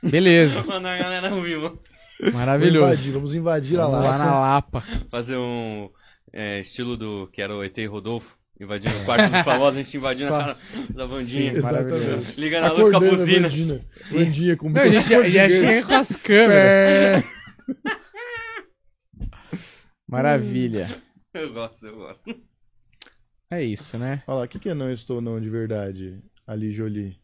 Beleza, 0.03 0.63
Mano, 0.67 0.87
a 0.87 0.95
galera 0.97 1.29
viu. 1.41 1.61
Vamos 2.19 2.33
maravilhoso. 2.35 2.85
invadir, 2.93 3.11
vamos 3.13 3.33
invadir 3.35 3.79
a 3.79 3.85
Vamos 3.85 3.99
lá 4.03 4.11
Lapa. 4.11 4.17
na 4.25 4.39
Lapa. 4.39 4.83
Fazer 5.09 5.37
um 5.37 5.89
é, 6.33 6.59
estilo 6.59 6.95
do 6.97 7.27
que 7.31 7.41
era 7.41 7.55
o 7.55 7.63
ET 7.63 7.77
e 7.77 7.85
Rodolfo. 7.85 8.37
Invadindo 8.61 8.97
o 8.97 9.05
quarto 9.05 9.31
dos 9.31 9.41
famosos, 9.41 9.79
a 9.79 9.83
gente 9.83 9.95
invadindo 9.95 10.35
a 10.35 10.39
Só- 10.39 10.47
casa 10.47 10.63
da 10.89 11.05
Vandinha. 11.05 11.53
Sim, 11.53 11.61
maravilhoso. 11.61 12.05
Exatamente. 12.15 12.41
Liga 12.41 12.59
na 12.61 12.71
luz 12.73 12.89
com 12.89 12.97
a 12.97 12.99
buzina. 12.99 13.47
Vandinha. 13.47 13.85
Vandinha 14.11 14.57
com 14.57 14.69
Não, 14.69 14.81
a 14.81 14.89
gente 14.89 15.07
já, 15.07 15.29
já 15.29 15.49
chega 15.49 15.87
com 15.87 15.93
as 15.93 16.15
câmeras. 16.17 16.55
É. 16.57 17.23
Maravilha. 20.07 21.01
Eu 21.33 21.53
gosto, 21.53 21.85
eu 21.85 21.95
gosto. 21.95 22.35
É 23.51 23.63
isso, 23.63 23.97
né? 23.97 24.23
Olha 24.27 24.39
lá, 24.39 24.43
o 24.43 24.47
que, 24.47 24.59
que 24.59 24.69
é 24.69 24.73
não 24.73 24.91
estou 24.91 25.21
não 25.21 25.39
de 25.39 25.49
verdade? 25.49 26.21
Ali, 26.45 26.71
Jolie. 26.71 27.17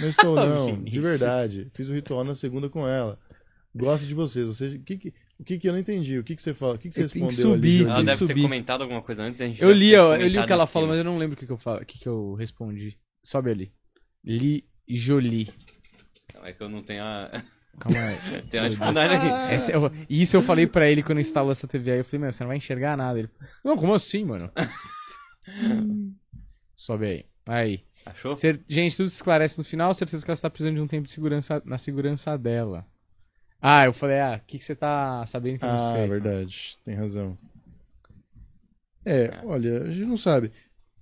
Não 0.00 0.08
estou 0.08 0.34
não, 0.36 0.82
de 0.82 1.00
verdade. 1.00 1.70
Fiz 1.74 1.88
o 1.88 1.94
ritual 1.94 2.24
na 2.24 2.34
segunda 2.34 2.68
com 2.68 2.86
ela. 2.86 3.18
Gosto 3.74 4.06
de 4.06 4.14
vocês. 4.14 4.46
Você, 4.46 4.66
o 4.68 4.80
que, 4.82 4.98
que, 4.98 5.14
o 5.38 5.44
que, 5.44 5.58
que 5.58 5.68
eu 5.68 5.72
não 5.72 5.80
entendi? 5.80 6.18
O 6.18 6.24
que, 6.24 6.34
que 6.36 6.42
você 6.42 6.54
fala? 6.54 6.74
O 6.74 6.78
que, 6.78 6.88
que 6.88 6.94
você 6.94 7.02
Eu 7.02 7.04
respondeu 7.06 7.30
subir. 7.52 7.80
ali, 7.80 7.84
Ela 7.84 7.96
Tem 7.96 8.04
deve 8.04 8.18
ter 8.18 8.26
subir. 8.28 8.42
comentado 8.42 8.82
alguma 8.82 9.02
coisa 9.02 9.22
antes. 9.24 9.40
A 9.40 9.46
gente 9.46 9.62
Eu 9.62 9.72
li, 9.72 9.90
ter 9.90 9.98
ó, 9.98 10.14
eu 10.16 10.28
li 10.28 10.38
o 10.38 10.46
que 10.46 10.52
ela 10.52 10.66
falou, 10.66 10.88
mas 10.88 10.98
eu 10.98 11.04
não 11.04 11.18
lembro 11.18 11.34
o 11.34 11.38
que, 11.38 11.46
que 11.46 11.52
eu 11.52 11.58
falo, 11.58 11.80
o 11.82 11.84
que, 11.86 11.98
que 11.98 12.08
eu 12.08 12.34
respondi. 12.34 12.96
Sobe 13.22 13.50
ali. 13.50 13.72
Li 14.24 14.64
Jolie. 14.88 15.50
É 16.42 16.52
que 16.52 16.62
eu 16.62 16.68
não 16.68 16.82
tenho 16.82 17.02
a. 17.02 17.30
Calma 17.80 17.98
aí. 17.98 18.42
Tenho 18.50 18.62
a 18.62 18.66
Meu 18.66 18.70
dificuldade 18.70 19.14
aqui. 19.14 19.26
Essa- 19.54 19.72
eu- 19.72 19.90
isso 20.08 20.36
eu 20.36 20.42
falei 20.42 20.66
pra 20.66 20.88
ele 20.88 21.02
quando 21.02 21.20
instalou 21.20 21.50
essa 21.50 21.66
TV 21.66 21.90
aí. 21.92 21.98
Eu 21.98 22.04
falei, 22.04 22.20
meu, 22.20 22.30
você 22.32 22.44
não 22.44 22.48
vai 22.48 22.56
enxergar 22.56 22.96
nada. 22.96 23.18
Ele, 23.18 23.28
não, 23.64 23.76
como 23.76 23.94
assim, 23.94 24.24
mano? 24.24 24.50
Sobe 26.74 27.06
aí. 27.06 27.24
Aí. 27.46 27.84
Achou? 28.06 28.36
Cer- 28.36 28.62
Gente, 28.68 28.96
tudo 28.96 29.08
se 29.08 29.16
esclarece 29.16 29.58
no 29.58 29.64
final. 29.64 29.92
Certeza 29.94 30.24
que 30.24 30.30
ela 30.30 30.34
está 30.34 30.50
precisando 30.50 30.76
de 30.76 30.80
um 30.82 30.86
tempo 30.86 31.04
de 31.06 31.12
segurança 31.12 31.62
na 31.64 31.78
segurança 31.78 32.36
dela. 32.36 32.86
Ah, 33.66 33.86
eu 33.86 33.94
falei, 33.94 34.20
ah, 34.20 34.38
o 34.42 34.46
que, 34.46 34.58
que 34.58 34.64
você 34.64 34.76
tá 34.76 35.24
sabendo 35.24 35.58
que 35.58 35.64
eu 35.64 35.68
não 35.70 35.76
Ah, 35.76 35.90
sei? 35.92 36.06
verdade. 36.06 36.76
Tem 36.84 36.94
razão. 36.94 37.38
É, 39.04 39.38
olha, 39.44 39.84
a 39.84 39.90
gente 39.90 40.06
não 40.06 40.18
sabe. 40.18 40.50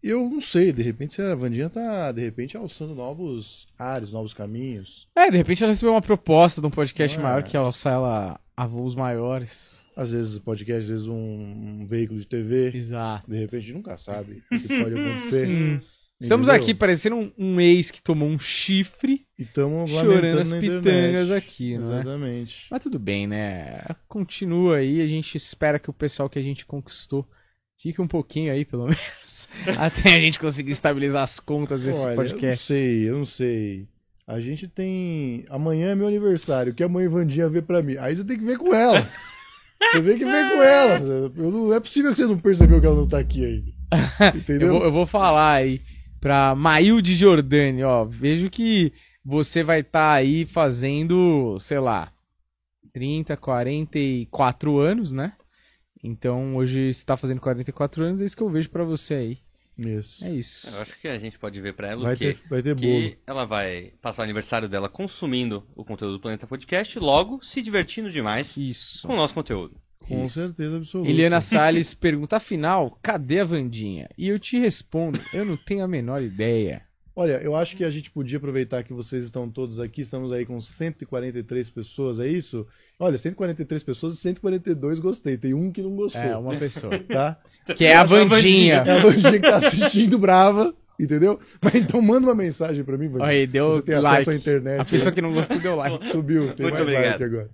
Eu 0.03 0.29
não 0.29 0.41
sei, 0.41 0.73
de 0.73 0.83
repente 0.83 1.13
se 1.13 1.23
a 1.23 1.35
Vandinha 1.35 1.69
tá, 1.71 2.11
de 2.13 2.21
repente, 2.21 2.57
alçando 2.57 2.95
novos 2.95 3.67
ares, 3.79 4.13
novos 4.13 4.33
caminhos. 4.35 5.09
É, 5.17 5.31
de 5.31 5.37
repente 5.37 5.63
ela 5.63 5.73
recebeu 5.73 5.93
uma 5.93 6.03
proposta 6.03 6.61
de 6.61 6.67
um 6.67 6.71
podcast 6.71 7.17
Não 7.19 7.25
é? 7.25 7.29
maior 7.29 7.43
que 7.43 7.57
alça 7.57 7.91
ela 7.91 8.41
a 8.57 8.67
voos 8.67 8.95
maiores. 8.97 9.81
Às 9.97 10.13
vezes 10.13 10.39
podcast, 10.39 10.83
às 10.85 10.89
vezes 10.89 11.07
um, 11.07 11.15
um 11.83 11.87
veículo 11.87 12.19
de 12.19 12.27
TV. 12.27 12.71
Exato. 12.77 13.31
De 13.31 13.39
repente 13.39 13.57
a 13.57 13.61
gente 13.61 13.75
nunca 13.75 13.97
sabe 13.97 14.43
o 14.51 14.59
que 14.61 14.69
pode 14.69 14.95
acontecer. 14.99 15.47
Sim. 15.47 15.81
Estamos 16.23 16.47
Entendeu? 16.47 16.63
aqui 16.63 16.75
parecendo 16.75 17.17
um, 17.17 17.33
um 17.37 17.61
ex 17.61 17.91
que 17.91 18.01
tomou 18.01 18.29
um 18.29 18.39
chifre 18.39 19.27
E 19.37 19.43
estamos 19.43 19.91
chorando 19.91 20.39
as 20.39 20.53
pitangas 20.53 21.33
aqui, 21.33 21.77
né? 21.77 21.85
Exatamente. 21.85 22.67
Mas 22.71 22.83
tudo 22.85 22.99
bem, 22.99 23.27
né? 23.27 23.81
Continua 24.09 24.77
aí, 24.77 25.01
a 25.01 25.07
gente 25.09 25.37
espera 25.37 25.81
que 25.81 25.91
o 25.91 25.93
pessoal 25.93 26.31
que 26.31 26.39
a 26.39 26.43
gente 26.43 26.65
conquistou 26.65 27.27
fique 27.77 28.01
um 28.01 28.07
pouquinho 28.07 28.53
aí, 28.53 28.65
pelo 28.65 28.85
menos, 28.87 29.49
até 29.77 30.15
a 30.15 30.21
gente 30.21 30.39
conseguir 30.39 30.71
estabilizar 30.71 31.25
as 31.25 31.41
contas 31.41 31.83
desse 31.83 31.99
Olha, 31.99 32.13
eu 32.13 32.17
não 32.17 32.25
podcast. 32.25 32.65
sei, 32.65 33.09
eu 33.09 33.19
não 33.19 33.25
sei. 33.25 33.89
A 34.25 34.39
gente 34.39 34.69
tem. 34.69 35.45
Amanhã 35.51 35.91
é 35.91 35.95
meu 35.97 36.07
aniversário. 36.07 36.71
O 36.71 36.75
que 36.75 36.85
a 36.85 36.89
mãe 36.89 37.09
Vandinha 37.09 37.49
vê 37.49 37.61
pra 37.61 37.83
mim? 37.83 37.97
Aí 37.99 38.15
você 38.15 38.25
tem 38.25 38.39
que 38.39 38.45
ver 38.45 38.59
com 38.59 38.73
ela. 38.73 39.07
Você 39.93 40.01
tem 40.01 40.17
que 40.17 40.25
ver 40.25 40.49
com 40.49 40.63
ela. 40.63 40.99
Eu 41.01 41.51
não, 41.51 41.67
não 41.67 41.75
é 41.75 41.81
possível 41.81 42.13
que 42.13 42.17
você 42.17 42.25
não 42.25 42.39
percebeu 42.39 42.81
que 42.81 42.87
ela 42.87 42.95
não 42.95 43.09
tá 43.09 43.19
aqui 43.19 43.45
ainda. 43.45 43.73
Entendeu? 44.39 44.69
Eu 44.69 44.73
vou, 44.75 44.85
eu 44.85 44.93
vou 44.93 45.07
falar 45.07 45.55
aí 45.55 45.81
pra 46.23 46.55
Mailde 46.55 47.17
Jordani, 47.17 47.83
ó. 47.83 48.05
Vejo 48.05 48.49
que 48.49 48.93
você 49.25 49.63
vai 49.65 49.81
estar 49.81 50.13
aí 50.13 50.47
fazendo, 50.47 51.59
sei 51.59 51.81
lá, 51.81 52.13
30, 52.93 53.37
44 53.37 54.79
anos, 54.79 55.13
né? 55.13 55.33
Então 56.03 56.57
hoje 56.57 56.93
você 56.93 57.05
tá 57.05 57.17
fazendo 57.17 57.41
44 57.41 58.05
anos, 58.05 58.23
é 58.23 58.25
isso 58.25 58.37
que 58.37 58.43
eu 58.43 58.49
vejo 58.49 58.71
pra 58.71 58.85
você 58.85 59.15
aí. 59.15 59.39
Isso. 59.77 60.25
É 60.25 60.31
isso. 60.31 60.69
Eu 60.69 60.81
acho 60.81 61.01
que 61.01 61.09
a 61.09 61.19
gente 61.19 61.39
pode 61.39 61.61
ver 61.61 61.73
pra 61.73 61.89
ela 61.89 62.03
Vai 62.05 62.15
o 62.15 62.17
quê? 62.17 62.35
ter, 62.35 62.49
vai 62.49 62.63
ter 62.63 62.75
bolo. 62.75 62.87
Que 62.87 63.19
ela 63.27 63.45
vai 63.45 63.93
passar 64.01 64.23
o 64.23 64.25
aniversário 64.25 64.69
dela 64.69 64.89
consumindo 64.89 65.67
o 65.75 65.85
conteúdo 65.85 66.13
do 66.15 66.21
Planeta 66.21 66.47
Podcast, 66.47 66.99
logo 67.01 67.41
se 67.43 67.61
divertindo 67.63 68.11
demais 68.13 68.57
Isso. 68.57 69.07
com 69.07 69.15
o 69.15 69.17
nosso 69.17 69.35
conteúdo. 69.35 69.75
Com 70.09 70.23
Isso. 70.23 70.41
certeza 70.41 70.77
absoluta. 70.77 71.11
Eliana 71.11 71.41
Salles 71.41 71.95
pergunta, 71.95 72.37
afinal, 72.37 72.99
cadê 73.03 73.41
a 73.41 73.45
Vandinha? 73.45 74.09
E 74.17 74.29
eu 74.29 74.39
te 74.39 74.59
respondo, 74.59 75.21
eu 75.33 75.45
não 75.45 75.57
tenho 75.57 75.85
a 75.85 75.89
menor 75.89 76.23
ideia. 76.23 76.83
Olha, 77.15 77.43
eu 77.43 77.55
acho 77.55 77.77
que 77.77 77.85
a 77.85 77.91
gente 77.91 78.11
podia 78.11 78.39
aproveitar 78.39 78.83
que 78.83 78.95
vocês 78.95 79.25
estão 79.25 79.49
todos 79.49 79.79
aqui. 79.79 80.01
Estamos 80.01 80.33
aí 80.33 80.47
com 80.47 80.59
143 80.59 81.69
pessoas, 81.69 82.19
é 82.19 82.27
isso? 82.27 82.67
Olha, 82.99 83.19
143 83.19 83.85
pessoas 83.85 84.15
e 84.15 84.17
142 84.17 84.99
gostei. 84.99 85.37
Tem 85.37 85.53
um 85.53 85.71
que 85.71 85.83
não 85.83 85.95
gostou. 85.95 86.23
É, 86.23 86.37
uma 86.37 86.57
pessoa. 86.57 86.93
Tá? 87.07 87.39
Que 87.77 87.85
é 87.85 87.95
a 87.95 88.03
Vandinha. 88.03 88.77
É 88.87 88.99
a 88.99 89.03
Vandinha 89.03 89.33
que 89.33 89.41
tá 89.41 89.57
assistindo 89.57 90.19
brava, 90.19 90.75
entendeu? 90.99 91.39
Mas 91.61 91.75
então 91.75 92.01
manda 92.01 92.27
uma 92.27 92.35
mensagem 92.35 92.83
pra 92.83 92.97
mim, 92.97 93.09
Vandinha. 93.09 93.29
Aí, 93.29 93.47
deu 93.47 93.73
Você 93.73 93.83
tem 93.83 93.95
acesso 93.95 94.15
like. 94.15 94.31
à 94.31 94.35
internet. 94.35 94.81
A 94.81 94.85
pessoa 94.87 95.11
né? 95.11 95.15
que 95.15 95.23
não 95.23 95.35
gostou 95.35 95.61
deu 95.61 95.77
like. 95.77 96.07
Subiu, 96.07 96.55
tem 96.55 96.65
Muito 96.65 96.75
mais 96.75 96.81
obrigado. 96.81 97.11
like 97.11 97.25
agora. 97.25 97.51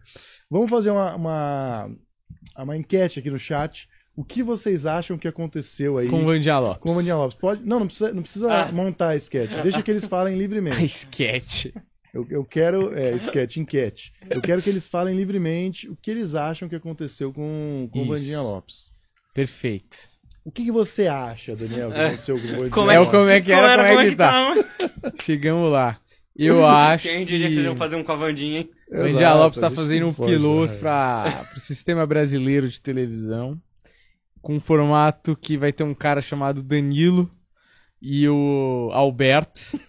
Vamos 0.48 0.70
fazer 0.70 0.90
uma, 0.90 1.16
uma, 1.16 1.90
uma 2.62 2.76
enquete 2.76 3.18
aqui 3.18 3.30
no 3.30 3.38
chat. 3.38 3.88
O 4.16 4.24
que 4.24 4.42
vocês 4.42 4.84
acham 4.84 5.16
que 5.16 5.28
aconteceu 5.28 5.96
aí 5.98 6.08
Com 6.08 6.22
o 6.22 6.24
Vandinha 6.24 6.58
Lopes. 6.58 6.82
com 6.82 6.90
o 6.90 6.94
Vandinha 6.94 7.14
Lopes? 7.16 7.36
Pode... 7.38 7.62
Não, 7.64 7.78
não 7.78 7.86
precisa, 7.86 8.12
não 8.12 8.22
precisa 8.22 8.52
Ah. 8.52 8.72
montar 8.72 9.10
a 9.10 9.16
sketch. 9.16 9.52
Deixa 9.62 9.80
que 9.82 9.90
eles 9.90 10.04
falem 10.06 10.34
A 10.34 10.36
livremente. 10.36 10.84
sketch. 10.84 11.66
Eu, 12.12 12.26
eu 12.30 12.44
quero. 12.44 12.92
É, 12.98 13.12
sketch, 13.14 13.58
enquete. 13.58 14.12
Eu 14.28 14.40
quero 14.40 14.60
que 14.60 14.68
eles 14.70 14.88
falem 14.88 15.14
livremente 15.14 15.88
o 15.88 15.94
que 15.94 16.10
eles 16.10 16.34
acham 16.34 16.68
que 16.68 16.74
aconteceu 16.74 17.32
com, 17.32 17.88
com 17.92 18.02
o. 18.02 18.06
Vandinha 18.06 18.40
Lopes. 18.40 18.92
Perfeito. 19.32 20.08
O 20.44 20.50
que, 20.50 20.64
que 20.64 20.72
você 20.72 21.06
acha, 21.06 21.54
Daniel, 21.54 21.92
que 21.92 21.98
aconteceu 22.00 22.36
com 22.36 22.44
o 22.44 22.50
Vandinha 22.50 22.70
Como 22.70 22.90
É 22.90 22.98
Lopes? 22.98 23.10
como 23.12 23.28
é 23.28 23.40
que 23.40 23.52
era, 23.52 23.88
como 23.88 24.00
é 24.00 24.10
que 24.10 24.16
tá. 24.16 24.30
tava? 24.32 25.12
Chegamos 25.22 25.70
lá. 25.70 26.00
Eu 26.34 26.66
acho 26.66 27.08
Quem 27.08 27.18
que... 27.20 27.24
diria 27.32 27.48
que 27.48 27.54
vocês 27.54 27.66
iam 27.66 27.74
fazer 27.76 27.96
um 27.96 28.02
com 28.02 28.12
a 28.12 28.16
Vandinha, 28.16 28.60
hein? 28.60 28.70
O 28.90 29.06
Exato, 29.06 29.38
Lopes 29.38 29.60
tá 29.60 29.68
gente 29.68 29.76
fazendo 29.76 30.08
um 30.08 30.14
pode, 30.14 30.32
piloto 30.32 30.72
né? 30.72 30.78
para 30.78 31.46
o 31.56 31.60
sistema 31.60 32.06
brasileiro 32.06 32.68
de 32.68 32.80
televisão. 32.80 33.60
Com 34.40 34.56
um 34.56 34.60
formato 34.60 35.36
que 35.36 35.58
vai 35.58 35.72
ter 35.72 35.84
um 35.84 35.94
cara 35.94 36.22
chamado 36.22 36.62
Danilo 36.62 37.30
e 38.00 38.28
o 38.28 38.90
Alberto. 38.92 39.78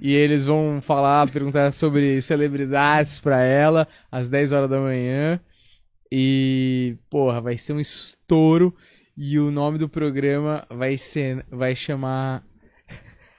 E 0.00 0.12
eles 0.12 0.46
vão 0.46 0.80
falar, 0.80 1.30
perguntar 1.30 1.70
sobre 1.70 2.18
celebridades 2.20 3.20
pra 3.20 3.42
ela 3.42 3.86
às 4.10 4.30
10 4.30 4.52
horas 4.54 4.70
da 4.70 4.80
manhã. 4.80 5.38
E, 6.10 6.96
porra, 7.10 7.40
vai 7.40 7.56
ser 7.56 7.74
um 7.74 7.80
estouro. 7.80 8.74
E 9.16 9.38
o 9.38 9.50
nome 9.50 9.78
do 9.78 9.88
programa 9.88 10.66
vai 10.70 10.96
ser. 10.96 11.44
Vai 11.50 11.74
chamar. 11.74 12.42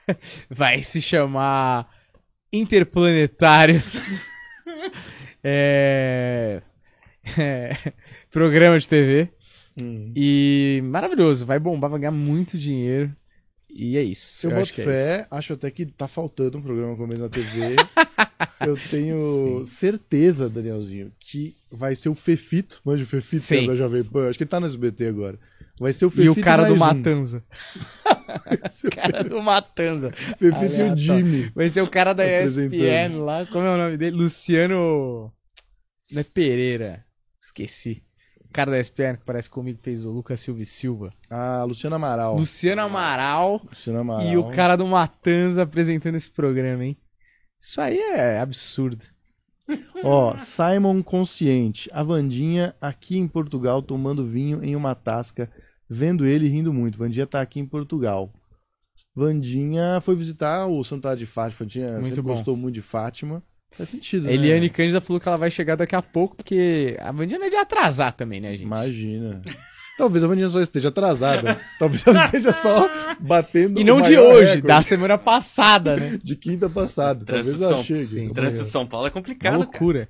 vai 0.48 0.82
se 0.82 1.02
chamar 1.02 1.88
Interplanetários. 2.52 4.24
é, 5.42 6.62
é, 7.38 7.70
programa 8.30 8.78
de 8.78 8.88
TV. 8.88 9.28
Hum. 9.82 10.12
E 10.16 10.80
maravilhoso, 10.84 11.44
vai 11.44 11.58
bombar, 11.58 11.90
vai 11.90 12.00
ganhar 12.00 12.12
muito 12.12 12.56
dinheiro. 12.56 13.14
E 13.68 13.98
é 13.98 14.02
isso. 14.02 14.46
Eu, 14.46 14.52
eu 14.52 14.56
boto 14.56 14.80
é 14.80 14.84
fé, 14.84 15.26
acho 15.30 15.52
até 15.52 15.70
que 15.70 15.84
tá 15.84 16.08
faltando 16.08 16.56
um 16.56 16.62
programa 16.62 16.96
como 16.96 17.12
esse 17.12 17.20
na 17.20 17.28
TV. 17.28 17.76
eu 18.66 18.76
tenho 18.90 19.66
certeza, 19.66 20.48
Danielzinho, 20.48 21.12
que 21.20 21.54
vai 21.70 21.94
ser 21.94 22.08
o 22.08 22.14
Fefito. 22.14 22.80
Manja 22.82 23.04
o 23.04 23.06
Fefito 23.06 23.42
é 23.42 23.60
Sim. 23.60 23.66
da 23.66 23.74
Jovem 23.74 24.02
Pan. 24.02 24.28
Acho 24.28 24.38
que 24.38 24.44
ele 24.44 24.50
tá 24.50 24.58
no 24.58 24.66
SBT 24.66 25.08
agora. 25.08 25.38
Vai 25.78 25.92
ser 25.92 26.06
o 26.06 26.08
isso. 26.08 26.22
E 26.22 26.28
o 26.28 26.40
cara 26.40 26.64
do 26.64 26.74
um. 26.74 26.78
Matanza. 26.78 27.44
O 28.84 28.90
cara 28.90 29.24
do 29.24 29.42
Matanza. 29.42 30.12
Fefito 30.12 30.64
e 30.64 30.92
o. 30.92 30.96
Jimmy. 30.96 31.50
Vai 31.54 31.68
ser 31.68 31.80
o 31.82 31.88
cara 31.88 32.12
da. 32.12 32.24
ESPN 32.24 33.18
lá. 33.18 33.46
Como 33.46 33.64
é 33.64 33.74
o 33.74 33.76
nome 33.76 33.96
dele? 33.96 34.16
Luciano. 34.16 35.32
Não 36.10 36.20
é 36.20 36.24
Pereira. 36.24 37.04
Esqueci. 37.42 38.02
O 38.44 38.52
cara 38.52 38.70
da 38.70 38.78
ESPN 38.78 39.16
que 39.16 39.24
parece 39.24 39.48
comigo 39.48 39.78
fez 39.82 40.04
o 40.04 40.10
Lucas 40.10 40.40
Silva 40.40 40.62
e 40.62 40.66
Silva. 40.66 41.12
Ah, 41.30 41.64
Luciano 41.64 41.96
Amaral. 41.96 42.36
Luciano 42.36 42.82
Amaral. 42.82 43.60
Luciano 43.68 44.00
Amaral. 44.00 44.26
E 44.26 44.36
o 44.36 44.50
cara 44.50 44.76
do 44.76 44.86
Matanza 44.86 45.62
apresentando 45.62 46.16
esse 46.16 46.30
programa, 46.30 46.84
hein? 46.84 46.96
Isso 47.58 47.80
aí 47.80 47.98
é 47.98 48.38
absurdo. 48.38 49.04
Ó, 50.02 50.36
Simon 50.36 51.02
Consciente. 51.02 51.88
A 51.92 52.02
Vandinha 52.02 52.74
aqui 52.80 53.18
em 53.18 53.26
Portugal 53.26 53.82
tomando 53.82 54.26
vinho 54.26 54.62
em 54.62 54.76
uma 54.76 54.94
tasca, 54.94 55.50
vendo 55.88 56.26
ele 56.26 56.46
e 56.46 56.48
rindo 56.48 56.72
muito. 56.72 56.98
Vandinha 56.98 57.26
tá 57.26 57.40
aqui 57.40 57.60
em 57.60 57.66
Portugal. 57.66 58.32
Vandinha 59.14 60.00
foi 60.02 60.14
visitar 60.14 60.66
o 60.66 60.82
Santuário 60.84 61.18
de 61.18 61.26
Fátima. 61.26 61.58
Vandinha 61.60 61.92
Muito 61.92 62.06
sempre 62.08 62.22
bom. 62.22 62.34
gostou 62.34 62.56
muito 62.56 62.74
de 62.74 62.82
Fátima. 62.82 63.42
Faz 63.72 63.88
sentido, 63.88 64.24
A 64.26 64.28
né? 64.28 64.34
Eliane 64.34 64.70
Cândida 64.70 65.00
falou 65.00 65.20
que 65.20 65.28
ela 65.28 65.36
vai 65.36 65.50
chegar 65.50 65.76
daqui 65.76 65.94
a 65.96 66.02
pouco, 66.02 66.36
porque 66.36 66.96
a 67.00 67.12
Vandinha 67.12 67.38
não 67.38 67.46
é 67.46 67.50
de 67.50 67.56
atrasar 67.56 68.12
também, 68.12 68.40
né, 68.40 68.52
gente? 68.52 68.62
Imagina. 68.62 69.42
Talvez 69.98 70.22
a 70.22 70.26
Vandinha 70.26 70.48
só 70.50 70.60
esteja 70.60 70.88
atrasada. 70.88 71.58
Talvez 71.78 72.06
ela 72.06 72.26
esteja 72.26 72.52
só 72.52 72.88
batendo 73.18 73.80
E 73.80 73.84
não 73.84 74.00
de 74.00 74.16
hoje, 74.18 74.44
recorde 74.56 74.62
da 74.68 74.82
semana 74.82 75.16
passada, 75.18 75.96
né? 75.96 76.18
de 76.22 76.36
quinta 76.36 76.68
passada. 76.68 77.24
Talvez 77.24 77.60
ela 77.60 77.70
São- 77.70 77.82
chegue. 77.84 78.00
sim. 78.02 78.32
Trânsito 78.32 78.64
de 78.64 78.70
São 78.70 78.86
Paulo 78.86 79.06
é 79.06 79.08
Uma 79.08 79.14
complicado, 79.14 79.66
cara. 79.66 80.08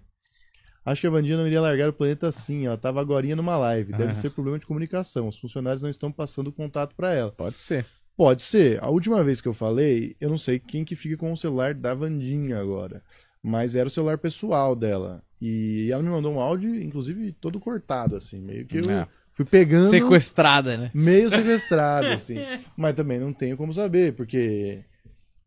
Acho 0.87 1.01
que 1.01 1.07
a 1.09 1.11
Vandinha 1.11 1.37
não 1.37 1.47
iria 1.47 1.61
largar 1.61 1.89
o 1.89 1.93
planeta 1.93 2.29
assim. 2.29 2.65
Ela 2.67 2.79
tava 2.79 3.01
agora 3.01 3.27
numa 3.35 3.57
live. 3.59 3.91
Deve 3.93 4.11
Ah. 4.11 4.15
ser 4.15 4.31
problema 4.31 4.59
de 4.59 4.65
comunicação. 4.67 5.27
Os 5.29 5.37
funcionários 5.37 5.83
não 5.83 5.91
estão 5.91 6.13
passando 6.13 6.53
contato 6.53 6.95
para 6.95 7.13
ela. 7.13 7.33
Pode 7.33 7.57
ser. 7.57 7.85
Pode 8.17 8.41
ser. 8.41 8.83
A 8.83 8.89
última 8.89 9.23
vez 9.25 9.41
que 9.41 9.49
eu 9.49 9.53
falei, 9.53 10.15
eu 10.21 10.31
não 10.31 10.39
sei 10.39 10.59
quem 10.61 10.85
que 10.85 10.95
fica 10.95 11.17
com 11.17 11.33
o 11.33 11.37
celular 11.37 11.75
da 11.75 11.93
Vandinha 11.93 12.59
agora. 12.61 13.03
Mas 13.43 13.75
era 13.77 13.89
o 13.89 13.91
celular 13.91 14.17
pessoal 14.17 14.75
dela. 14.77 15.23
E 15.43 15.89
ela 15.93 16.03
me 16.03 16.09
mandou 16.09 16.33
um 16.33 16.41
áudio, 16.41 16.81
inclusive, 16.81 17.33
todo 17.33 17.61
cortado, 17.61 18.17
assim. 18.17 18.41
Meio 18.41 18.65
que 18.65 18.79
eu 18.79 18.91
É. 18.91 19.07
fui 19.33 19.45
pegando. 19.45 19.91
Sequestrada, 19.91 20.77
né? 20.79 20.91
Meio 20.95 21.29
sequestrado, 21.29 22.07
assim. 22.15 22.37
Mas 22.77 22.95
também 22.95 23.19
não 23.21 23.33
tenho 23.33 23.57
como 23.57 23.73
saber, 23.73 24.15
porque. 24.15 24.85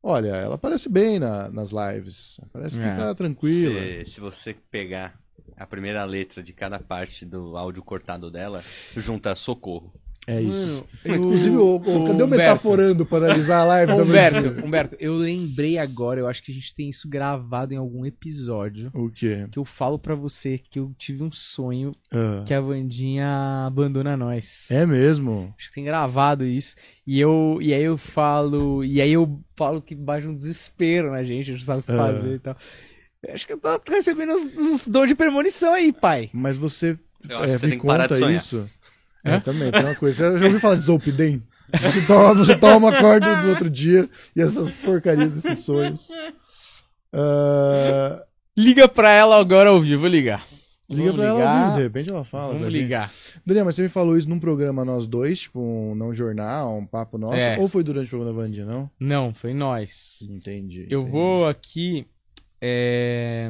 Olha, 0.02 0.30
ela 0.30 0.58
parece 0.58 0.88
bem 0.88 1.20
na- 1.20 1.50
nas 1.50 1.72
lives. 1.72 2.40
Parece 2.54 2.78
que 2.80 2.86
É. 2.86 2.96
tá 2.96 3.14
tranquila. 3.16 3.80
Se, 4.06 4.12
se 4.14 4.22
você 4.22 4.56
pegar 4.72 5.20
a 5.60 5.66
primeira 5.68 6.04
letra 6.06 6.42
de 6.42 6.54
cada 6.54 6.80
parte 6.80 7.26
do 7.26 7.58
áudio 7.58 7.84
cortado 7.84 8.32
dela, 8.32 8.64
junta 8.96 9.36
socorro. 9.36 9.94
É 10.28 10.40
isso. 10.40 10.86
Mano, 11.08 11.18
Inclusive, 11.24 11.56
o, 11.58 11.76
o- 11.78 11.80
cadê 11.82 11.96
o 11.96 12.02
Humberto. 12.12 12.28
metaforando 12.30 13.04
para 13.04 13.26
analisar 13.26 13.62
a 13.62 13.64
live 13.66 13.88
da? 13.96 14.04
Humberto, 14.04 14.64
Humberto, 14.64 14.96
eu 15.00 15.16
lembrei 15.18 15.80
agora, 15.80 16.20
eu 16.20 16.28
acho 16.28 16.44
que 16.44 16.52
a 16.52 16.54
gente 16.54 16.76
tem 16.76 16.88
isso 16.88 17.10
gravado 17.10 17.74
em 17.74 17.78
algum 17.78 18.06
episódio, 18.06 18.92
O 18.94 19.10
quê? 19.10 19.48
que 19.52 19.58
eu 19.58 19.66
falo 19.66 19.98
pra 19.98 20.14
você 20.14 20.60
que 20.60 20.78
eu 20.78 20.94
tive 21.00 21.24
um 21.24 21.32
sonho 21.32 21.92
Ah, 22.12 22.44
que 22.46 22.54
a 22.54 22.62
Vandinha 22.62 23.28
abandona 23.66 24.16
nós. 24.16 24.70
é 24.70 24.86
mesmo? 24.86 25.52
Acho 25.58 25.70
que 25.70 25.74
tem 25.76 25.86
gravado 25.86 26.46
isso. 26.46 26.76
E 27.08 27.20
eu 27.20 27.58
e 27.60 27.74
aí 27.74 27.84
eu 27.84 27.98
falo, 27.98 28.84
e 28.84 29.02
aí 29.02 29.12
eu 29.14 29.42
falo 29.58 29.82
que 29.82 29.96
baixa 29.96 30.28
um 30.30 30.36
desespero 30.36 31.10
na 31.10 31.24
gente, 31.24 31.42
a 31.52 31.56
gente 31.56 31.60
não 31.60 31.66
sabe 31.66 31.80
o 31.80 31.84
que 31.84 31.92
Ah. 31.92 31.98
fazer 31.98 32.36
e 32.36 32.40
tal. 32.40 32.56
Eu 33.24 33.34
Acho 33.34 33.46
que 33.48 33.54
eu 33.54 33.58
tô 33.60 33.70
recebendo 33.90 34.32
uns, 34.34 34.46
uns 34.58 34.88
dor 34.88 35.06
de 35.08 35.16
premonição 35.16 35.74
aí, 35.74 35.92
pai. 35.92 36.30
Mas 36.34 36.56
você, 36.56 36.98
Eu 37.28 37.38
acho 37.40 37.44
é, 37.44 37.54
que 37.54 37.60
você 37.60 37.66
me 37.66 37.72
tem 37.74 37.80
que 37.82 37.86
parar 37.88 38.04
de 38.04 38.10
conta 38.14 38.20
sonhar. 38.26 38.40
isso? 38.42 38.70
Hã? 39.26 39.32
É, 39.34 39.40
também, 39.42 39.72
tem 39.72 39.84
uma 39.84 39.96
coisa. 39.96 40.32
Você 40.32 40.40
já 40.40 40.46
ouviu 40.46 40.60
falar 40.62 40.76
de 40.76 40.86
Zolpidem? 40.86 41.44
Você 41.82 42.02
toma, 42.08 42.34
você 42.34 42.58
toma 42.58 42.88
uma 42.88 43.00
corda 43.00 43.42
do 43.42 43.50
outro 43.50 43.70
dia 43.70 44.10
e 44.36 44.42
essas 44.42 44.72
porcarias, 44.74 45.36
esses 45.38 45.60
sonhos. 45.60 46.08
Ah, 47.14 48.24
Liga 48.58 48.88
pra 48.88 49.12
ela 49.12 49.40
agora 49.40 49.70
ao 49.70 49.82
vivo, 49.82 50.02
vou 50.02 50.10
ligar. 50.10 50.46
liga 50.90 51.12
Vamos 51.12 51.16
pra 51.18 51.26
ela, 51.26 51.38
ligar. 51.40 51.68
viu? 51.68 51.76
de 51.78 51.84
repente 51.84 52.10
ela 52.10 52.24
fala. 52.26 52.54
Vamos 52.54 52.74
gente. 52.74 52.82
ligar. 52.82 53.12
Daniel, 53.46 53.66
mas 53.66 53.76
você 53.76 53.84
me 53.84 53.90
falou 53.90 54.18
isso 54.18 54.28
num 54.28 54.40
programa 54.40 54.84
nós 54.84 55.06
dois, 55.08 55.40
tipo 55.42 55.60
um 55.62 55.94
não 55.96 56.14
jornal, 56.14 56.78
um 56.78 56.86
papo 56.86 57.18
nosso, 57.18 57.38
É. 57.38 57.58
ou 57.60 57.68
foi 57.68 57.84
durante 57.84 58.08
o 58.08 58.10
programa 58.10 58.34
da 58.36 58.42
Vandinha, 58.42 58.66
não? 58.66 58.90
Não, 59.00 59.34
foi 59.34 59.54
nós. 59.54 60.20
Entendi. 60.30 60.88
Eu 60.90 61.02
entendi. 61.02 61.12
vou 61.12 61.48
aqui 61.48 62.06
é, 62.62 63.50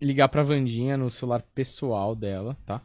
ligar 0.00 0.28
pra 0.28 0.42
Vandinha 0.42 0.96
no 0.96 1.10
celular 1.10 1.42
pessoal 1.54 2.14
dela, 2.14 2.56
tá? 2.66 2.82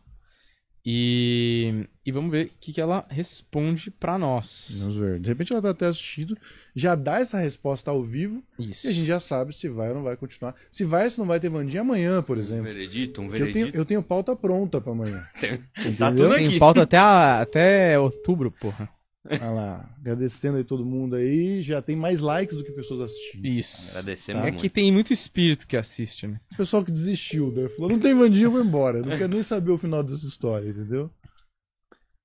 E, 0.86 1.88
e 2.06 2.12
vamos 2.12 2.30
ver 2.30 2.48
o 2.48 2.52
que, 2.60 2.74
que 2.74 2.82
ela 2.82 3.06
responde 3.10 3.90
pra 3.90 4.18
nós. 4.18 4.80
Vamos 4.82 4.98
ver. 4.98 5.18
De 5.18 5.30
repente 5.30 5.54
ela 5.54 5.62
tá 5.62 5.70
até 5.70 5.86
assistindo, 5.86 6.38
já 6.76 6.94
dá 6.94 7.20
essa 7.22 7.40
resposta 7.40 7.90
ao 7.90 8.04
vivo 8.04 8.44
Isso. 8.60 8.86
e 8.86 8.90
a 8.90 8.94
gente 8.94 9.06
já 9.06 9.18
sabe 9.18 9.56
se 9.56 9.70
vai 9.70 9.90
ou 9.90 9.96
não 9.96 10.04
vai 10.04 10.18
continuar. 10.18 10.54
Se 10.70 10.84
vai 10.84 11.06
ou 11.06 11.10
se 11.12 11.20
não 11.20 11.26
vai 11.26 11.40
ter 11.40 11.48
Vandinha 11.50 11.80
amanhã, 11.82 12.22
por 12.22 12.36
Um 12.36 12.40
exemplo. 12.42 12.66
veredito, 12.66 13.22
um 13.22 13.26
Eu 13.26 13.32
tenho, 13.32 13.46
veredito. 13.46 13.78
eu 13.78 13.86
tenho 13.86 14.04
pauta 14.04 14.36
pronta 14.36 14.82
pra 14.82 14.92
amanhã. 14.92 15.26
Tem-? 15.40 15.58
Tá 15.96 16.12
tudo 16.12 16.36
Tem 16.36 16.48
aqui. 16.48 16.60
pauta 16.60 16.82
até, 16.82 16.98
a- 16.98 17.40
até 17.42 17.98
outubro, 17.98 18.52
porra. 18.52 18.90
Olha 19.26 19.50
lá, 19.52 19.96
agradecendo 19.98 20.58
aí 20.58 20.64
todo 20.66 20.86
mundo 20.86 21.16
aí. 21.16 21.62
Já 21.62 21.82
tem 21.82 21.96
mais 21.96 22.20
likes 22.20 22.58
do 22.58 22.64
que 22.64 22.72
pessoas 22.72 23.10
assistindo. 23.12 23.46
Isso. 23.46 23.90
Agradecemos 23.92 24.42
É 24.42 24.44
muito. 24.52 24.62
que 24.62 24.70
tem 24.70 24.92
muito 24.92 25.14
espírito 25.14 25.66
que 25.68 25.78
assiste, 25.78 26.28
né? 26.28 26.40
O 26.54 26.58
pessoal 26.58 26.84
que 26.84 26.92
desistiu, 26.92 27.52
né? 27.52 27.70
Falou, 27.70 27.92
não 27.92 28.00
tem 28.00 28.14
Vandinha, 28.14 28.46
eu 28.48 28.52
vou 28.52 28.62
embora. 28.64 29.02
Não 29.02 29.18
quero 29.18 29.30
nem 29.34 29.42
saber 29.44 29.72
o 29.72 29.78
final 29.78 30.04
dessa 30.04 30.26
história, 30.28 30.70
entendeu? 30.70 31.10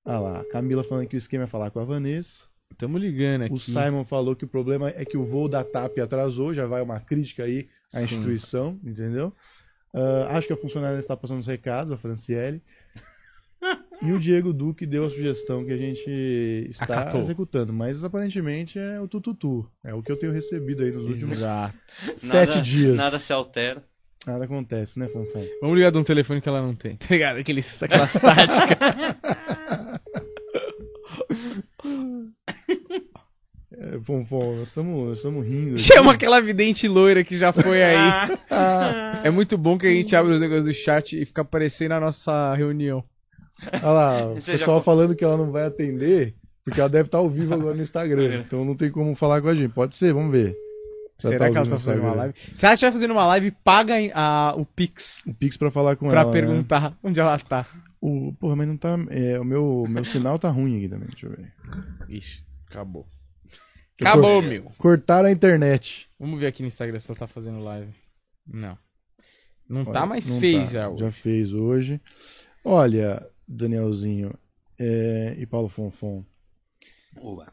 Olha 0.05 0.19
lá, 0.19 0.45
Camila 0.45 0.83
falando 0.83 1.07
que 1.07 1.15
o 1.15 1.17
esquema 1.17 1.45
é 1.45 1.47
falar 1.47 1.71
com 1.71 1.79
a 1.79 1.85
Vanessa. 1.85 2.47
Tamo 2.77 2.97
ligando 2.97 3.43
aqui. 3.43 3.53
O 3.53 3.57
Simon 3.57 4.03
falou 4.05 4.35
que 4.35 4.45
o 4.45 4.47
problema 4.47 4.89
é 4.89 5.03
que 5.05 5.17
o 5.17 5.25
voo 5.25 5.47
da 5.47 5.63
TAP 5.63 5.97
atrasou, 5.99 6.53
já 6.53 6.65
vai 6.65 6.81
uma 6.81 6.99
crítica 6.99 7.43
aí 7.43 7.67
à 7.93 7.97
Sim. 7.97 8.03
instituição, 8.03 8.79
entendeu? 8.83 9.33
Ah, 9.93 10.37
acho 10.37 10.47
que 10.47 10.53
a 10.53 10.57
funcionária 10.57 10.97
está 10.97 11.17
passando 11.17 11.39
os 11.39 11.47
recados, 11.47 11.91
a 11.91 11.97
Franciele. 11.97 12.61
E 14.01 14.11
o 14.13 14.19
Diego 14.19 14.53
Duque 14.53 14.85
deu 14.85 15.05
a 15.05 15.09
sugestão 15.09 15.65
que 15.65 15.71
a 15.73 15.77
gente 15.77 16.09
está 16.69 16.85
Acatou. 16.85 17.19
executando, 17.19 17.73
mas 17.73 18.03
aparentemente 18.03 18.79
é 18.79 18.99
o 19.01 19.07
tututu. 19.07 19.69
É 19.83 19.93
o 19.93 20.01
que 20.01 20.11
eu 20.11 20.17
tenho 20.17 20.31
recebido 20.31 20.83
aí 20.83 20.91
nos 20.91 21.03
últimos 21.03 21.33
Exato. 21.33 21.75
sete 22.15 22.49
Nada- 22.49 22.61
dias. 22.61 22.97
Nada 22.97 23.19
se 23.19 23.33
altera. 23.33 23.83
Nada 24.25 24.45
acontece, 24.45 24.99
né, 24.99 25.07
Fanfan? 25.07 25.41
Vamos 25.61 25.75
ligar 25.77 25.91
de 25.91 25.97
um 25.97 26.03
telefone 26.03 26.39
que 26.41 26.47
ela 26.47 26.61
não 26.61 26.75
tem. 26.75 26.95
Tá 26.97 27.07
ligado? 27.09 27.37
Aqueles, 27.39 27.83
aquelas 27.83 28.13
táticas. 28.13 28.77
É, 33.71 33.99
Fonfon, 34.03 34.55
nós 34.57 34.67
estamos 34.67 35.07
nós 35.07 35.17
estamos 35.17 35.45
rindo. 35.45 35.73
aqui. 35.75 35.83
Chama 35.83 36.13
aquela 36.13 36.41
vidente 36.41 36.87
loira 36.87 37.23
que 37.23 37.37
já 37.37 37.53
foi 37.53 37.81
aí. 37.83 38.37
é 39.23 39.29
muito 39.29 39.57
bom 39.57 39.77
que 39.77 39.85
a 39.87 39.91
gente 39.91 40.15
abre 40.15 40.33
os 40.33 40.39
negócios 40.41 40.65
do 40.65 40.73
chat 40.73 41.19
e 41.19 41.25
fica 41.25 41.41
aparecendo 41.43 41.91
a 41.93 41.99
nossa 41.99 42.53
reunião. 42.55 43.03
Olha 43.73 43.91
lá, 43.91 44.25
o 44.31 44.35
Você 44.35 44.53
já 44.53 44.57
pessoal 44.59 44.79
co- 44.79 44.83
falando 44.85 45.15
que 45.15 45.23
ela 45.23 45.37
não 45.37 45.51
vai 45.51 45.65
atender, 45.65 46.35
porque 46.63 46.79
ela 46.79 46.89
deve 46.89 47.07
estar 47.07 47.17
ao 47.19 47.29
vivo 47.29 47.53
agora 47.53 47.75
no 47.75 47.81
Instagram. 47.81 48.41
Então 48.45 48.63
não 48.65 48.75
tem 48.75 48.91
como 48.91 49.13
falar 49.15 49.41
com 49.41 49.47
a 49.49 49.55
gente. 49.55 49.73
Pode 49.73 49.95
ser, 49.95 50.13
vamos 50.13 50.31
ver. 50.31 50.55
Se 51.17 51.27
Será 51.27 51.47
ao 51.47 51.51
que 51.51 51.57
ela 51.57 51.67
tá 51.69 51.77
fazendo 51.77 52.01
uma 52.03 52.13
live? 52.15 52.33
Se 52.53 52.65
ela 52.65 52.73
estiver 52.75 52.91
fazendo 52.93 53.11
uma 53.11 53.25
live, 53.27 53.51
paga 53.63 53.95
a- 54.13 54.53
o 54.55 54.65
Pix 54.65 55.21
O 55.27 55.33
Pix 55.33 55.57
pra 55.57 55.69
falar 55.69 55.95
com 55.97 56.07
pra 56.09 56.21
ela. 56.21 56.31
né? 56.31 56.39
perguntar 56.41 56.97
onde 57.03 57.19
ela 57.19 57.37
tá. 57.37 57.65
O, 58.01 58.33
porra, 58.39 58.55
mas 58.55 58.67
não 58.67 58.77
tá. 58.77 58.97
é, 59.09 59.37
o 59.37 59.43
meu, 59.43 59.85
meu 59.89 60.03
sinal 60.05 60.39
tá 60.39 60.49
ruim 60.49 60.77
aqui 60.77 60.87
também. 60.87 61.09
Deixa 61.09 61.25
eu 61.25 61.31
ver. 61.31 61.53
Ixi, 62.07 62.45
acabou. 62.69 63.05
Acabou, 63.99 64.41
meu. 64.41 64.71
Cortaram 64.77 65.27
a 65.27 65.31
internet. 65.31 66.07
Vamos 66.17 66.39
ver 66.39 66.47
aqui 66.47 66.61
no 66.61 66.67
Instagram 66.69 66.97
se 67.01 67.11
ela 67.11 67.19
tá 67.19 67.27
fazendo 67.27 67.59
live. 67.59 67.91
Não. 68.47 68.77
Não 69.67 69.81
Olha, 69.81 69.91
tá, 69.91 70.05
mas 70.05 70.25
não 70.25 70.39
fez 70.39 70.67
tá. 70.67 70.73
já. 70.73 70.89
hoje. 70.89 70.99
Já 71.03 71.11
fez 71.11 71.51
hoje. 71.53 72.01
Olha, 72.63 73.21
Danielzinho 73.49 74.33
é, 74.77 75.35
e 75.37 75.45
Paulo 75.45 75.69
Fonfon. 75.69 76.23
Uba. 77.15 77.51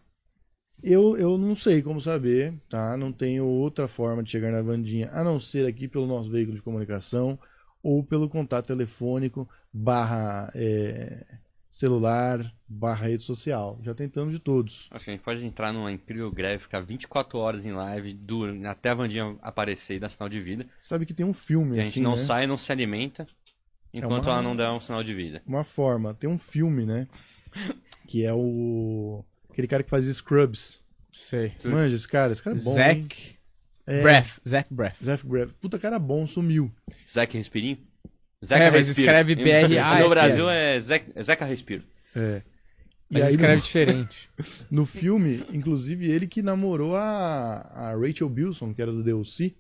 Eu, 0.83 1.17
eu 1.17 1.39
não 1.39 1.55
sei 1.55 1.83
como 1.83 2.01
saber, 2.01 2.55
tá? 2.69 2.97
Não 2.97 3.11
tenho 3.13 3.45
outra 3.47 3.89
forma 3.89 4.23
de 4.23 4.31
chegar 4.31 4.53
na 4.53 4.63
Vandinha, 4.63 5.09
a 5.11 5.25
não 5.25 5.41
ser 5.41 5.67
aqui 5.67 5.89
pelo 5.89 6.07
nosso 6.07 6.31
veículo 6.31 6.57
de 6.57 6.63
comunicação 6.63 7.39
ou 7.83 8.05
pelo 8.05 8.29
contato 8.29 8.67
telefônico 8.67 9.49
barra 9.73 10.51
é, 10.55 11.25
celular 11.69 12.55
barra 12.69 13.07
rede 13.07 13.23
social. 13.23 13.79
Já 13.83 13.95
tentamos 13.95 14.33
de 14.35 14.39
todos. 14.39 14.89
Acho 14.91 15.05
que 15.05 15.11
a 15.11 15.15
gente 15.15 15.23
pode 15.23 15.45
entrar 15.45 15.73
numa 15.73 15.91
incrível 15.91 16.31
greve, 16.31 16.63
ficar 16.63 16.81
24 16.81 17.39
horas 17.39 17.65
em 17.65 17.73
live, 17.73 18.19
até 18.69 18.91
a 18.91 18.95
Vandinha 18.95 19.37
aparecer 19.41 19.97
e 19.97 19.99
dar 20.01 20.09
sinal 20.09 20.29
de 20.29 20.41
vida. 20.41 20.67
Sabe 20.77 21.07
que 21.07 21.15
tem 21.15 21.25
um 21.25 21.35
filme 21.35 21.77
E 21.77 21.79
a 21.79 21.83
assim, 21.83 21.91
gente 21.93 22.03
não 22.03 22.13
né? 22.13 22.17
sai, 22.17 22.47
não 22.47 22.57
se 22.57 22.71
alimenta, 22.73 23.27
enquanto 23.99 24.27
uma- 24.27 24.33
ela 24.35 24.43
não 24.43 24.55
der 24.57 24.69
um 24.71 24.81
sinal 24.81 25.03
de 25.03 25.15
vida. 25.15 25.43
Uma 25.47 25.65
forma. 25.65 26.15
Tem 26.15 26.29
um 26.29 26.39
filme, 26.39 26.85
né? 26.85 27.07
Que 28.07 28.25
é 28.25 28.33
o... 28.35 29.25
Aquele 29.51 29.67
cara 29.67 29.83
que 29.83 29.91
fazia 29.91 30.13
Scrubs. 30.13 30.83
Sei. 31.13 31.53
Manja 31.65 31.95
esse 31.97 32.07
cara? 32.07 32.33
Esse 32.33 32.43
cara 32.43 32.57
é 32.57 32.61
bom? 32.61 32.75
Zack 32.75 33.37
É, 33.87 34.03
Breath. 34.03 34.39
Zack 34.47 34.75
Breath. 34.75 34.97
Zac 35.03 35.27
Braff. 35.27 35.53
Puta 35.61 35.79
cara 35.79 35.99
bom, 35.99 36.27
sumiu. 36.27 36.71
Zeca 37.11 37.39
Respirinho? 37.39 37.79
É, 38.51 38.71
mas 38.71 38.87
Respiro. 38.89 39.09
escreve 39.09 39.35
BRA, 39.35 39.99
No 40.03 40.09
Brasil 40.11 40.51
é 40.51 40.79
Zeca, 40.79 41.23
Zeca 41.23 41.45
Respiro. 41.47 41.85
É. 42.15 42.43
Mas 43.09 43.25
aí, 43.25 43.31
escreve 43.31 43.57
no- 43.57 43.63
diferente. 43.63 44.31
No 44.71 44.85
filme, 44.85 45.45
inclusive, 45.53 46.11
ele 46.11 46.27
que 46.27 46.43
namorou 46.43 46.97
a, 46.97 47.61
a 47.75 47.95
Rachel 47.97 48.29
Bilson, 48.29 48.75
que 48.75 48.83
era 48.83 48.93
do 48.93 49.03
DLC. 49.03 49.55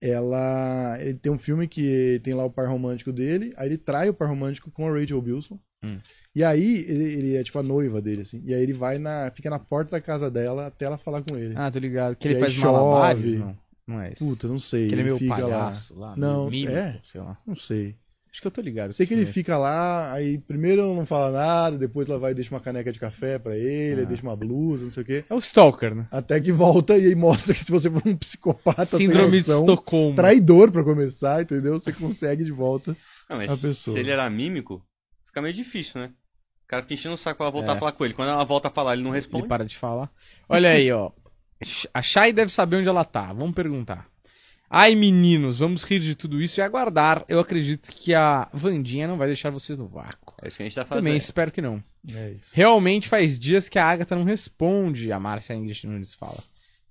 Ela. 0.00 0.98
Ele 1.00 1.14
tem 1.14 1.32
um 1.32 1.38
filme 1.38 1.66
que 1.66 2.20
tem 2.22 2.34
lá 2.34 2.44
o 2.44 2.50
par 2.50 2.68
romântico 2.68 3.12
dele, 3.12 3.52
aí 3.56 3.68
ele 3.68 3.78
trai 3.78 4.08
o 4.08 4.14
par 4.14 4.28
romântico 4.28 4.70
com 4.70 4.86
a 4.86 4.92
Rachel 4.92 5.20
Bilson. 5.22 5.58
Hum. 5.84 5.98
E 6.34 6.44
aí, 6.44 6.84
ele, 6.88 7.04
ele 7.04 7.36
é 7.36 7.42
tipo 7.42 7.58
a 7.58 7.62
noiva 7.62 8.00
dele, 8.00 8.22
assim. 8.22 8.42
E 8.44 8.52
aí 8.54 8.62
ele 8.62 8.72
vai 8.74 8.98
na. 8.98 9.30
fica 9.34 9.48
na 9.48 9.58
porta 9.58 9.92
da 9.92 10.00
casa 10.00 10.30
dela 10.30 10.66
até 10.66 10.84
ela 10.84 10.98
falar 10.98 11.22
com 11.22 11.36
ele. 11.36 11.54
Ah, 11.56 11.70
tô 11.70 11.78
ligado. 11.78 12.14
Que 12.16 12.28
E 12.28 12.32
ele 12.32 12.40
faz 12.40 12.52
chove. 12.52 12.72
malabares? 12.72 13.36
Não, 13.38 13.56
não 13.86 14.00
é 14.00 14.12
isso. 14.12 14.26
Puta, 14.26 14.46
não 14.48 14.58
sei. 14.58 14.88
que 14.88 14.94
ele 14.94 15.00
é 15.02 15.04
meu 15.04 15.18
fica 15.18 15.34
palhaço 15.34 15.94
lá. 15.98 16.10
lá. 16.10 16.16
Não, 16.16 16.50
mímico, 16.50 16.72
é? 16.76 17.00
sei 17.10 17.20
lá. 17.20 17.38
Não 17.46 17.56
sei. 17.56 17.96
Acho 18.36 18.42
que 18.42 18.48
eu 18.48 18.52
tô 18.52 18.60
ligado. 18.60 18.92
Sei 18.92 19.06
que 19.06 19.14
ele 19.14 19.24
fica 19.24 19.56
lá, 19.56 20.12
aí 20.12 20.36
primeiro 20.36 20.94
não 20.94 21.06
fala 21.06 21.30
nada, 21.32 21.78
depois 21.78 22.06
ela 22.06 22.18
vai 22.18 22.32
e 22.32 22.34
deixa 22.34 22.50
uma 22.54 22.60
caneca 22.60 22.92
de 22.92 22.98
café 22.98 23.38
pra 23.38 23.56
ele, 23.56 23.94
Ah. 23.94 23.98
aí 24.00 24.06
deixa 24.06 24.22
uma 24.22 24.36
blusa, 24.36 24.84
não 24.84 24.90
sei 24.90 25.02
o 25.02 25.06
quê. 25.06 25.24
É 25.30 25.32
o 25.34 25.38
Stalker, 25.38 25.94
né? 25.94 26.06
Até 26.10 26.38
que 26.38 26.52
volta 26.52 26.98
e 26.98 27.06
aí 27.06 27.14
mostra 27.14 27.54
que 27.54 27.60
se 27.64 27.72
você 27.72 27.90
for 27.90 28.02
um 28.04 28.14
psicopata 28.14 28.84
Síndrome 28.84 29.30
de 29.40 29.48
noção, 29.48 29.60
Estocolmo. 29.60 30.14
traidor 30.14 30.70
pra 30.70 30.84
começar, 30.84 31.40
entendeu? 31.40 31.80
Você 31.80 31.94
consegue 31.94 32.44
de 32.44 32.52
volta. 32.52 32.94
Não, 33.30 33.38
mas 33.38 33.50
A 33.50 33.56
pessoa. 33.56 33.94
se 33.94 34.00
ele 34.00 34.10
era 34.10 34.28
mímico, 34.28 34.84
fica 35.24 35.40
meio 35.40 35.54
difícil, 35.54 35.98
né? 36.02 36.10
O 36.64 36.68
cara 36.68 36.82
fica 36.82 36.92
enchendo 36.92 37.14
o 37.14 37.16
saco 37.16 37.38
pra 37.38 37.46
ela 37.46 37.52
voltar 37.52 37.72
É. 37.72 37.76
a 37.76 37.78
falar 37.78 37.92
com 37.92 38.04
ele. 38.04 38.12
Quando 38.12 38.28
ela 38.28 38.44
volta 38.44 38.68
a 38.68 38.70
falar, 38.70 38.92
ele 38.92 39.02
não 39.02 39.12
Ele 39.12 39.16
responde. 39.16 39.48
para 39.48 39.64
de 39.64 39.74
falar. 39.78 40.10
Olha 40.46 40.72
aí, 40.72 40.92
ó. 40.92 41.10
A 41.94 42.02
Shai 42.02 42.34
deve 42.34 42.52
saber 42.52 42.76
onde 42.76 42.88
ela 42.88 43.02
tá. 43.02 43.32
Vamos 43.32 43.54
perguntar. 43.54 44.06
Ai, 44.68 44.94
meninos, 44.94 45.58
vamos 45.58 45.84
rir 45.84 46.00
de 46.00 46.14
tudo 46.14 46.40
isso 46.40 46.60
e 46.60 46.62
aguardar. 46.62 47.24
Eu 47.28 47.38
acredito 47.38 47.90
que 47.92 48.14
a 48.14 48.48
Vandinha 48.52 49.06
não 49.06 49.16
vai 49.16 49.28
deixar 49.28 49.50
vocês 49.50 49.78
no 49.78 49.86
vácuo. 49.86 50.34
É 50.42 50.48
isso 50.48 50.56
que 50.56 50.62
a 50.62 50.66
gente 50.66 50.74
tá 50.74 50.84
fazendo. 50.84 51.04
Também 51.04 51.16
espero 51.16 51.52
que 51.52 51.62
não. 51.62 51.82
É 52.12 52.30
isso. 52.32 52.44
Realmente 52.52 53.08
faz 53.08 53.38
dias 53.38 53.68
que 53.68 53.78
a 53.78 53.86
Agatha 53.86 54.16
não 54.16 54.24
responde, 54.24 55.12
a 55.12 55.20
Márcia 55.20 55.54
Ingrid 55.54 55.86
Nunes 55.86 56.14
fala. 56.14 56.42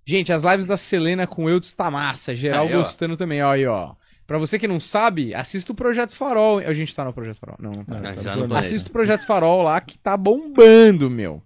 Gente, 0.06 0.32
as 0.32 0.44
lives 0.44 0.66
da 0.66 0.78
Selena 0.78 1.26
com 1.26 1.50
eu 1.50 1.60
tá 1.76 1.90
massa, 1.90 2.36
geral 2.36 2.68
Aí, 2.68 2.74
ó. 2.74 2.78
gostando 2.78 3.18
também, 3.18 3.42
ó 3.42 3.52
aí, 3.52 3.66
ó. 3.66 3.96
Pra 4.28 4.38
você 4.38 4.58
que 4.58 4.68
não 4.68 4.80
sabe, 4.80 5.36
assista 5.36 5.72
o 5.72 5.76
Projeto 5.76 6.12
Farol. 6.12 6.60
A 6.60 6.74
gente 6.74 6.96
tá 6.96 7.04
no 7.04 7.14
Projeto 7.14 7.38
Farol? 7.38 7.58
Não, 7.60 7.72
não 7.72 7.84
tá. 7.84 7.96
Ah, 7.98 8.48
tá. 8.48 8.60
Assista 8.60 8.90
o 8.90 8.92
Projeto 8.92 9.26
Farol 9.26 9.64
lá 9.64 9.80
que 9.82 10.00
tá 10.00 10.16
bombando, 10.18 11.10
meu. 11.10 11.44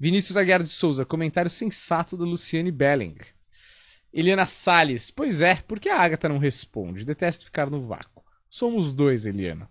Vinícius 0.00 0.36
Aguiar 0.36 0.62
de 0.62 0.68
Souza, 0.68 1.04
comentário 1.04 1.50
sensato 1.50 2.16
do 2.16 2.24
Luciane 2.24 2.70
Belling. 2.70 3.16
Eliana 4.12 4.46
Salles, 4.46 5.10
pois 5.10 5.42
é, 5.42 5.56
por 5.56 5.78
que 5.78 5.88
a 5.88 6.00
Agatha 6.00 6.28
não 6.28 6.38
responde? 6.38 7.04
Detesto 7.04 7.44
ficar 7.44 7.68
no 7.70 7.80
vácuo. 7.82 8.22
Somos 8.48 8.92
dois, 8.92 9.26
Eliana. 9.26 9.68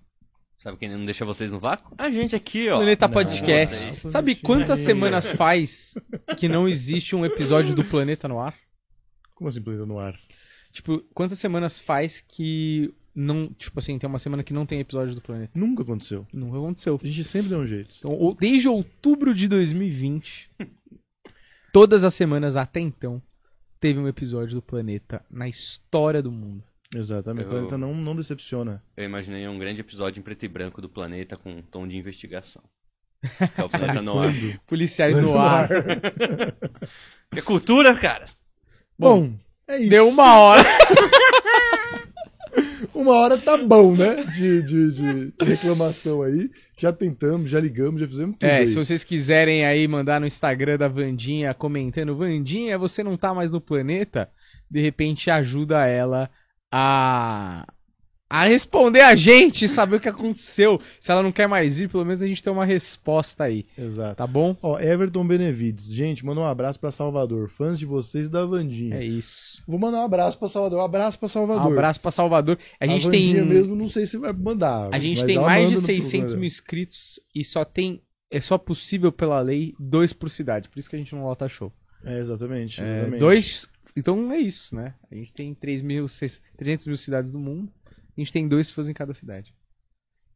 Sabe 0.59 0.77
quem 0.77 0.89
não 0.89 1.05
deixa 1.05 1.23
vocês 1.25 1.51
no 1.51 1.59
vácuo? 1.59 1.93
A 1.97 2.09
gente 2.09 2.35
aqui, 2.35 2.67
ó. 2.69 2.77
Planeta 2.77 3.07
Não, 3.07 3.13
Podcast. 3.13 3.85
nossa, 3.87 4.09
Sabe 4.09 4.35
quantas 4.35 4.79
semanas 4.79 5.29
faz 5.29 5.93
que 6.37 6.47
não 6.49 6.67
existe 6.67 7.15
um 7.15 7.25
episódio 7.25 7.75
do 7.75 7.83
Planeta 7.83 8.27
no 8.27 8.39
ar? 8.39 8.55
Como 9.35 9.47
assim, 9.47 9.61
planeta 9.61 9.85
no 9.85 9.99
ar? 9.99 10.17
Tipo, 10.71 10.99
quantas 11.13 11.37
semanas 11.39 11.79
faz 11.79 12.21
que 12.21 12.91
não. 13.15 13.49
Tipo 13.53 13.79
assim, 13.79 13.97
tem 13.99 14.07
uma 14.09 14.17
semana 14.19 14.43
que 14.43 14.51
não 14.53 14.65
tem 14.65 14.79
episódio 14.79 15.13
do 15.15 15.21
Planeta? 15.21 15.51
Nunca 15.57 15.83
aconteceu. 15.83 16.25
Nunca 16.33 16.57
aconteceu. 16.57 16.99
A 17.01 17.05
gente 17.07 17.23
sempre 17.23 17.49
deu 17.49 17.59
um 17.59 17.65
jeito. 17.65 17.95
Então, 17.99 18.11
o- 18.19 18.33
desde 18.35 18.67
outubro 18.67 19.33
de 19.35 19.47
2020, 19.47 20.49
todas 21.71 22.03
as 22.03 22.13
semanas 22.15 22.57
até 22.57 22.79
então, 22.79 23.21
teve 23.79 23.99
um 23.99 24.07
episódio 24.07 24.55
do 24.55 24.61
Planeta 24.61 25.23
na 25.29 25.47
história 25.47 26.21
do 26.21 26.31
mundo. 26.31 26.63
Exatamente. 26.93 27.43
Eu- 27.43 27.47
O 27.49 27.51
planeta 27.53 27.77
não, 27.77 27.93
não 27.93 28.15
decepciona. 28.15 28.81
Eu 28.95 29.03
imaginei 29.05 29.47
um 29.47 29.59
grande 29.59 29.81
episódio 29.81 30.19
em 30.19 30.23
preto 30.23 30.43
e 30.43 30.47
branco 30.47 30.81
do 30.81 30.87
planeta 30.89 31.35
com 31.37 31.51
um 31.51 31.61
tom 31.61 31.87
de 31.87 31.97
investigação. 31.97 32.63
É 33.57 33.63
o 33.63 33.69
planeta 33.69 34.01
no 34.01 34.19
ar. 34.19 34.31
Policiais 34.65 35.17
no 35.19 35.37
ar. 35.37 35.67
É 37.35 37.41
cultura, 37.41 37.93
cara. 37.95 38.25
Bom, 38.97 39.33
é 39.67 39.79
isso. 39.79 39.89
Deu 39.89 40.07
uma 40.07 40.37
hora. 40.39 40.63
Uma 42.97 43.13
hora 43.13 43.37
tá 43.37 43.55
bom, 43.55 43.95
né? 43.95 44.23
De, 44.35 44.63
de, 44.63 44.91
de 44.91 45.33
reclamação 45.45 46.23
aí. 46.23 46.49
Já 46.77 46.91
tentamos, 46.91 47.49
já 47.49 47.59
ligamos, 47.59 48.01
já 48.01 48.07
fizemos 48.07 48.35
tudo. 48.39 48.49
É, 48.49 48.57
aí. 48.57 48.67
se 48.67 48.75
vocês 48.75 49.03
quiserem 49.03 49.65
aí 49.65 49.87
mandar 49.87 50.19
no 50.19 50.25
Instagram 50.25 50.77
da 50.77 50.87
Vandinha 50.87 51.53
comentando, 51.53 52.15
Vandinha, 52.15 52.77
você 52.77 53.03
não 53.03 53.15
tá 53.15 53.33
mais 53.35 53.51
no 53.51 53.61
planeta, 53.61 54.29
de 54.69 54.81
repente 54.81 55.29
ajuda 55.29 55.85
ela 55.85 56.27
a 56.71 57.67
a 58.29 58.43
responder 58.45 59.01
a 59.01 59.15
gente, 59.15 59.67
saber 59.67 59.95
o 59.95 59.99
que 59.99 60.09
aconteceu. 60.09 60.79
Se 60.99 61.11
ela 61.11 61.23
não 61.23 61.31
quer 61.31 61.47
mais 61.47 61.77
vir, 61.77 61.89
pelo 61.89 62.03
menos 62.03 62.21
a 62.21 62.27
gente 62.27 62.43
tem 62.43 62.51
uma 62.51 62.65
resposta 62.65 63.45
aí, 63.45 63.65
Exato. 63.77 64.15
tá 64.15 64.27
bom? 64.27 64.55
Ó, 64.61 64.79
Everton 64.79 65.25
Benevides. 65.25 65.85
Gente, 65.85 66.25
manda 66.25 66.41
um 66.41 66.45
abraço 66.45 66.79
pra 66.79 66.91
Salvador. 66.91 67.49
Fãs 67.49 67.79
de 67.79 67.85
vocês 67.85 68.27
e 68.27 68.29
da 68.29 68.45
Vandinha. 68.45 68.95
É 68.97 69.05
isso. 69.05 69.63
Vou 69.67 69.79
mandar 69.79 69.99
um 69.99 70.05
abraço 70.05 70.37
pra 70.37 70.49
Salvador. 70.49 70.79
Um 70.79 70.83
abraço 70.85 71.17
pra 71.17 71.25
Um 71.25 71.29
Salvador. 71.29 71.71
abraço 71.71 72.01
pra 72.01 72.11
Salvador. 72.11 72.57
A 72.79 72.85
gente 72.85 73.09
tem 73.09 73.27
Vandinha 73.27 73.45
mesmo, 73.45 73.75
não 73.75 73.87
sei 73.87 74.05
se 74.05 74.17
vai 74.17 74.33
mandar. 74.33 74.89
a 74.93 74.99
gente 74.99 75.25
tem 75.25 75.37
mais 75.39 75.69
de 75.69 75.75
manda 75.75 75.79
no 75.81 75.85
600 75.85 76.11
programa. 76.17 76.39
mil 76.39 76.47
inscritos 76.47 77.19
e 77.33 77.43
só 77.43 77.63
tem 77.63 78.01
é 78.29 78.41
só 78.41 78.57
possível 78.57 79.09
pela 79.09 79.39
lei 79.39 79.73
dois 79.79 80.11
por 80.11 80.29
cidade, 80.29 80.67
por 80.67 80.77
isso 80.77 80.89
que 80.89 80.97
a 80.97 80.99
gente 80.99 81.15
não 81.15 81.23
lota 81.23 81.47
show. 81.47 81.71
É, 82.03 82.19
exatamente. 82.19 82.81
É, 82.81 82.97
exatamente. 82.97 83.19
dois. 83.21 83.69
Então 83.95 84.31
é 84.31 84.37
isso, 84.39 84.75
né? 84.75 84.93
A 85.11 85.15
gente 85.15 85.33
tem 85.33 85.53
3 85.55 85.81
mil, 85.81 86.07
6 86.07 86.41
300 86.57 86.87
mil 86.87 86.95
cidades 86.97 87.31
do 87.31 87.39
mundo. 87.39 87.71
A 88.17 88.21
gente 88.21 88.33
tem 88.33 88.47
dois 88.47 88.71
fãs 88.71 88.89
em 88.89 88.93
cada 88.93 89.13
cidade. 89.13 89.53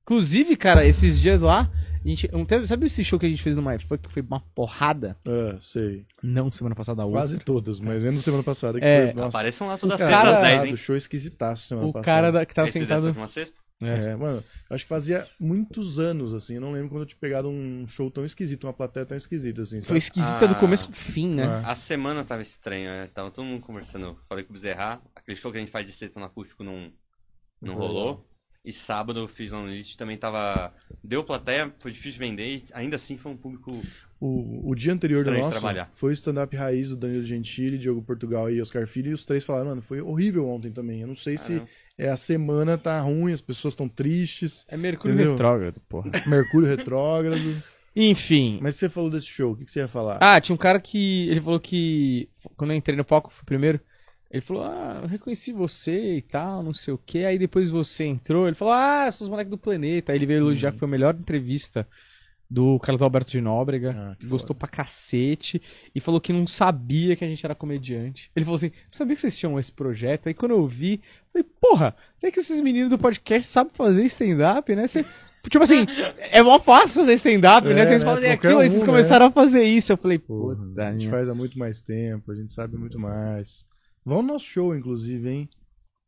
Inclusive, 0.03 0.55
cara, 0.57 0.85
esses 0.85 1.19
dias 1.21 1.41
lá, 1.41 1.71
a 2.03 2.07
gente. 2.07 2.27
um- 2.33 2.43
teve- 2.43 2.65
Sabe 2.65 2.87
esse 2.87 3.03
show 3.03 3.19
que 3.19 3.25
a 3.25 3.29
gente 3.29 3.41
fez 3.41 3.55
no 3.55 3.61
MyFuck 3.61 4.07
que 4.07 4.11
foi 4.13 4.21
uma 4.23 4.39
porrada? 4.55 5.15
É, 5.25 5.57
sei. 5.61 6.05
Não, 6.23 6.51
semana 6.51 6.75
passada 6.75 7.03
a 7.03 7.05
outra. 7.05 7.21
Quase 7.21 7.39
todas, 7.39 7.79
mas 7.79 8.01
menos 8.01 8.23
semana 8.23 8.43
passada 8.43 8.79
que 8.79 8.85
É, 8.85 9.05
foi. 9.07 9.13
Nossa, 9.13 9.27
Apareçam 9.37 9.67
lá 9.67 9.77
toda 9.77 9.93
o 9.95 9.97
sexta 9.97 10.11
cara- 10.13 10.31
às 10.37 10.41
10, 10.41 10.63
hein? 10.65 10.73
O 10.73 10.77
show 10.77 10.95
esquisitaço 10.95 11.67
semana 11.67 11.87
O 11.87 11.93
passada. 11.93 12.05
cara 12.05 12.31
da- 12.31 12.45
que 12.45 12.53
tava 12.53 12.67
Esse 12.67 12.79
sentado. 12.79 13.05
última 13.07 13.27
sexta? 13.27 13.61
É, 13.83 14.15
mano, 14.15 14.43
acho 14.69 14.83
que 14.83 14.89
fazia 14.89 15.27
muitos 15.39 15.99
anos, 15.99 16.35
assim, 16.35 16.53
eu 16.55 16.61
não 16.61 16.71
lembro 16.71 16.89
quando 16.89 17.01
eu 17.01 17.05
tinha 17.07 17.17
pegado 17.19 17.49
um 17.49 17.87
show 17.87 18.11
tão 18.11 18.23
esquisito, 18.23 18.65
uma 18.65 18.73
plateia 18.73 19.07
tão 19.07 19.17
esquisita, 19.17 19.63
assim, 19.63 19.77
Foi 19.81 19.87
sabe? 19.87 19.97
esquisita 19.99 20.47
do 20.47 20.53
Ah. 20.53 20.59
começo 20.59 20.85
ao 20.85 20.91
fim, 20.91 21.29
né? 21.29 21.45
Ah. 21.45 21.71
A 21.71 21.75
semana 21.75 22.23
tava 22.23 22.43
estranha, 22.43 22.91
né? 22.91 23.07
Tava 23.11 23.31
todo 23.31 23.43
mundo 23.45 23.59
conversando. 23.61 24.15
Falei 24.29 24.43
com 24.43 24.51
o 24.51 24.53
Bezerra, 24.53 25.01
aquele 25.15 25.35
show 25.35 25.51
que 25.51 25.57
a 25.57 25.61
gente 25.61 25.71
faz 25.71 25.83
de 25.87 25.93
sexta 25.93 26.19
no 26.19 26.27
acústico 26.27 26.63
não, 26.63 26.91
não 27.61 27.73
Não 27.73 27.79
rolou. 27.79 28.27
E 28.63 28.71
sábado 28.71 29.19
eu 29.19 29.27
fiz 29.27 29.51
no 29.51 29.59
Unleashed, 29.61 29.97
também 29.97 30.15
tava. 30.15 30.71
Deu 31.03 31.23
plateia, 31.23 31.73
foi 31.79 31.91
difícil 31.91 32.19
vender, 32.19 32.57
e 32.57 32.63
ainda 32.73 32.95
assim 32.95 33.17
foi 33.17 33.31
um 33.31 33.37
público. 33.37 33.81
O, 34.19 34.69
o 34.69 34.75
dia 34.75 34.93
anterior 34.93 35.23
do 35.23 35.31
nosso 35.31 35.49
trabalhar. 35.49 35.89
foi 35.95 36.11
o 36.11 36.13
stand-up 36.13 36.55
raiz 36.55 36.89
do 36.89 36.95
Danilo 36.95 37.25
Gentili, 37.25 37.79
Diogo 37.79 38.03
Portugal 38.03 38.51
e 38.51 38.61
Oscar 38.61 38.85
Filho, 38.85 39.09
e 39.09 39.13
os 39.15 39.25
três 39.25 39.43
falaram, 39.43 39.69
mano, 39.69 39.81
foi 39.81 39.99
horrível 39.99 40.47
ontem 40.47 40.71
também. 40.71 41.01
Eu 41.01 41.07
não 41.07 41.15
sei 41.15 41.39
se 41.39 41.59
é 41.97 42.09
a 42.09 42.15
semana 42.15 42.77
tá 42.77 43.01
ruim, 43.01 43.33
as 43.33 43.41
pessoas 43.41 43.71
estão 43.73 43.89
tristes, 43.89 44.63
É 44.69 44.77
Mercúrio 44.77 45.15
Entendeu? 45.15 45.31
retrógrado, 45.31 45.81
porra. 45.89 46.11
Mercúrio 46.27 46.67
retrógrado. 46.67 47.63
Enfim. 47.95 48.59
Mas 48.61 48.75
você 48.75 48.87
falou 48.87 49.09
desse 49.09 49.25
show, 49.25 49.53
o 49.53 49.55
que, 49.55 49.65
que 49.65 49.71
você 49.71 49.79
ia 49.79 49.87
falar? 49.87 50.19
Ah, 50.21 50.39
tinha 50.39 50.53
um 50.53 50.57
cara 50.57 50.79
que. 50.79 51.27
Ele 51.29 51.41
falou 51.41 51.59
que. 51.59 52.29
Quando 52.55 52.71
eu 52.71 52.77
entrei 52.77 52.95
no 52.95 53.03
palco, 53.03 53.31
foi 53.31 53.41
o 53.41 53.45
primeiro. 53.45 53.79
Ele 54.31 54.41
falou, 54.41 54.63
ah, 54.63 54.99
eu 55.03 55.07
reconheci 55.09 55.51
você 55.51 56.15
e 56.17 56.21
tal, 56.21 56.63
não 56.63 56.73
sei 56.73 56.93
o 56.93 56.97
quê. 57.05 57.19
Aí 57.25 57.37
depois 57.37 57.69
você 57.69 58.05
entrou, 58.05 58.47
ele 58.47 58.55
falou, 58.55 58.73
ah, 58.73 59.09
sou 59.11 59.25
os 59.25 59.29
moleques 59.29 59.51
do 59.51 59.57
planeta. 59.57 60.11
Aí 60.11 60.17
ele 60.17 60.25
veio 60.25 60.37
elogiar 60.39 60.71
que 60.71 60.77
foi 60.79 60.87
a 60.87 60.91
melhor 60.91 61.13
entrevista 61.15 61.85
do 62.49 62.77
Carlos 62.79 63.01
Alberto 63.03 63.31
de 63.31 63.39
Nóbrega. 63.41 63.91
Ah, 63.95 64.15
que 64.17 64.25
gostou 64.25 64.55
pra 64.55 64.67
cacete. 64.67 65.61
E 65.93 65.99
falou 65.99 66.19
que 66.21 66.31
não 66.33 66.47
sabia 66.47 67.15
que 67.15 67.23
a 67.25 67.27
gente 67.27 67.45
era 67.45 67.55
comediante. 67.55 68.31
Ele 68.35 68.45
falou 68.45 68.57
assim, 68.57 68.67
não 68.69 68.93
sabia 68.93 69.15
que 69.15 69.21
vocês 69.21 69.35
tinham 69.37 69.57
esse 69.59 69.71
projeto. 69.71 70.27
Aí 70.27 70.33
quando 70.33 70.51
eu 70.51 70.65
vi, 70.67 70.93
eu 70.93 71.31
falei, 71.33 71.47
porra, 71.59 71.95
é 72.23 72.31
que 72.31 72.39
esses 72.39 72.61
meninos 72.61 72.89
do 72.89 72.97
podcast 72.99 73.47
sabem 73.49 73.73
fazer 73.73 74.03
stand-up, 74.05 74.73
né? 74.75 74.87
Você- 74.87 75.05
Tipo 75.49 75.63
assim, 75.63 75.87
é 76.31 76.43
mó 76.43 76.59
fácil 76.59 76.97
fazer 77.01 77.13
stand-up, 77.13 77.67
É, 77.67 77.73
né? 77.73 77.83
Vocês 77.85 78.03
né? 78.03 78.09
fazem 78.11 78.29
Qualquer 78.29 78.47
aquilo, 78.47 78.59
aí 78.59 78.67
um, 78.67 78.69
vocês 78.69 78.81
né? 78.83 78.85
começaram 78.85 79.25
a 79.25 79.31
fazer 79.31 79.63
isso. 79.63 79.91
Eu 79.91 79.97
falei, 79.97 80.19
puta, 80.19 80.87
a 80.87 80.91
gente 80.91 80.97
minha. 80.99 81.09
faz 81.09 81.27
há 81.29 81.33
muito 81.33 81.57
mais 81.57 81.81
tempo, 81.81 82.31
a 82.31 82.35
gente 82.35 82.53
sabe 82.53 82.77
muito 82.77 82.99
mais. 82.99 83.65
Vão 84.03 84.23
no 84.23 84.33
nosso 84.33 84.45
show, 84.45 84.75
inclusive, 84.75 85.29
hein? 85.29 85.49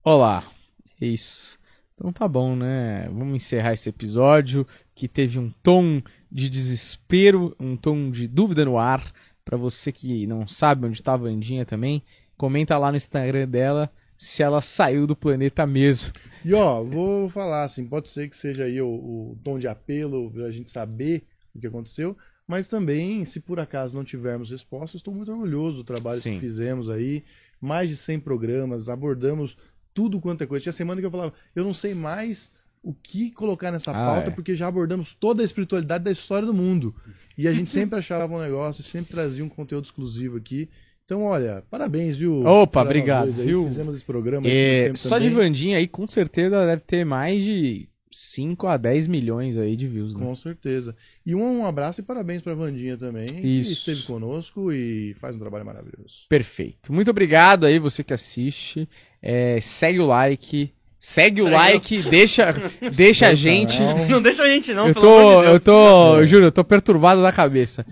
Olá, 0.03 0.51
é 0.99 1.05
isso. 1.05 1.59
Então 1.93 2.11
tá 2.11 2.27
bom, 2.27 2.55
né? 2.55 3.07
Vamos 3.09 3.35
encerrar 3.35 3.73
esse 3.73 3.87
episódio 3.87 4.65
que 4.95 5.07
teve 5.07 5.37
um 5.37 5.51
tom 5.61 6.01
de 6.31 6.49
desespero, 6.49 7.55
um 7.59 7.77
tom 7.77 8.09
de 8.09 8.27
dúvida 8.27 8.65
no 8.65 8.79
ar. 8.79 9.13
Pra 9.45 9.57
você 9.57 9.91
que 9.91 10.25
não 10.25 10.47
sabe 10.47 10.87
onde 10.87 11.03
tá 11.03 11.13
a 11.13 11.17
Vandinha 11.17 11.65
também, 11.65 12.01
comenta 12.35 12.77
lá 12.79 12.89
no 12.89 12.97
Instagram 12.97 13.47
dela 13.47 13.91
se 14.15 14.41
ela 14.41 14.59
saiu 14.59 15.05
do 15.05 15.15
planeta 15.15 15.67
mesmo. 15.67 16.11
E 16.43 16.51
ó, 16.53 16.83
vou 16.83 17.29
falar 17.29 17.63
assim, 17.63 17.85
pode 17.85 18.09
ser 18.09 18.27
que 18.27 18.35
seja 18.35 18.63
aí 18.63 18.81
o, 18.81 18.87
o 18.87 19.37
tom 19.43 19.59
de 19.59 19.67
apelo 19.67 20.31
pra 20.31 20.49
gente 20.49 20.69
saber 20.69 21.27
o 21.53 21.59
que 21.59 21.67
aconteceu, 21.67 22.17
mas 22.47 22.67
também, 22.67 23.23
se 23.23 23.39
por 23.39 23.59
acaso 23.59 23.95
não 23.95 24.03
tivermos 24.03 24.51
resposta, 24.51 24.97
estou 24.97 25.13
muito 25.13 25.31
orgulhoso 25.31 25.77
do 25.77 25.83
trabalho 25.83 26.19
Sim. 26.19 26.33
que 26.35 26.39
fizemos 26.39 26.89
aí. 26.89 27.23
Mais 27.63 27.87
de 27.89 27.95
100 27.95 28.19
programas, 28.19 28.89
abordamos 28.89 29.57
tudo 29.93 30.19
quanto 30.19 30.43
é 30.43 30.45
coisa. 30.45 30.63
Tinha 30.63 30.73
semana 30.73 30.99
que 30.99 31.07
eu 31.07 31.11
falava, 31.11 31.33
eu 31.55 31.63
não 31.63 31.73
sei 31.73 31.93
mais 31.93 32.51
o 32.83 32.93
que 32.93 33.31
colocar 33.31 33.71
nessa 33.71 33.91
Ah, 33.91 33.93
pauta, 33.93 34.29
é. 34.29 34.33
porque 34.33 34.53
já 34.53 34.67
abordamos 34.67 35.13
toda 35.13 35.41
a 35.41 35.45
espiritualidade 35.45 36.03
da 36.03 36.11
história 36.11 36.45
do 36.45 36.53
mundo. 36.53 36.93
E 37.37 37.47
a 37.47 37.53
gente 37.53 37.69
sempre 37.71 37.97
achava 37.97 38.35
um 38.35 38.39
negócio, 38.39 38.83
sempre 38.83 39.13
trazia 39.13 39.45
um 39.45 39.49
conteúdo 39.49 39.85
exclusivo 39.85 40.35
aqui. 40.37 40.67
Então, 41.05 41.23
olha, 41.23 41.63
parabéns, 41.69 42.15
viu? 42.17 42.45
Opa, 42.45 42.81
obrigado, 42.81 43.31
viu? 43.31 43.65
Fizemos 43.65 43.95
esse 43.95 44.05
programa. 44.05 44.45
É, 44.47 44.91
só 44.95 45.17
de 45.17 45.29
também. 45.29 45.45
Vandinha 45.47 45.77
aí, 45.77 45.87
com 45.87 46.07
certeza 46.07 46.65
deve 46.65 46.81
ter 46.81 47.05
mais 47.05 47.41
de 47.41 47.87
5 48.15 48.67
a 48.67 48.77
10 48.77 49.07
milhões 49.07 49.57
aí 49.57 49.75
de 49.75 49.87
views, 49.87 50.15
né? 50.15 50.25
Com 50.25 50.35
certeza. 50.35 50.95
E 51.25 51.33
um, 51.33 51.59
um 51.59 51.65
abraço 51.65 52.01
e 52.01 52.03
parabéns 52.03 52.41
pra 52.41 52.53
Vandinha 52.53 52.97
também, 52.97 53.25
que 53.25 53.47
Isso. 53.59 53.73
esteve 53.73 54.03
conosco 54.03 54.71
e 54.71 55.13
faz 55.15 55.35
um 55.35 55.39
trabalho 55.39 55.65
maravilhoso. 55.65 56.25
Perfeito. 56.29 56.93
Muito 56.93 57.11
obrigado 57.11 57.65
aí, 57.65 57.79
você 57.79 58.03
que 58.03 58.13
assiste. 58.13 58.87
É, 59.21 59.59
segue 59.59 59.99
o 59.99 60.05
like. 60.05 60.73
Segue 60.99 61.41
o 61.41 61.49
like, 61.49 62.01
deixa, 62.09 62.53
deixa 62.95 63.27
a 63.27 63.33
gente. 63.33 63.77
Não 64.09 64.21
deixa 64.21 64.43
a 64.43 64.47
gente, 64.47 64.73
não, 64.73 64.87
eu 64.87 64.93
pelo 64.93 65.05
tô, 65.05 65.29
amor 65.29 65.43
de 65.43 65.49
eu 65.49 65.59
tô, 65.59 66.17
eu 66.19 66.27
juro, 66.27 66.45
eu 66.45 66.51
tô 66.51 66.63
perturbado 66.63 67.21
da 67.21 67.29
cabeça. 67.29 67.85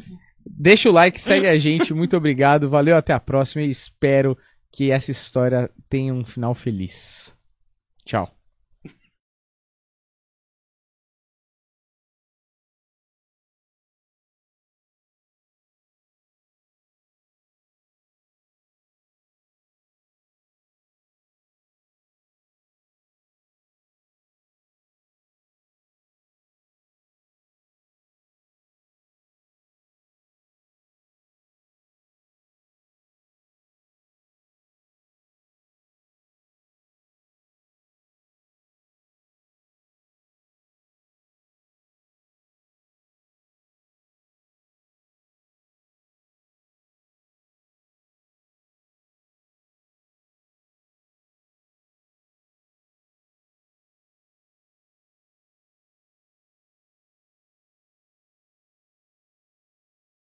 Deixa 0.45 0.89
o 0.89 0.93
like, 0.93 1.19
segue 1.19 1.45
a 1.45 1.57
gente. 1.57 1.93
Muito 1.93 2.15
obrigado. 2.15 2.69
Valeu, 2.69 2.95
até 2.95 3.11
a 3.11 3.19
próxima 3.19 3.63
e 3.63 3.69
espero 3.69 4.37
que 4.71 4.91
essa 4.91 5.11
história 5.11 5.69
tenha 5.89 6.13
um 6.13 6.23
final 6.23 6.53
feliz. 6.53 7.35
Tchau. 8.05 8.40